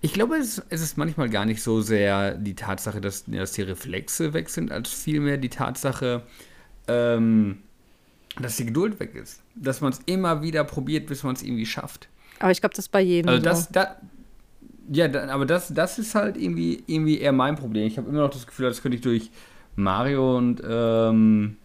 [0.00, 3.62] Ich glaube, es, es, ist manchmal gar nicht so sehr die Tatsache, dass, dass die
[3.62, 6.22] Reflexe weg sind, als vielmehr die Tatsache,
[6.86, 7.58] ähm,
[8.40, 9.42] dass die Geduld weg ist.
[9.54, 12.08] Dass man es immer wieder probiert, bis man es irgendwie schafft.
[12.38, 13.30] Aber ich glaube, das ist bei jedem.
[13.30, 13.70] Also das, so.
[13.72, 13.96] da,
[14.92, 17.86] ja, da, aber das, das ist halt irgendwie, irgendwie eher mein Problem.
[17.86, 19.30] Ich habe immer noch das Gefühl, das könnte ich durch
[19.76, 21.56] Mario und ähm,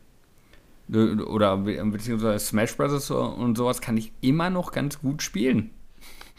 [0.90, 3.10] oder beziehungsweise Smash Bros.
[3.10, 5.72] und sowas kann ich immer noch ganz gut spielen.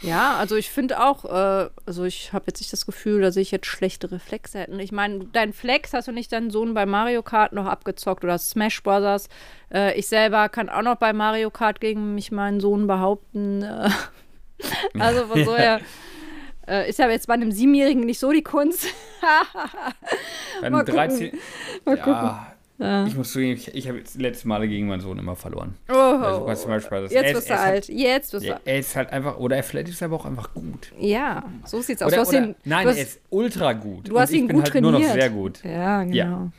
[0.03, 3.53] Ja, also ich finde auch, äh, also ich habe jetzt nicht das Gefühl, dass ich
[3.53, 4.83] jetzt schlechte Reflexe hätte.
[4.83, 8.37] Ich meine, dein Flex hast du nicht deinen Sohn bei Mario Kart noch abgezockt oder
[8.37, 9.29] Smash Bros.
[9.73, 13.63] Äh, ich selber kann auch noch bei Mario Kart gegen mich meinen Sohn behaupten.
[13.63, 13.91] Äh,
[14.99, 15.81] also von so her.
[16.67, 18.87] Äh, ist ja jetzt bei einem Siebenjährigen nicht so die Kunst.
[20.61, 21.33] bei einem 13.
[21.85, 22.13] Mal gucken.
[22.13, 23.07] Ja, ja.
[23.07, 25.77] Ich muss zugeben, ich, ich habe jetzt letzte Male gegen meinen Sohn immer verloren.
[25.89, 27.61] Oh, also, jetzt wirst du alt.
[27.61, 28.63] Halt, jetzt wirst du alt.
[28.65, 30.93] Er ist halt einfach, oder er vielleicht ist aber auch einfach gut.
[30.99, 32.13] Ja, so sieht's aus.
[32.13, 34.09] Oder, oder, ihn, nein, hast, er ist ultra gut.
[34.09, 34.93] Du hast ihn gut halt trainiert.
[34.93, 35.63] nur noch sehr gut.
[35.65, 36.15] Ja, genau.
[36.15, 36.53] Ja.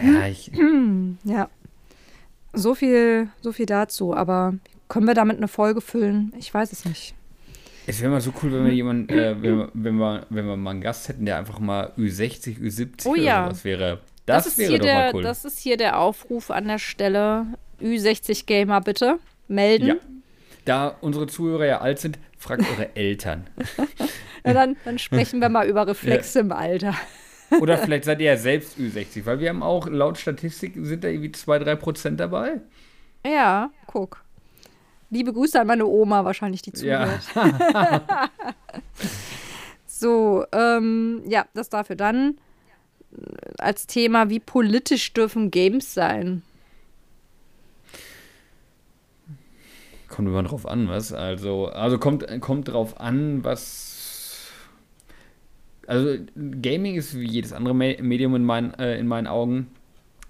[0.00, 0.52] Ja, ich,
[1.24, 1.48] ja.
[2.52, 4.14] So viel, so viel dazu.
[4.14, 4.54] Aber
[4.88, 6.32] können wir damit eine Folge füllen?
[6.38, 7.14] Ich weiß es nicht.
[7.88, 10.56] Es wäre mal so cool, wenn wir jemanden, äh, wenn, wir, wenn, wir, wenn wir
[10.56, 13.44] mal einen Gast hätten, der einfach mal Ü60, Ü70 oh, ja.
[13.44, 14.00] oder sowas wäre.
[14.26, 15.22] Das, das wäre doch der, mal cool.
[15.22, 17.46] Das ist hier der Aufruf an der Stelle.
[17.80, 19.86] Ü60-Gamer bitte melden.
[19.86, 19.94] Ja.
[20.66, 23.46] Da unsere Zuhörer ja alt sind, fragt eure Eltern.
[24.44, 26.44] ja, dann, dann sprechen wir mal über Reflexe ja.
[26.44, 26.94] im Alter.
[27.60, 31.08] Oder vielleicht seid ihr ja selbst Ü60, weil wir haben auch laut Statistik sind da
[31.08, 32.60] irgendwie 2-3 Prozent dabei.
[33.24, 34.22] Ja, guck.
[35.10, 37.22] Liebe Grüße an meine Oma, wahrscheinlich, die zuhört.
[37.34, 38.30] Ja.
[39.86, 41.96] so, ähm, ja, das dafür.
[41.96, 42.38] Dann
[43.12, 46.42] äh, als Thema, wie politisch dürfen Games sein?
[50.18, 51.12] kommt immer drauf an, was.
[51.12, 54.50] Also, also kommt, kommt drauf an, was.
[55.86, 56.18] Also,
[56.60, 59.68] Gaming ist wie jedes andere Medium in, mein, äh, in meinen Augen.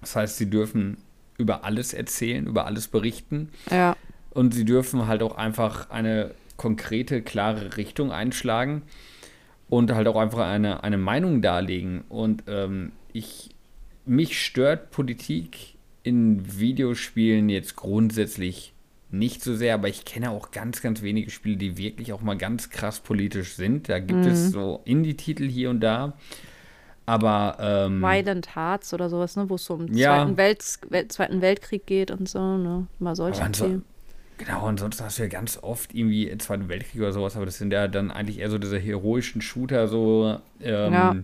[0.03, 0.99] Das heißt, sie dürfen
[1.39, 3.49] über alles erzählen, über alles berichten.
[3.71, 3.97] Ja.
[4.39, 8.83] Und sie dürfen halt auch einfach eine konkrete, klare Richtung einschlagen
[9.69, 12.05] und halt auch einfach eine, eine Meinung darlegen.
[12.09, 13.51] Und ähm, ich,
[14.07, 15.75] mich stört Politik
[16.05, 18.75] in Videospielen jetzt grundsätzlich
[19.11, 22.39] nicht so sehr, aber ich kenne auch ganz, ganz wenige Spiele, die wirklich auch mal
[22.39, 23.89] ganz krass politisch sind.
[23.89, 24.31] Da gibt mhm.
[24.31, 26.13] es so Indie-Titel hier und da.
[27.07, 30.25] Aber ähm, Violent Hearts oder sowas, ne, wo es so um ja.
[30.25, 32.87] Zweiten, Welt, Zweiten Weltkrieg geht und so, ne?
[33.01, 33.85] Mal solche Themen.
[34.39, 37.73] Genau, ansonsten hast du ja ganz oft irgendwie Zweiten Weltkrieg oder sowas, aber das sind
[37.73, 41.17] ja dann eigentlich eher so diese heroischen Shooter, so ähm, ja.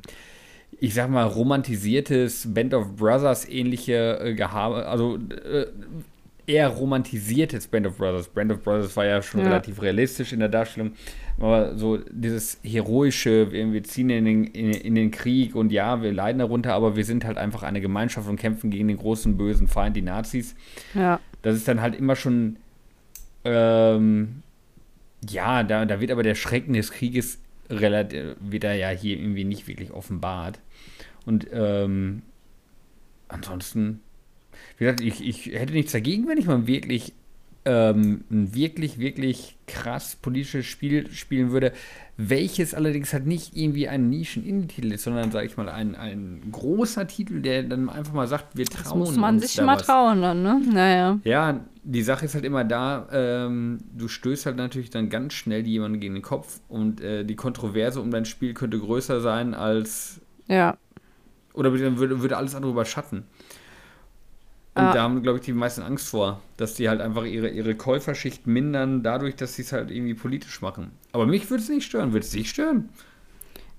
[0.80, 5.66] ich sag mal, romantisiertes Band of Brothers ähnliche äh, Gehabe, also äh,
[6.46, 8.28] eher romantisiertes Band of Brothers.
[8.28, 9.46] Band of Brothers war ja schon ja.
[9.46, 10.92] relativ realistisch in der Darstellung,
[11.38, 16.12] aber so dieses heroische, wir ziehen in den, in, in, den Krieg und ja, wir
[16.12, 19.68] leiden darunter, aber wir sind halt einfach eine Gemeinschaft und kämpfen gegen den großen bösen
[19.68, 20.56] Feind, die Nazis.
[20.94, 21.20] Ja.
[21.42, 22.56] Das ist dann halt immer schon
[23.44, 24.42] ähm,
[25.28, 27.38] ja, da, da wird aber der Schrecken des Krieges
[27.70, 30.60] relativ, wird er ja hier irgendwie nicht wirklich offenbart.
[31.24, 32.22] Und ähm,
[33.28, 34.00] ansonsten,
[34.78, 37.12] wie gesagt, ich, ich hätte nichts dagegen, wenn ich mal wirklich
[37.64, 41.72] ähm, ein wirklich, wirklich krass politisches Spiel spielen würde,
[42.16, 47.08] welches allerdings halt nicht irgendwie ein Nischen-Indie-Titel ist, sondern, sage ich mal, ein, ein großer
[47.08, 49.08] Titel, der dann einfach mal sagt, wir trauen uns.
[49.10, 49.86] Das muss man sich mal was.
[49.86, 50.60] trauen dann, ne?
[50.72, 51.18] Naja.
[51.24, 55.66] Ja, die Sache ist halt immer da, ähm, du stößt halt natürlich dann ganz schnell
[55.66, 60.20] jemanden gegen den Kopf und äh, die Kontroverse um dein Spiel könnte größer sein als.
[60.46, 60.76] Ja.
[61.52, 63.24] Oder würde, würde alles andere überschatten.
[64.74, 64.92] Und ah.
[64.92, 68.46] da haben, glaube ich, die meisten Angst vor, dass die halt einfach ihre, ihre Käuferschicht
[68.48, 70.90] mindern, dadurch, dass sie es halt irgendwie politisch machen.
[71.12, 72.12] Aber mich würde es nicht stören.
[72.12, 72.88] Würde es dich stören?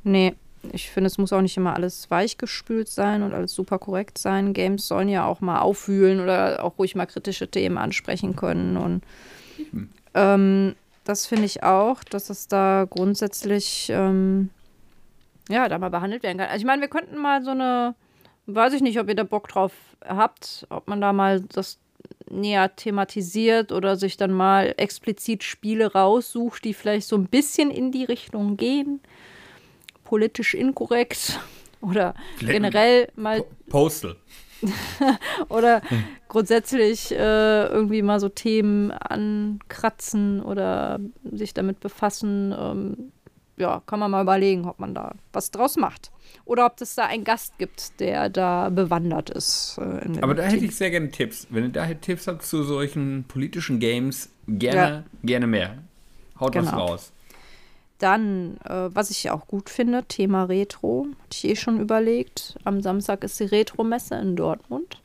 [0.04, 0.36] Nee,
[0.72, 4.54] ich finde, es muss auch nicht immer alles weichgespült sein und alles super korrekt sein.
[4.54, 8.78] Games sollen ja auch mal aufwühlen oder auch ruhig mal kritische Themen ansprechen können.
[8.78, 9.04] Und
[10.14, 14.50] ähm, das finde ich auch, dass es da grundsätzlich ähm,
[15.50, 16.48] ja, da mal behandelt werden kann.
[16.48, 17.96] Also ich meine, wir könnten mal so eine
[18.48, 19.74] Weiß ich nicht, ob ihr da Bock drauf
[20.08, 21.80] habt, ob man da mal das
[22.30, 27.92] näher thematisiert oder sich dann mal explizit Spiele raussucht, die vielleicht so ein bisschen in
[27.92, 29.00] die Richtung gehen.
[30.04, 31.40] Politisch inkorrekt
[31.82, 33.44] oder generell mal.
[33.70, 34.16] Postal.
[35.50, 35.82] oder
[36.28, 42.56] grundsätzlich äh, irgendwie mal so Themen ankratzen oder sich damit befassen.
[42.58, 43.12] Ähm,
[43.58, 46.12] ja, kann man mal überlegen, ob man da was draus macht
[46.44, 49.78] oder ob es da einen Gast gibt, der da bewandert ist.
[49.80, 50.52] Äh, Aber da Team.
[50.52, 51.48] hätte ich sehr gerne Tipps.
[51.50, 55.04] Wenn ihr da Tipps habt zu solchen politischen Games, gerne, ja.
[55.24, 55.78] gerne mehr.
[56.40, 56.66] Haut genau.
[56.66, 57.12] was raus.
[57.98, 61.08] Dann, äh, was ich auch gut finde, Thema Retro.
[61.24, 62.56] Hatte ich eh schon überlegt.
[62.66, 65.02] Am Samstag ist die Retro-Messe in Dortmund.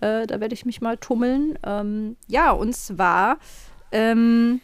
[0.00, 1.58] Äh, da werde ich mich mal tummeln.
[1.64, 3.38] Ähm, ja, und zwar
[3.92, 4.60] ähm,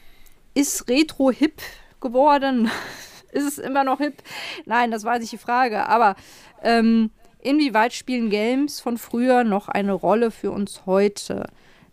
[0.55, 1.63] ist Retro hip
[2.01, 2.71] geworden.
[3.45, 4.23] ist es immer noch hip?
[4.65, 5.87] Nein, das war nicht die Frage.
[5.89, 6.17] Aber
[6.63, 7.11] ähm,
[7.41, 11.47] inwieweit spielen Games von früher noch eine Rolle für uns heute?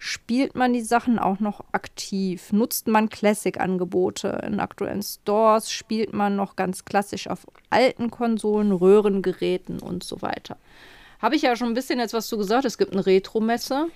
[0.03, 2.51] Spielt man die Sachen auch noch aktiv?
[2.51, 5.71] Nutzt man Classic-Angebote in aktuellen Stores?
[5.71, 10.57] Spielt man noch ganz klassisch auf alten Konsolen, Röhrengeräten und so weiter?
[11.21, 12.65] Habe ich ja schon ein bisschen jetzt was zu gesagt.
[12.65, 13.89] Es gibt eine Retro-Messe.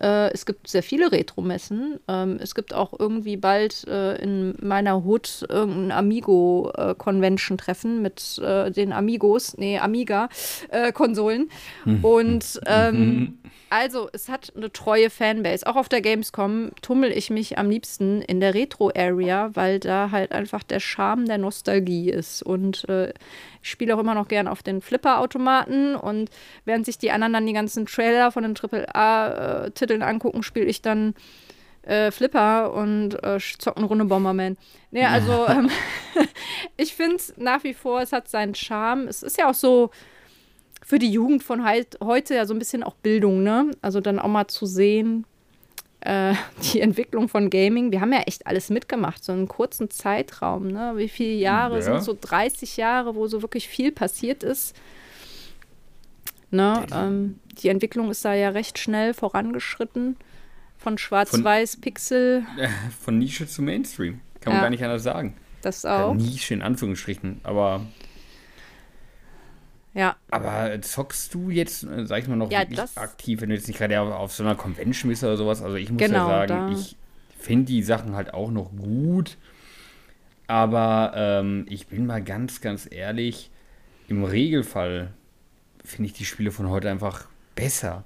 [0.00, 2.00] Äh, es gibt sehr viele Retro-Messen.
[2.08, 8.92] Ähm, es gibt auch irgendwie bald äh, in meiner Hut irgendein Amigo-Convention-Treffen mit äh, den
[8.92, 11.50] Amigos, nee, Amiga-Konsolen.
[11.84, 12.04] Hm.
[12.04, 13.38] Und ähm,
[13.68, 15.66] also, es hat eine treue Fanbase.
[15.66, 20.30] Auch auf der Gamescom tummel ich mich am liebsten in der Retro-Area, weil da halt
[20.30, 22.44] einfach der Charme der Nostalgie ist.
[22.44, 23.12] Und äh,
[23.62, 25.96] ich spiele auch immer noch gern auf den Flipper-Automaten.
[25.96, 26.30] Und
[26.64, 31.14] während sich die anderen dann die ganzen Trailer von den AAA-Titeln angucken, spiele ich dann
[31.82, 34.56] äh, Flipper und äh, zocken Runde Bomberman.
[34.90, 35.70] Nee, also ähm,
[36.76, 39.06] ich finde es nach wie vor, es hat seinen Charme.
[39.08, 39.90] Es ist ja auch so
[40.84, 43.70] für die Jugend von halt heute ja so ein bisschen auch Bildung, ne?
[43.82, 45.26] Also dann auch mal zu sehen,
[46.00, 46.34] äh,
[46.72, 47.92] die Entwicklung von Gaming.
[47.92, 50.94] Wir haben ja echt alles mitgemacht, so einen kurzen Zeitraum, ne?
[50.96, 51.82] Wie viele Jahre ja.
[51.82, 54.74] sind so 30 Jahre, wo so wirklich viel passiert ist.
[56.50, 56.86] Ne?
[56.92, 60.16] Ähm, die Entwicklung ist da ja recht schnell vorangeschritten.
[60.78, 62.44] Von Schwarz-Weiß, Pixel.
[62.58, 62.68] Äh,
[63.00, 64.20] von Nische zu Mainstream.
[64.40, 64.62] Kann man ja.
[64.62, 65.34] gar nicht anders sagen.
[65.62, 66.10] Das auch.
[66.10, 67.86] Ja, Nische in Anführungsstrichen, aber
[69.96, 70.14] ja.
[70.30, 72.64] Aber zockst du jetzt, äh, sag ich mal, noch ja,
[72.96, 75.62] aktiv, wenn du jetzt nicht gerade auf so einer Convention bist oder sowas?
[75.62, 76.96] Also ich muss genau, ja sagen, ich
[77.38, 79.38] finde die Sachen halt auch noch gut.
[80.48, 83.50] Aber ähm, ich bin mal ganz, ganz ehrlich,
[84.06, 85.14] im Regelfall
[85.86, 88.04] finde ich die Spiele von heute einfach besser.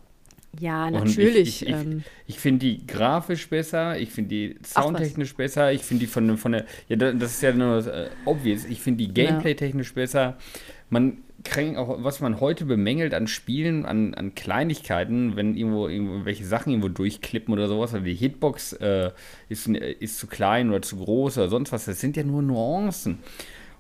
[0.59, 1.63] Ja, natürlich.
[1.63, 2.03] ich, ich, ich, ähm.
[2.27, 6.53] ich finde die grafisch besser, ich finde die soundtechnisch besser, ich finde die von, von
[6.53, 10.37] der, ja, das ist ja nur äh, obvious, ich finde die gameplay-technisch besser.
[10.89, 16.45] Man kriegt auch, was man heute bemängelt an Spielen, an, an Kleinigkeiten, wenn irgendwo irgendwelche
[16.45, 19.13] Sachen irgendwo durchklippen oder sowas, oder die Hitbox äh,
[19.49, 23.21] ist, ist zu klein oder zu groß oder sonst was, das sind ja nur Nuancen.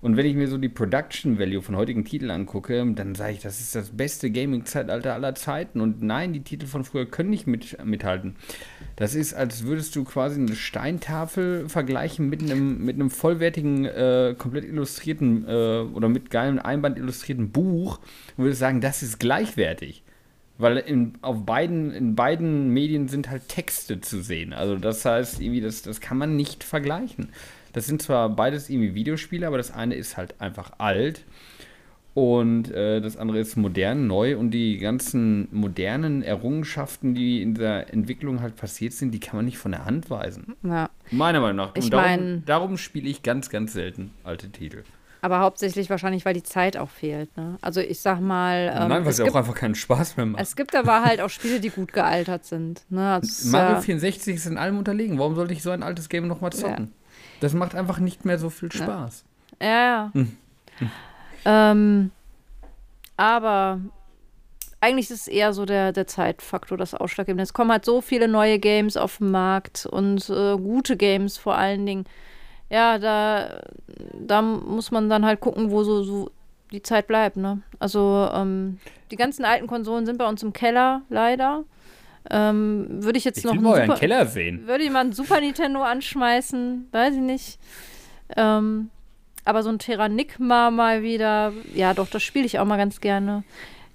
[0.03, 3.41] Und wenn ich mir so die Production Value von heutigen Titeln angucke, dann sage ich,
[3.41, 5.81] das ist das beste Gaming-Zeitalter aller Zeiten.
[5.81, 8.37] Und nein, die Titel von früher können nicht mit, mithalten.
[8.97, 14.35] Das ist, als würdest du quasi eine Steintafel vergleichen mit einem, mit einem vollwertigen, äh,
[14.39, 17.99] komplett illustrierten äh, oder mit geilem Einband illustrierten Buch
[18.37, 20.03] und würdest sagen, das ist gleichwertig.
[20.57, 24.53] Weil in, auf beiden, in beiden Medien sind halt Texte zu sehen.
[24.53, 27.31] Also das heißt, irgendwie, das, das kann man nicht vergleichen.
[27.73, 31.25] Das sind zwar beides irgendwie Videospiele, aber das eine ist halt einfach alt
[32.13, 37.93] und äh, das andere ist modern, neu und die ganzen modernen Errungenschaften, die in der
[37.93, 40.57] Entwicklung halt passiert sind, die kann man nicht von der Hand weisen.
[40.63, 40.91] Ja.
[41.11, 41.75] Meiner Meinung nach.
[41.77, 44.83] Ich und darum, darum spiele ich ganz, ganz selten alte Titel.
[45.23, 47.37] Aber hauptsächlich wahrscheinlich, weil die Zeit auch fehlt.
[47.37, 47.59] Ne?
[47.61, 48.73] Also ich sag mal.
[48.75, 50.43] Ähm, Nein, weil es ja auch einfach keinen Spaß mehr macht.
[50.43, 52.85] Es gibt aber halt auch Spiele, die gut gealtert sind.
[52.89, 53.13] Ne?
[53.15, 55.19] Also Mario ja 64 ist in allem unterlegen.
[55.19, 56.91] Warum sollte ich so ein altes Game nochmal zocken?
[56.91, 57.00] Ja.
[57.41, 59.25] Das macht einfach nicht mehr so viel Spaß.
[59.61, 60.11] Ja, ja.
[60.13, 60.37] Hm.
[60.79, 60.91] Hm.
[61.45, 62.11] Ähm,
[63.17, 63.81] aber
[64.81, 67.43] eigentlich ist es eher so der, der Zeitfaktor, das Ausschlaggebende.
[67.43, 71.55] Es kommen halt so viele neue Games auf den Markt und äh, gute Games vor
[71.57, 72.05] allen Dingen.
[72.71, 73.61] Ja, da,
[74.15, 76.31] da muss man dann halt gucken, wo so, so
[76.71, 77.37] die Zeit bleibt.
[77.37, 77.63] Ne?
[77.79, 78.79] Also ähm,
[79.11, 81.65] die ganzen alten Konsolen sind bei uns im Keller, leider.
[82.29, 84.67] Ähm, würde ich jetzt ich noch will mal Super, Keller sehen.
[84.67, 87.59] Würde ich mal ein Super Nintendo anschmeißen, weiß ich nicht.
[88.37, 88.91] Ähm,
[89.45, 93.43] aber so ein Terranigma mal wieder, ja doch, das spiele ich auch mal ganz gerne.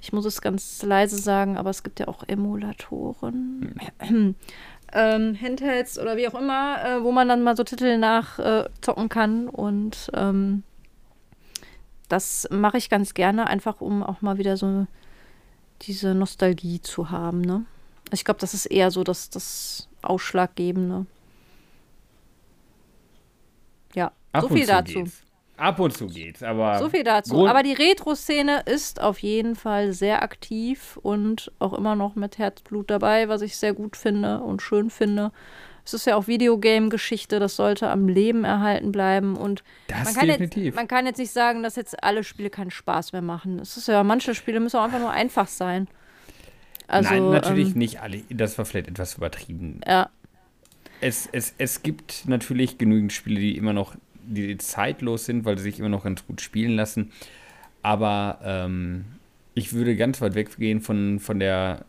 [0.01, 3.75] Ich muss es ganz leise sagen, aber es gibt ja auch Emulatoren.
[3.99, 4.35] Hm.
[4.93, 9.09] ähm, Handhelds oder wie auch immer, äh, wo man dann mal so Titel nachzocken äh,
[9.09, 9.47] kann.
[9.49, 10.63] Und ähm,
[12.09, 14.87] das mache ich ganz gerne, einfach um auch mal wieder so
[15.81, 17.65] diese Nostalgie zu haben, ne?
[18.11, 21.05] Ich glaube, das ist eher so das, das Ausschlaggebende.
[23.93, 25.03] Ja, Ab so viel dazu.
[25.03, 25.21] Geht's.
[25.57, 26.79] Ab und zu geht's, aber.
[26.79, 27.47] So viel dazu.
[27.47, 32.89] Aber die Retro-Szene ist auf jeden Fall sehr aktiv und auch immer noch mit Herzblut
[32.89, 35.31] dabei, was ich sehr gut finde und schön finde.
[35.85, 39.37] Es ist ja auch Videogame-Geschichte, das sollte am Leben erhalten bleiben.
[39.37, 40.65] Und das man kann, definitiv.
[40.65, 43.59] Jetzt, man kann jetzt nicht sagen, dass jetzt alle Spiele keinen Spaß mehr machen.
[43.59, 45.87] Es ist ja, manche Spiele müssen auch einfach nur einfach sein.
[46.87, 48.21] Also, Nein, natürlich ähm, nicht alle.
[48.29, 49.81] Das war vielleicht etwas übertrieben.
[49.87, 50.09] Ja.
[51.01, 53.95] Es, es, es gibt natürlich genügend Spiele, die immer noch
[54.27, 57.11] die zeitlos sind, weil sie sich immer noch ganz gut spielen lassen.
[57.81, 59.05] Aber ähm,
[59.53, 61.85] ich würde ganz weit weggehen von, von der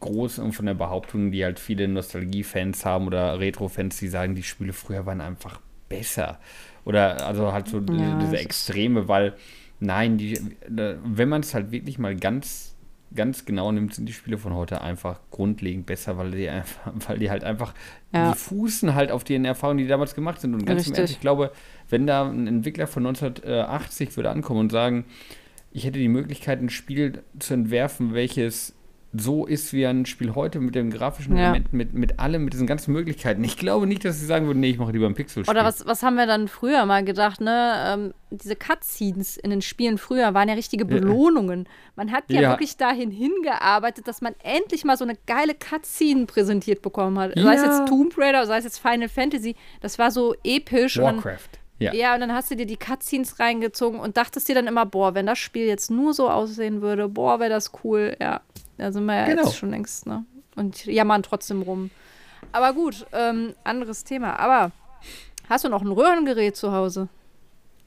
[0.00, 4.42] großen und von der Behauptung, die halt viele Nostalgie-Fans haben oder Retro-Fans, die sagen, die
[4.42, 6.40] Spiele früher waren einfach besser.
[6.84, 9.34] Oder also halt so ja, diese Extreme, weil
[9.78, 10.38] nein, die,
[10.68, 12.71] wenn man es halt wirklich mal ganz
[13.14, 17.18] ganz genau nimmt, sind die Spiele von heute einfach grundlegend besser, weil die einfach, weil
[17.18, 17.74] die halt einfach,
[18.12, 18.32] ja.
[18.32, 20.54] die fußen halt auf den Erfahrungen, die damals gemacht sind.
[20.54, 21.52] Und ganz im Ernst, ich glaube,
[21.88, 25.04] wenn da ein Entwickler von 1980 würde ankommen und sagen,
[25.72, 28.74] ich hätte die Möglichkeit, ein Spiel zu entwerfen, welches
[29.14, 31.50] so ist wie ein Spiel heute mit dem grafischen ja.
[31.50, 33.44] Element, mit, mit allem, mit diesen ganzen Möglichkeiten.
[33.44, 35.50] Ich glaube nicht, dass sie sagen würden, nee, ich mache lieber ein Pixel-Spiel.
[35.50, 37.74] Oder was, was haben wir dann früher mal gedacht, ne?
[37.86, 41.68] Ähm, diese Cutscenes in den Spielen früher waren ja richtige Belohnungen.
[41.96, 46.24] Man hat ja, ja, wirklich dahin hingearbeitet, dass man endlich mal so eine geile Cutscene
[46.24, 47.36] präsentiert bekommen hat.
[47.36, 47.42] Ja.
[47.42, 49.54] Sei es jetzt Tomb Raider, sei es jetzt Final Fantasy.
[49.82, 50.96] Das war so episch.
[50.98, 51.60] Warcraft.
[51.82, 51.92] Ja.
[51.94, 55.14] ja, und dann hast du dir die Cutscenes reingezogen und dachtest dir dann immer, boah,
[55.14, 58.16] wenn das Spiel jetzt nur so aussehen würde, boah, wäre das cool.
[58.20, 58.40] Ja,
[58.82, 59.44] da sind wir ja genau.
[59.44, 60.24] jetzt schon längst, ne?
[60.56, 61.90] Und jammern trotzdem rum.
[62.50, 64.38] Aber gut, ähm, anderes Thema.
[64.38, 64.72] Aber
[65.48, 67.08] hast du noch ein Röhrengerät zu Hause?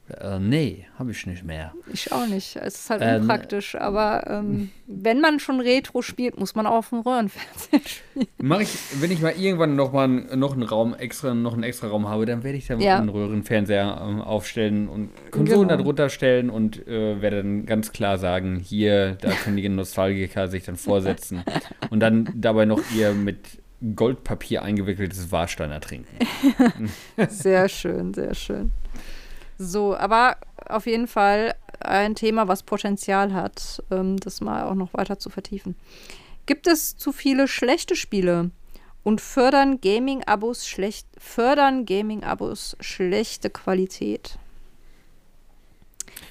[0.07, 1.73] Äh, nee, habe ich nicht mehr.
[1.91, 2.57] Ich auch nicht.
[2.57, 3.73] Es ist halt ähm, unpraktisch.
[3.75, 8.27] Aber ähm, wenn man schon Retro spielt, muss man auch auf dem Röhrenfernseher spielen.
[8.37, 8.69] Mach ich,
[9.01, 12.27] wenn ich mal irgendwann noch mal noch einen Raum extra, noch einen extra Raum habe,
[12.27, 12.99] dann werde ich da ja.
[12.99, 15.77] einen Röhrenfernseher ähm, aufstellen und Konsolen genau.
[15.77, 20.65] darunter stellen und äh, werde dann ganz klar sagen, hier, da können die Nostalgiker sich
[20.65, 21.43] dann vorsetzen
[21.89, 23.39] und dann dabei noch ihr mit
[23.95, 26.17] Goldpapier eingewickeltes Warsteiner trinken.
[27.27, 28.71] sehr schön, sehr schön.
[29.57, 30.37] So, aber
[30.67, 35.29] auf jeden Fall ein Thema, was Potenzial hat, ähm, das mal auch noch weiter zu
[35.29, 35.75] vertiefen.
[36.45, 38.51] Gibt es zu viele schlechte Spiele?
[39.03, 44.39] Und fördern Gaming-Abos schlecht, fördern Gaming-Abos schlechte Qualität.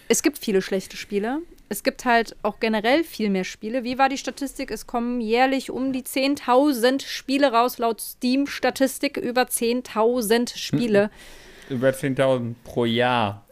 [0.08, 1.38] Es gibt viele schlechte Spiele.
[1.68, 3.84] Es gibt halt auch generell viel mehr Spiele.
[3.84, 4.70] Wie war die Statistik?
[4.72, 11.10] Es kommen jährlich um die 10.000 Spiele raus, laut Steam-Statistik über 10.000 Spiele.
[11.68, 13.44] Über 10.000 pro Jahr.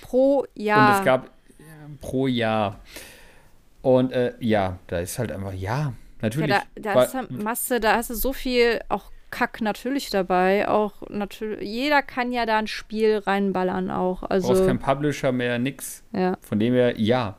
[0.00, 0.90] Pro Jahr.
[0.90, 1.64] Und es gab ja,
[2.00, 2.80] pro Jahr.
[3.82, 6.50] Und äh, ja, da ist halt einfach, ja, natürlich.
[6.50, 10.68] Ja, da, da ist halt Masse, da hast du so viel auch Kack natürlich dabei.
[10.68, 14.22] Auch natürlich, jeder kann ja da ein Spiel reinballern auch.
[14.22, 16.04] Also brauchst kein Publisher mehr, nix.
[16.12, 16.38] Ja.
[16.40, 17.36] Von dem her, ja,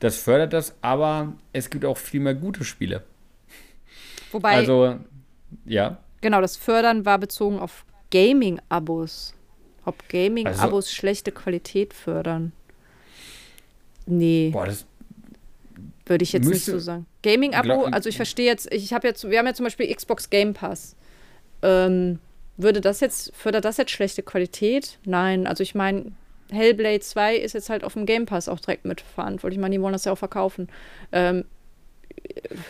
[0.00, 3.04] das fördert das, aber es gibt auch viel mehr gute Spiele.
[4.32, 4.96] Wobei, Also,
[5.64, 5.96] ja.
[6.20, 9.34] genau, das Fördern war bezogen auf Gaming-Abos.
[9.90, 12.52] Ob Gaming-Abos Also- schlechte Qualität fördern.
[14.06, 14.86] Nee, Boah, das,
[16.06, 17.06] würde ich jetzt nicht so sagen.
[17.22, 20.54] Gaming-Abo, also ich verstehe jetzt, ich habe jetzt, wir haben ja zum Beispiel Xbox Game
[20.54, 20.96] Pass.
[21.62, 22.18] Ähm,
[22.56, 24.98] würde das jetzt, fördert das jetzt schlechte Qualität?
[25.04, 26.12] Nein, also ich meine,
[26.50, 29.58] Hellblade 2 ist jetzt halt auf dem Game Pass auch direkt mitverantwortlich.
[29.58, 30.68] Ich meine, die wollen das ja auch verkaufen.
[31.12, 31.44] Ähm,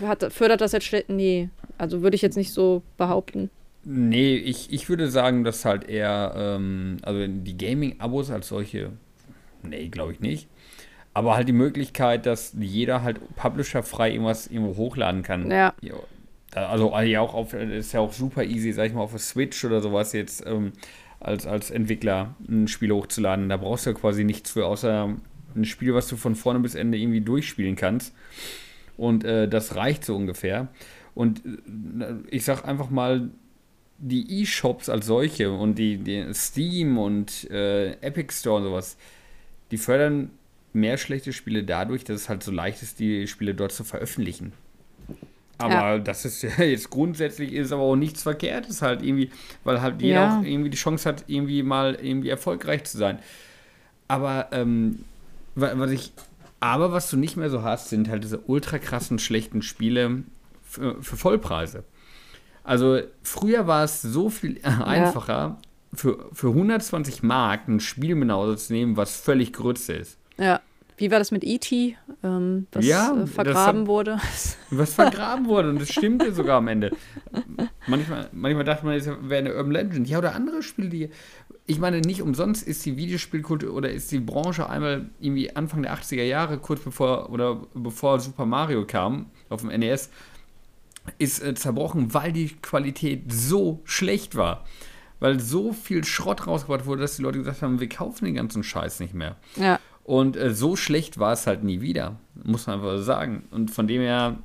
[0.02, 1.08] hat, fördert das jetzt schlecht?
[1.08, 1.48] Nee,
[1.78, 3.50] also würde ich jetzt nicht so behaupten.
[3.84, 8.90] Nee, ich, ich würde sagen, dass halt eher, ähm, also die Gaming-Abos als solche,
[9.62, 10.48] nee, glaube ich nicht.
[11.12, 15.50] Aber halt die Möglichkeit, dass jeder halt publisherfrei irgendwas irgendwo hochladen kann.
[15.50, 15.74] Ja.
[16.52, 19.64] Also ja auch auf, ist ja auch super easy, sag ich mal, auf der Switch
[19.64, 20.72] oder sowas jetzt ähm,
[21.20, 23.48] als, als Entwickler ein Spiel hochzuladen.
[23.48, 25.14] Da brauchst du ja quasi nichts für, außer
[25.54, 28.14] ein Spiel, was du von vorne bis Ende irgendwie durchspielen kannst.
[28.96, 30.68] Und äh, das reicht so ungefähr.
[31.14, 33.30] Und äh, ich sag einfach mal,
[34.00, 38.96] die E-Shops als solche und die, die Steam und äh, Epic Store und sowas,
[39.70, 40.30] die fördern
[40.72, 44.52] mehr schlechte Spiele dadurch, dass es halt so leicht ist, die Spiele dort zu veröffentlichen.
[45.58, 45.98] Aber Ja.
[45.98, 49.30] das ist ja jetzt grundsätzlich ist aber auch nichts Verkehrtes halt irgendwie,
[49.64, 50.38] weil halt jeder Ja.
[50.38, 53.18] auch irgendwie die Chance hat, irgendwie mal irgendwie erfolgreich zu sein.
[54.08, 55.04] Aber ähm,
[55.54, 56.12] wa- was ich,
[56.60, 60.22] aber was du nicht mehr so hast, sind halt diese ultra krassen schlechten Spiele
[60.62, 61.84] für, für Vollpreise.
[62.64, 65.58] Also früher war es so viel einfacher,
[65.92, 70.18] für, für 120 Mark ein Spiel mit nach Hause zu nehmen, was völlig Grütze ist.
[70.38, 70.60] Ja.
[70.96, 74.18] Wie war das mit E.T., ähm, was Ja, äh, das vergraben hat- wurde?
[74.70, 76.90] Was vergraben wurde und das stimmte sogar am Ende.
[77.86, 80.08] Manchmal, manchmal dachte man, es wäre eine Urban Legend.
[80.08, 81.08] Ja, oder andere Spiele, die.
[81.66, 85.94] Ich meine, nicht umsonst ist die Videospielkultur oder ist die Branche einmal irgendwie Anfang der
[85.94, 90.10] 80er Jahre, kurz bevor oder bevor Super Mario kam auf dem NES,
[91.18, 94.64] ist äh, zerbrochen, weil die Qualität so schlecht war.
[95.18, 98.62] Weil so viel Schrott rausgebracht wurde, dass die Leute gesagt haben, wir kaufen den ganzen
[98.62, 99.36] Scheiß nicht mehr.
[99.56, 99.78] Ja.
[100.04, 103.44] Und äh, so schlecht war es halt nie wieder, muss man einfach sagen.
[103.50, 104.38] Und von dem her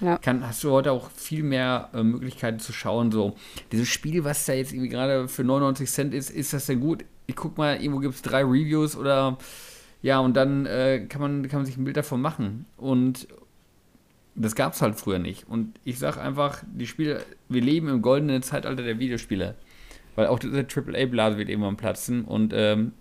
[0.00, 0.16] Ja.
[0.18, 3.12] kann, hast du heute auch viel mehr äh, Möglichkeiten zu schauen.
[3.12, 3.36] So,
[3.70, 7.04] dieses Spiel, was da jetzt irgendwie gerade für 99 Cent ist, ist das denn gut?
[7.26, 9.36] Ich guck mal, irgendwo gibt es drei Reviews oder
[10.02, 12.66] ja, und dann äh, kann, man, kann man sich ein Bild davon machen.
[12.76, 13.28] Und
[14.34, 15.48] das gab es halt früher nicht.
[15.48, 19.54] Und ich sag einfach, die Spiele, wir leben im goldenen Zeitalter der Videospiele.
[20.16, 22.24] Weil auch diese AAA-Blase wird irgendwann platzen.
[22.24, 22.92] Und ähm,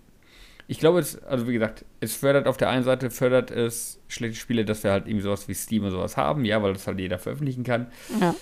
[0.68, 4.38] ich glaube, es, also wie gesagt, es fördert auf der einen Seite, fördert es schlechte
[4.40, 7.00] Spiele, dass wir halt irgendwie sowas wie Steam und sowas haben, ja, weil das halt
[7.00, 7.88] jeder veröffentlichen kann.
[8.20, 8.34] Ja.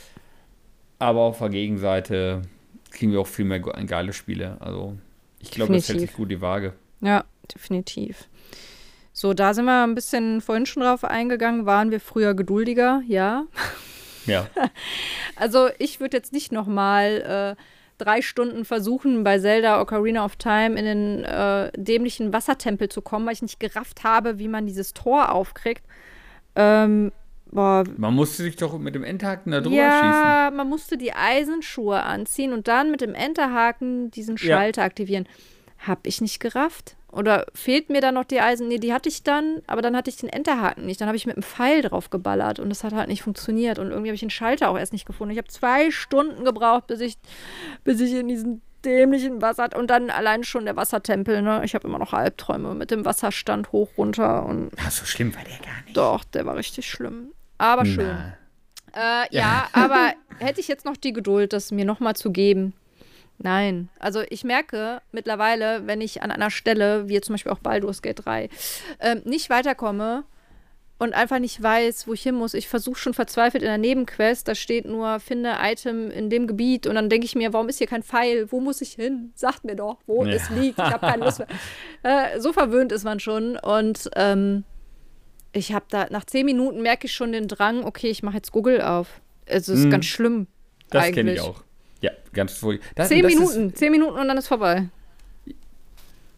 [1.00, 2.44] Aber auf der Gegenseite
[2.92, 4.58] kriegen wir auch viel mehr ge- geile Spiele.
[4.60, 4.98] Also
[5.40, 6.74] ich glaube, das hält sich gut die Waage.
[7.02, 8.28] Ja, definitiv.
[9.22, 11.68] So, da sind wir ein bisschen vorhin schon drauf eingegangen.
[11.68, 13.04] Waren wir früher geduldiger?
[13.08, 13.46] Ja.
[14.28, 14.48] Ja.
[15.36, 17.62] Also, ich würde jetzt nicht noch mal äh,
[18.04, 23.26] drei Stunden versuchen, bei Zelda Ocarina of Time in den äh, dämlichen Wassertempel zu kommen,
[23.26, 25.84] weil ich nicht gerafft habe, wie man dieses Tor aufkriegt.
[26.56, 27.12] Ähm,
[27.52, 32.04] boah, Man musste sich doch mit dem Endhaken da drüber ja, man musste die Eisenschuhe
[32.04, 34.58] anziehen und dann mit dem Enterhaken diesen Ja.
[34.58, 35.28] Schalter aktivieren.
[35.86, 36.96] Hab ich nicht gerafft?
[37.12, 38.68] Oder fehlt mir da noch die Eisen?
[38.70, 41.02] Nee, die hatte ich dann, aber dann hatte ich den Enterhaken nicht.
[41.02, 43.80] Dann habe ich mit dem Pfeil drauf geballert und das hat halt nicht funktioniert.
[43.80, 45.32] Und irgendwie habe ich den Schalter auch erst nicht gefunden.
[45.34, 47.18] Ich habe zwei Stunden gebraucht, bis ich,
[47.84, 51.62] bis ich in diesen dämlichen Wasser und dann allein schon der Wassertempel, ne?
[51.64, 54.72] Ich habe immer noch Albträume mit dem Wasserstand hoch runter und.
[54.78, 55.98] Ach, so schlimm war der gar nicht.
[55.98, 57.34] doch, der war richtig schlimm.
[57.58, 58.34] Aber schön.
[58.94, 62.74] Äh, ja, aber hätte ich jetzt noch die Geduld, das mir nochmal zu geben?
[63.44, 63.90] Nein.
[64.00, 68.26] Also ich merke mittlerweile, wenn ich an einer Stelle, wie zum Beispiel auch Baldur's Gate
[68.26, 68.50] 3,
[69.00, 70.24] ähm, nicht weiterkomme
[71.00, 72.54] und einfach nicht weiß, wo ich hin muss.
[72.54, 76.86] Ich versuche schon verzweifelt in der Nebenquest, da steht nur, finde Item in dem Gebiet
[76.86, 78.52] und dann denke ich mir, warum ist hier kein Pfeil?
[78.52, 79.32] Wo muss ich hin?
[79.34, 80.34] Sagt mir doch, wo Ja.
[80.34, 80.78] es liegt.
[80.78, 81.48] Ich habe keine Lust mehr.
[82.04, 84.64] Äh, so verwöhnt ist man schon und ähm,
[85.54, 88.52] ich habe da, nach zehn Minuten merke ich schon den Drang, okay, ich mache jetzt
[88.52, 89.22] Google auf.
[89.46, 89.90] Es ist Mhm.
[89.90, 90.48] ganz schlimm.
[90.90, 91.64] Das kenne ich auch.
[92.02, 92.88] Ja, ganz furchtbar.
[92.96, 94.90] Das, zehn das Minuten, ist, zehn Minuten und dann ist vorbei.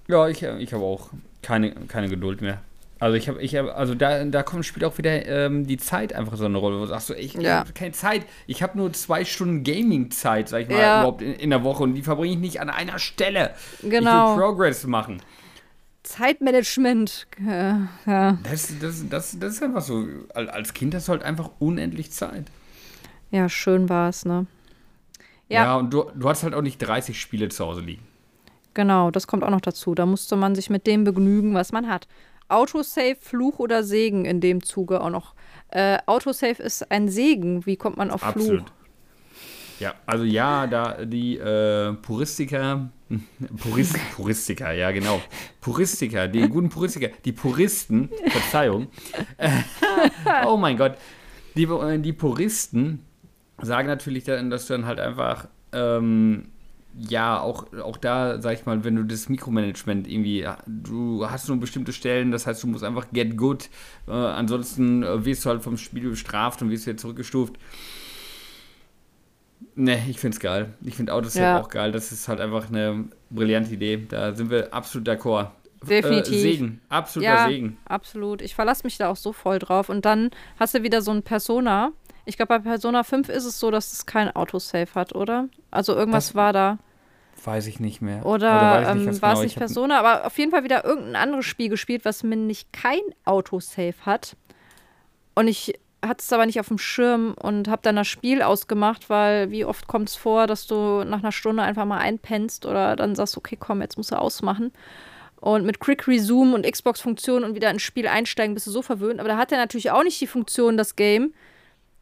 [0.07, 1.09] Ja, ich, ich habe auch
[1.41, 2.61] keine, keine Geduld mehr.
[3.03, 6.13] Also ich habe, ich habe, also da, da kommt spielt auch wieder ähm, die Zeit
[6.13, 6.77] einfach so eine Rolle.
[6.77, 7.59] Wo du sagst so, ich ja.
[7.59, 8.25] habe keine Zeit.
[8.47, 11.01] Ich habe nur zwei Stunden Gaming-Zeit, sag ich mal, ja.
[11.01, 13.51] überhaupt in, in, der Woche und die verbringe ich nicht an einer Stelle.
[13.81, 14.31] Genau.
[14.31, 15.21] Ich will Progress machen.
[16.03, 17.27] Zeitmanagement.
[17.45, 17.89] Ja.
[18.05, 18.37] ja.
[18.49, 20.05] Das, das, das, das ist einfach so.
[20.33, 22.45] Als Kind hast du halt einfach unendlich Zeit.
[23.31, 24.45] Ja, schön war es, ne?
[25.53, 28.03] Ja, ja und du, du hast halt auch nicht 30 Spiele zu Hause liegen.
[28.73, 29.93] Genau, das kommt auch noch dazu.
[29.93, 32.07] Da musste man sich mit dem begnügen, was man hat.
[32.49, 35.35] Autosave, Fluch oder Segen in dem Zuge auch noch.
[35.69, 37.65] Äh, Autosave ist ein Segen.
[37.65, 38.61] Wie kommt man auf Absolut.
[38.61, 38.71] Fluch?
[39.79, 42.89] Ja, also ja, da die äh, Puristiker,
[43.57, 45.21] Purist, Puristiker, ja genau,
[45.61, 48.87] Puristiker, die guten Puristiker, die Puristen, Verzeihung,
[50.45, 50.95] oh mein Gott,
[51.55, 53.03] die, äh, die Puristen
[53.61, 56.51] sagen natürlich dann, dass du dann halt einfach ähm,
[56.95, 61.59] ja, auch, auch da, sag ich mal, wenn du das Mikromanagement irgendwie, du hast nur
[61.59, 63.69] bestimmte Stellen, das heißt, du musst einfach get good,
[64.07, 67.57] äh, ansonsten äh, wirst du halt vom Spiel bestraft und wirst wieder zurückgestuft.
[69.75, 70.73] Ne, ich find's geil.
[70.83, 71.59] Ich find Autosave ja.
[71.59, 71.91] auch geil.
[71.91, 74.05] Das ist halt einfach eine brillante Idee.
[74.07, 75.47] Da sind wir absolut d'accord.
[75.81, 76.35] Definitiv.
[76.35, 77.77] Äh, Segen, absoluter ja, Segen.
[77.85, 78.43] Absolut.
[78.43, 79.89] Ich verlasse mich da auch so voll drauf.
[79.89, 81.91] Und dann hast du wieder so ein Persona,
[82.25, 85.49] ich glaube, bei Persona 5 ist es so, dass es kein Autosave hat, oder?
[85.71, 86.77] Also irgendwas das war da.
[87.43, 88.25] Weiß ich nicht mehr.
[88.25, 92.05] Oder, ähm, war es nicht Persona, aber auf jeden Fall wieder irgendein anderes Spiel gespielt,
[92.05, 94.37] was mir nicht kein Autosave hat.
[95.35, 95.73] Und ich
[96.05, 99.65] hatte es aber nicht auf dem Schirm und habe dann das Spiel ausgemacht, weil wie
[99.65, 103.37] oft kommt es vor, dass du nach einer Stunde einfach mal einpennst oder dann sagst,
[103.37, 104.71] okay, komm, jetzt musst du ausmachen.
[105.37, 109.19] Und mit Quick Resume und Xbox-Funktion und wieder ins Spiel einsteigen, bist du so verwöhnt.
[109.19, 111.33] Aber da hat er natürlich auch nicht die Funktion, das Game,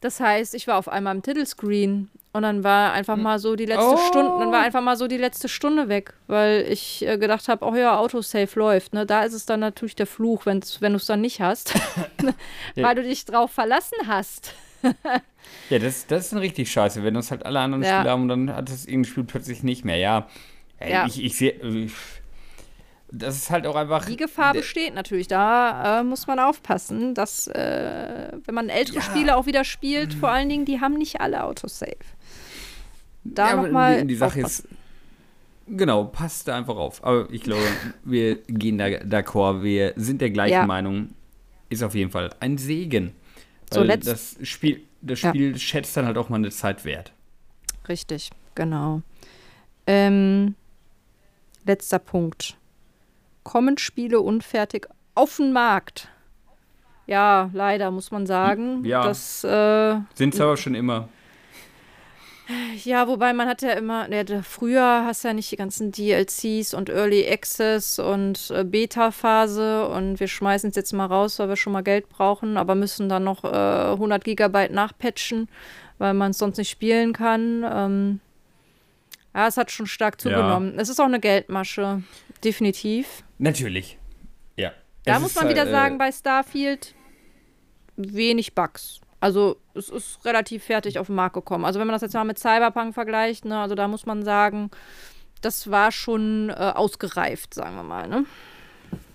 [0.02, 3.22] das heißt, ich war auf einmal im Titelscreen und dann war einfach hm.
[3.22, 3.96] mal so die letzte oh.
[4.08, 7.64] Stunde, dann war einfach mal so die letzte Stunde weg, weil ich äh, gedacht habe,
[7.64, 8.94] oh ja, Autosave läuft.
[8.94, 9.06] Ne?
[9.06, 11.74] Da ist es dann natürlich der Fluch, wenn's, wenn du es dann nicht hast,
[12.74, 12.84] ja.
[12.84, 14.54] weil du dich drauf verlassen hast.
[15.70, 17.98] ja, das, das ist dann richtig scheiße, wenn das halt alle anderen ja.
[17.98, 19.98] Spiele haben und dann hat das irgendein Spiel plötzlich nicht mehr.
[19.98, 20.26] Ja,
[20.84, 21.06] ja.
[21.06, 21.52] ich, ich sehe
[23.12, 24.06] das ist halt auch einfach.
[24.06, 25.28] Die Gefahr besteht natürlich.
[25.28, 29.02] Da äh, muss man aufpassen, dass, äh, wenn man ältere ja.
[29.02, 31.96] Spiele auch wieder spielt, vor allen Dingen, die haben nicht alle Autosave.
[33.22, 34.00] Da ja, nochmal.
[34.00, 34.66] Die, die Sache ist.
[35.68, 37.04] Genau, passt da einfach auf.
[37.04, 37.62] Aber ich glaube,
[38.02, 39.62] wir gehen da d'accord.
[39.62, 40.66] Wir sind der gleichen ja.
[40.66, 41.10] Meinung.
[41.68, 43.12] Ist auf jeden Fall ein Segen.
[43.70, 45.58] Weil so, das Spiel, das Spiel ja.
[45.58, 47.12] schätzt dann halt auch mal eine Zeit wert.
[47.88, 49.02] Richtig, genau.
[49.86, 50.54] Ähm,
[51.64, 52.56] letzter Punkt
[53.42, 56.08] kommen Spiele unfertig auf den Markt.
[57.06, 58.84] Ja, leider muss man sagen.
[58.84, 59.02] Ja.
[59.02, 61.08] Das, äh, Sind es aber schon immer.
[62.84, 66.74] Ja, wobei man hat ja immer, ja, früher hast du ja nicht die ganzen DLCs
[66.74, 71.56] und Early Access und äh, Beta-Phase und wir schmeißen es jetzt mal raus, weil wir
[71.56, 75.48] schon mal Geld brauchen, aber müssen dann noch äh, 100 Gigabyte nachpatchen,
[75.98, 77.64] weil man es sonst nicht spielen kann.
[77.70, 78.20] Ähm,
[79.34, 80.74] ja, es hat schon stark zugenommen.
[80.74, 80.82] Ja.
[80.82, 82.02] Es ist auch eine Geldmasche,
[82.44, 83.22] definitiv.
[83.42, 83.98] Natürlich.
[84.56, 84.72] Ja.
[85.04, 86.94] Da es muss man wieder äh, sagen, bei Starfield
[87.96, 89.00] wenig Bugs.
[89.18, 91.64] Also es ist relativ fertig auf den Markt gekommen.
[91.64, 94.70] Also wenn man das jetzt mal mit Cyberpunk vergleicht, ne, also da muss man sagen,
[95.40, 98.24] das war schon äh, ausgereift, sagen wir mal, ne?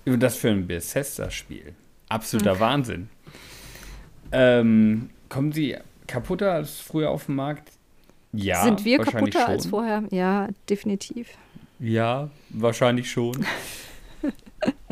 [0.06, 1.74] Das für ein Bethesda-Spiel.
[2.10, 2.60] Absoluter okay.
[2.60, 3.10] Wahnsinn.
[4.34, 7.72] Ähm, kommen sie kaputter als früher auf dem Markt?
[8.34, 8.64] Ja.
[8.64, 9.50] Sind wir kaputter schon.
[9.50, 10.04] als vorher?
[10.12, 11.30] Ja, definitiv.
[11.80, 13.46] Ja, wahrscheinlich schon.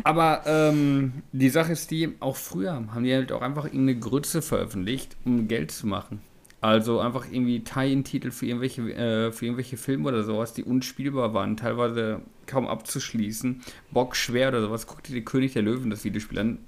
[0.06, 4.44] Aber ähm, die Sache ist die, auch früher haben die halt auch einfach irgendeine Grütze
[4.44, 6.22] veröffentlicht, um Geld zu machen.
[6.62, 11.58] Also einfach irgendwie Tie-In-Titel für irgendwelche, äh, für irgendwelche Filme oder sowas, die unspielbar waren,
[11.58, 13.64] teilweise kaum abzuschließen.
[13.90, 14.86] Bock schwer oder sowas.
[14.86, 16.60] Guck dir die König der Löwen, das Videospiel an.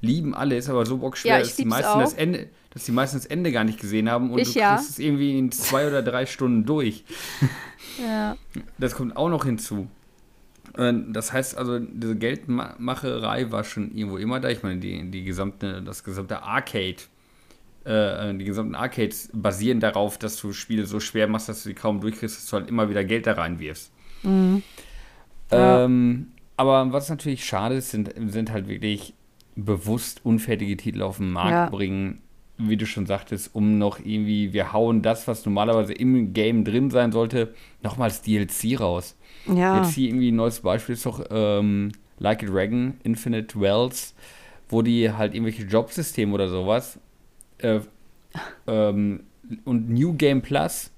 [0.00, 3.18] Lieben alle, ist aber so bockschwer, ja, dass, die meisten das Ende, dass die meisten
[3.18, 4.76] das Ende gar nicht gesehen haben und ich du ja.
[4.76, 7.04] kriegst es irgendwie in zwei oder drei Stunden durch.
[8.00, 8.36] Ja.
[8.78, 9.88] Das kommt auch noch hinzu.
[10.78, 14.48] Das heißt also, diese Geldmacherei war schon irgendwo immer da.
[14.48, 16.98] Ich meine, die, die gesamte, das gesamte Arcade,
[17.84, 21.74] äh, die gesamten Arcades basieren darauf, dass du Spiele so schwer machst, dass du sie
[21.74, 23.90] kaum durchkriegst, dass du halt immer wieder Geld da reinwirfst.
[24.22, 24.62] Mhm.
[25.50, 29.14] Ähm, aber was natürlich schade ist, sind, sind halt wirklich
[29.56, 31.70] bewusst unfertige Titel auf den Markt ja.
[31.70, 32.22] bringen,
[32.56, 36.90] wie du schon sagtest, um noch irgendwie, wir hauen das, was normalerweise im Game drin
[36.90, 37.52] sein sollte,
[37.82, 39.16] nochmals DLC raus.
[39.46, 39.82] Ja.
[39.82, 44.14] Jetzt hier irgendwie ein neues Beispiel ist doch ähm, Like a Dragon, Infinite Wells,
[44.68, 46.98] wo die halt irgendwelche Jobsysteme oder sowas
[47.58, 47.80] äh,
[48.66, 49.20] ähm,
[49.64, 50.90] und New Game Plus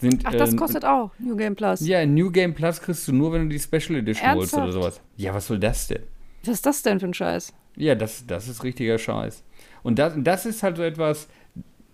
[0.00, 1.80] Sind, Ach, das äh, kostet auch New Game Plus.
[1.80, 4.72] Ja, New Game Plus kriegst du nur, wenn du die Special Edition holst oder Ernsthaft?
[4.96, 5.00] sowas.
[5.16, 6.02] Ja, was soll das denn?
[6.42, 7.52] Was ist das denn für ein Scheiß?
[7.76, 9.42] Ja, das, das ist richtiger Scheiß.
[9.82, 11.28] Und das, das ist halt so etwas,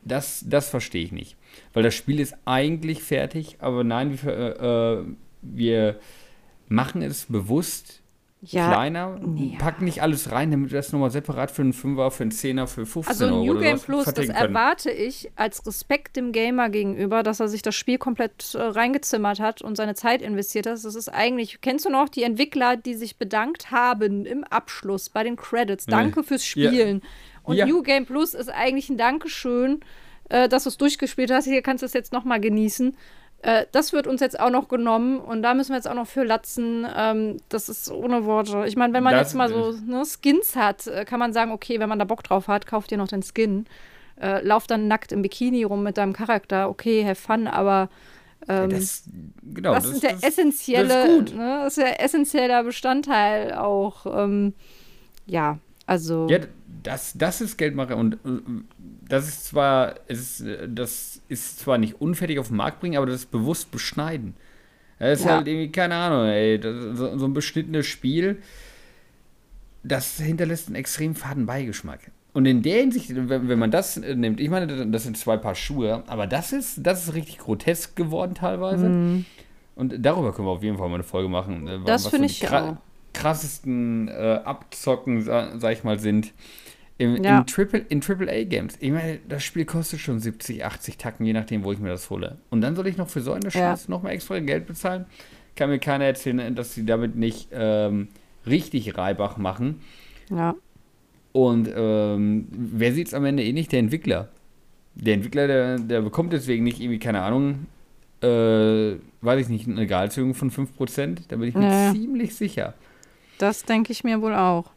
[0.04, 1.36] das, das verstehe ich nicht.
[1.72, 5.04] Weil das Spiel ist eigentlich fertig, aber nein, wir, ver- äh,
[5.44, 5.98] wir
[6.68, 8.00] machen es bewusst
[8.40, 9.58] Ja, kleiner, ja.
[9.58, 12.66] packen nicht alles rein, damit wir das nochmal separat für einen Fünfer, für einen Zehner,
[12.66, 16.68] für 15 Also Euro New oder Game Plus, das erwarte ich als Respekt dem Gamer
[16.68, 20.74] gegenüber, dass er sich das Spiel komplett äh, reingezimmert hat und seine Zeit investiert hat.
[20.74, 25.22] Das ist eigentlich, kennst du noch die Entwickler, die sich bedankt haben im Abschluss bei
[25.22, 25.86] den Credits?
[25.86, 26.68] Danke fürs Ja.
[26.70, 27.02] Spielen.
[27.44, 27.66] Und Ja.
[27.66, 29.80] New Game Plus ist eigentlich ein Dankeschön,
[30.28, 31.44] äh, dass du es durchgespielt hast.
[31.44, 32.94] Hier kannst du es jetzt nochmal genießen.
[33.44, 36.06] Äh, das wird uns jetzt auch noch genommen und da müssen wir jetzt auch noch
[36.06, 36.86] für latzen.
[36.96, 38.64] Ähm, das ist ohne Worte.
[38.66, 41.52] Ich meine, wenn man Das- jetzt mal so ne, Skins hat, äh, kann man sagen,
[41.52, 43.66] okay, wenn man da Bock drauf hat, kauft ihr noch den Skin.
[44.18, 46.70] Äh, lauf dann nackt im Bikini rum mit deinem Charakter.
[46.70, 47.90] Okay, have fun, aber
[48.48, 49.04] ähm, das,
[49.42, 51.34] das, ist der das- essentielle, das ist gut.
[51.36, 54.06] Ne, das ist der essentieller Bestandteil auch.
[54.06, 54.54] Ähm,
[55.26, 56.38] ja, also Ja,
[56.84, 58.18] das, das ist Geldmacher und äh,
[59.08, 63.06] das ist zwar, ist, äh, das ist zwar nicht unfertig auf den Markt bringen, aber
[63.06, 64.34] das ist bewusst beschneiden.
[65.00, 65.32] Das ist Ja.
[65.36, 68.40] halt irgendwie, keine Ahnung, ey, das, so, so ein beschnittenes Spiel,
[69.82, 72.10] das hinterlässt einen extrem faden Beigeschmack.
[72.32, 75.36] Und in der Hinsicht, wenn, wenn man das äh, nimmt, ich meine, das sind zwei
[75.36, 79.24] Paar Schuhe, aber das ist, das ist richtig grotesk geworden teilweise.
[79.76, 81.64] Und darüber können wir auf jeden Fall mal eine Folge machen.
[81.64, 81.84] Mhm.
[81.84, 82.76] Das finde die ich auch.
[83.12, 86.32] krassesten äh, Abzocken, sa sag ich mal, sind
[86.98, 87.38] im, Ja.
[87.40, 88.76] in, Triple, in AAA-Games.
[88.80, 92.08] Ich meine, das Spiel kostet schon 70, 80 Tacken, je nachdem, wo ich mir das
[92.10, 92.38] hole.
[92.50, 93.50] Und dann soll ich noch für so eine Ja.
[93.50, 95.06] Scheiße nochmal extra Geld bezahlen?
[95.56, 98.08] Kann mir keiner erzählen, dass sie damit nicht ähm,
[98.46, 99.80] richtig Reibach machen.
[100.30, 100.54] ja.
[101.32, 103.72] Und ähm, wer sieht es am Ende eh nicht?
[103.72, 104.28] Der Entwickler.
[104.94, 107.66] Der Entwickler, der, der bekommt deswegen nicht irgendwie, keine Ahnung,
[108.22, 111.22] äh, weiß ich nicht, eine Gehaltserhöhung von 5%.
[111.26, 111.92] Da bin ich mir Ja.
[111.92, 112.74] ziemlich sicher.
[113.38, 114.70] Das denke ich mir wohl auch.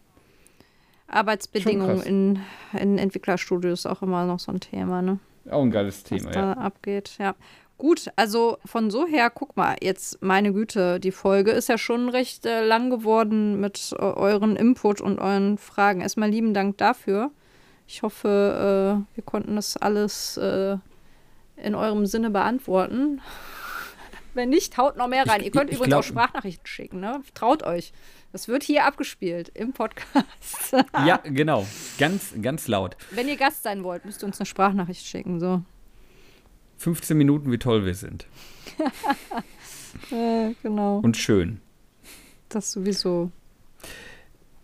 [1.08, 2.40] Arbeitsbedingungen in,
[2.80, 5.20] in Entwicklerstudios auch immer noch so ein Thema, ne?
[5.50, 6.54] Auch ein geiles Was Thema, da ja.
[6.54, 7.36] abgeht, ja.
[7.78, 12.10] Gut, also von so her, guck mal, jetzt meine Güte, die Folge ist ja schon
[12.10, 16.02] recht äh, lang geworden mit äh, euren Input und euren Fragen.
[16.02, 17.30] Erstmal lieben Dank dafür.
[17.86, 20.78] Ich hoffe, äh, wir konnten das alles äh,
[21.56, 23.22] in eurem Sinne beantworten.
[24.34, 25.40] Wenn nicht, haut noch mehr rein.
[25.42, 27.22] Ich- Ihr könnt übrigens glaub- auch Sprachnachrichten schicken, ne?
[27.36, 27.94] Traut euch.
[28.38, 30.22] Das wird hier abgespielt im Podcast.
[31.08, 31.66] Ja, genau.
[31.98, 32.96] Ganz, ganz laut.
[33.10, 35.40] Wenn ihr Gast sein wollt, müsst ihr uns eine Sprachnachricht schicken.
[35.40, 35.64] So.
[36.78, 38.28] 15 Minuten, wie toll wir sind.
[40.12, 41.00] Äh, genau.
[41.00, 41.60] Und schön.
[42.50, 43.32] Das sowieso.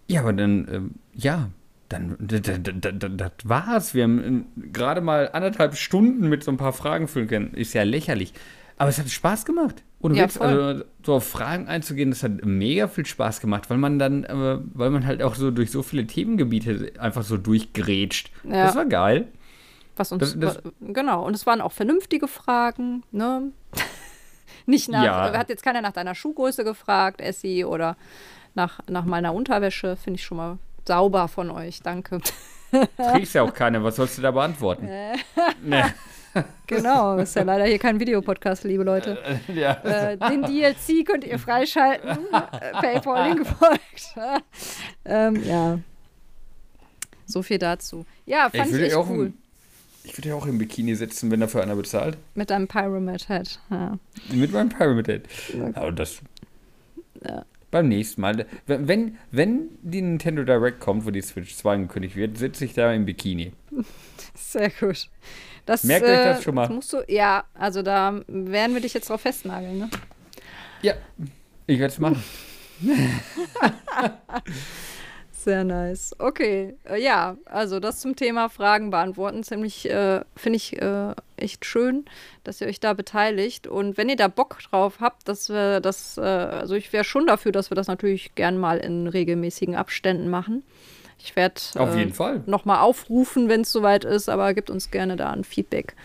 [0.08, 1.50] Ja, aber dann, ähm, ja,
[1.90, 3.96] dann, das war's.
[3.96, 7.54] Wir haben äh, gerade mal anderthalb Stunden mit so ein paar Fragen füllen können.
[7.56, 8.34] Ist ja lächerlich.
[8.78, 9.84] Aber es hat Spaß gemacht.
[10.02, 13.78] Ohne Ja, Witz, also so auf Fragen einzugehen, das hat mega viel Spaß gemacht, weil
[13.78, 18.32] man dann, äh, weil man halt auch so durch so viele Themengebiete einfach so durchgrätscht.
[18.44, 18.66] Ja.
[18.66, 19.28] Das war geil.
[19.96, 20.20] Was uns.
[20.38, 21.24] Das- das- genau.
[21.26, 23.52] Und es waren auch vernünftige Fragen, ne?
[24.66, 25.38] Nicht nach, Ja.
[25.38, 27.96] hat jetzt keiner nach deiner Schuhgröße gefragt, Essi, oder
[28.56, 29.96] nach, nach meiner Unterwäsche.
[29.98, 31.82] Finde ich schon mal sauber von euch.
[31.82, 32.20] Danke.
[32.98, 34.90] Kriegst ja auch keine, was sollst du da beantworten?
[35.64, 35.84] nee.
[36.68, 39.18] genau, ist ja leider hier kein Videopodcast, liebe Leute.
[39.54, 39.74] ja.
[39.84, 42.10] äh, den DLC könnt ihr freischalten.
[42.32, 44.16] äh, PayPal-Link folgt.
[45.06, 45.80] ähm, ja.
[47.26, 48.06] So viel dazu.
[48.26, 49.28] Ja, fand Ich ich, echt ja auch, cool.
[49.28, 49.34] im,
[50.04, 52.18] ich würde ja auch im Bikini sitzen, wenn dafür einer bezahlt.
[52.36, 53.60] Mit deinem Pyramid Head.
[53.70, 53.98] Ja.
[54.32, 55.24] Mit meinem Pyramid Head.
[55.76, 56.20] Aber das.
[57.72, 58.46] Beim nächsten Mal.
[58.68, 62.74] Wenn, wenn, wenn die Nintendo Direct kommt, wo die Switch 2 angekündigt wird, sitze ich
[62.74, 63.54] da im Bikini.
[64.36, 65.10] Sehr gut.
[65.66, 66.70] Das, Merkt euch das schon mal.
[66.70, 69.90] musst du, ja, also da werden wir dich jetzt drauf festnageln, ne?
[70.82, 70.96] Ja,
[71.68, 72.22] ich werde es machen.
[75.44, 76.16] Sehr nice.
[76.20, 79.44] Okay, äh, ja, also das zum Thema Fragen beantworten.
[79.44, 82.06] Ziemlich, äh, finde ich äh, echt schön,
[82.46, 83.68] dass ihr euch da beteiligt.
[83.68, 87.28] Und wenn ihr da Bock drauf habt, dass wir das, äh, also ich wäre schon
[87.28, 90.64] dafür, dass wir das natürlich gern mal in regelmäßigen Abständen machen.
[91.20, 92.44] Ich werde Auf jeden Fall.
[92.46, 95.96] nochmal aufrufen, wenn es soweit ist, aber gebt uns gerne da ein Feedback.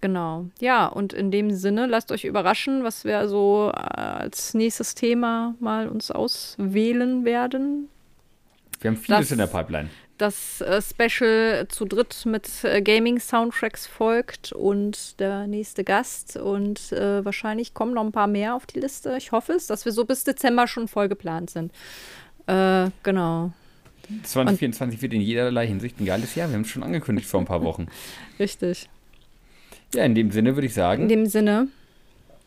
[0.00, 0.46] Genau.
[0.60, 5.54] Ja, und in dem Sinne, lasst euch überraschen, was wir so äh, als nächstes Thema
[5.60, 7.88] mal uns auswählen werden.
[8.80, 9.88] Wir haben vieles Das- in der Pipeline.
[10.16, 16.36] Das äh, Special zu dritt mit äh, Gaming-Soundtracks folgt und der nächste Gast.
[16.36, 19.16] Und äh, wahrscheinlich kommen noch ein paar mehr auf die Liste.
[19.18, 21.72] Ich hoffe es, dass wir so bis Dezember schon voll geplant sind.
[22.46, 23.50] Äh, genau.
[24.22, 26.48] 2024 wird in jederlei Hinsicht ein geiles Jahr.
[26.48, 27.86] Wir haben es schon angekündigt vor ein paar Wochen.
[28.38, 28.88] Richtig.
[29.94, 31.04] Ja, in dem Sinne würde ich sagen.
[31.04, 31.68] In dem Sinne.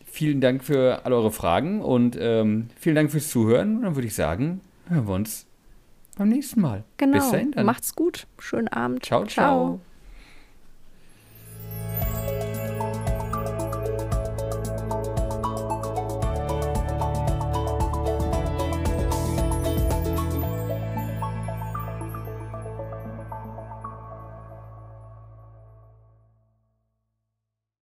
[0.04, 3.76] Vielen Dank für all eure Fragen und ähm, vielen Dank fürs Zuhören.
[3.76, 5.46] Und dann würde ich sagen, hören wir uns
[6.16, 6.84] beim nächsten Mal.
[6.96, 7.18] Genau.
[7.18, 7.66] Bis dahin dann.
[7.66, 8.26] Macht's gut.
[8.38, 9.04] Schönen Abend.
[9.04, 9.24] ciao.
[9.24, 9.28] ciao.
[9.28, 9.80] ciao.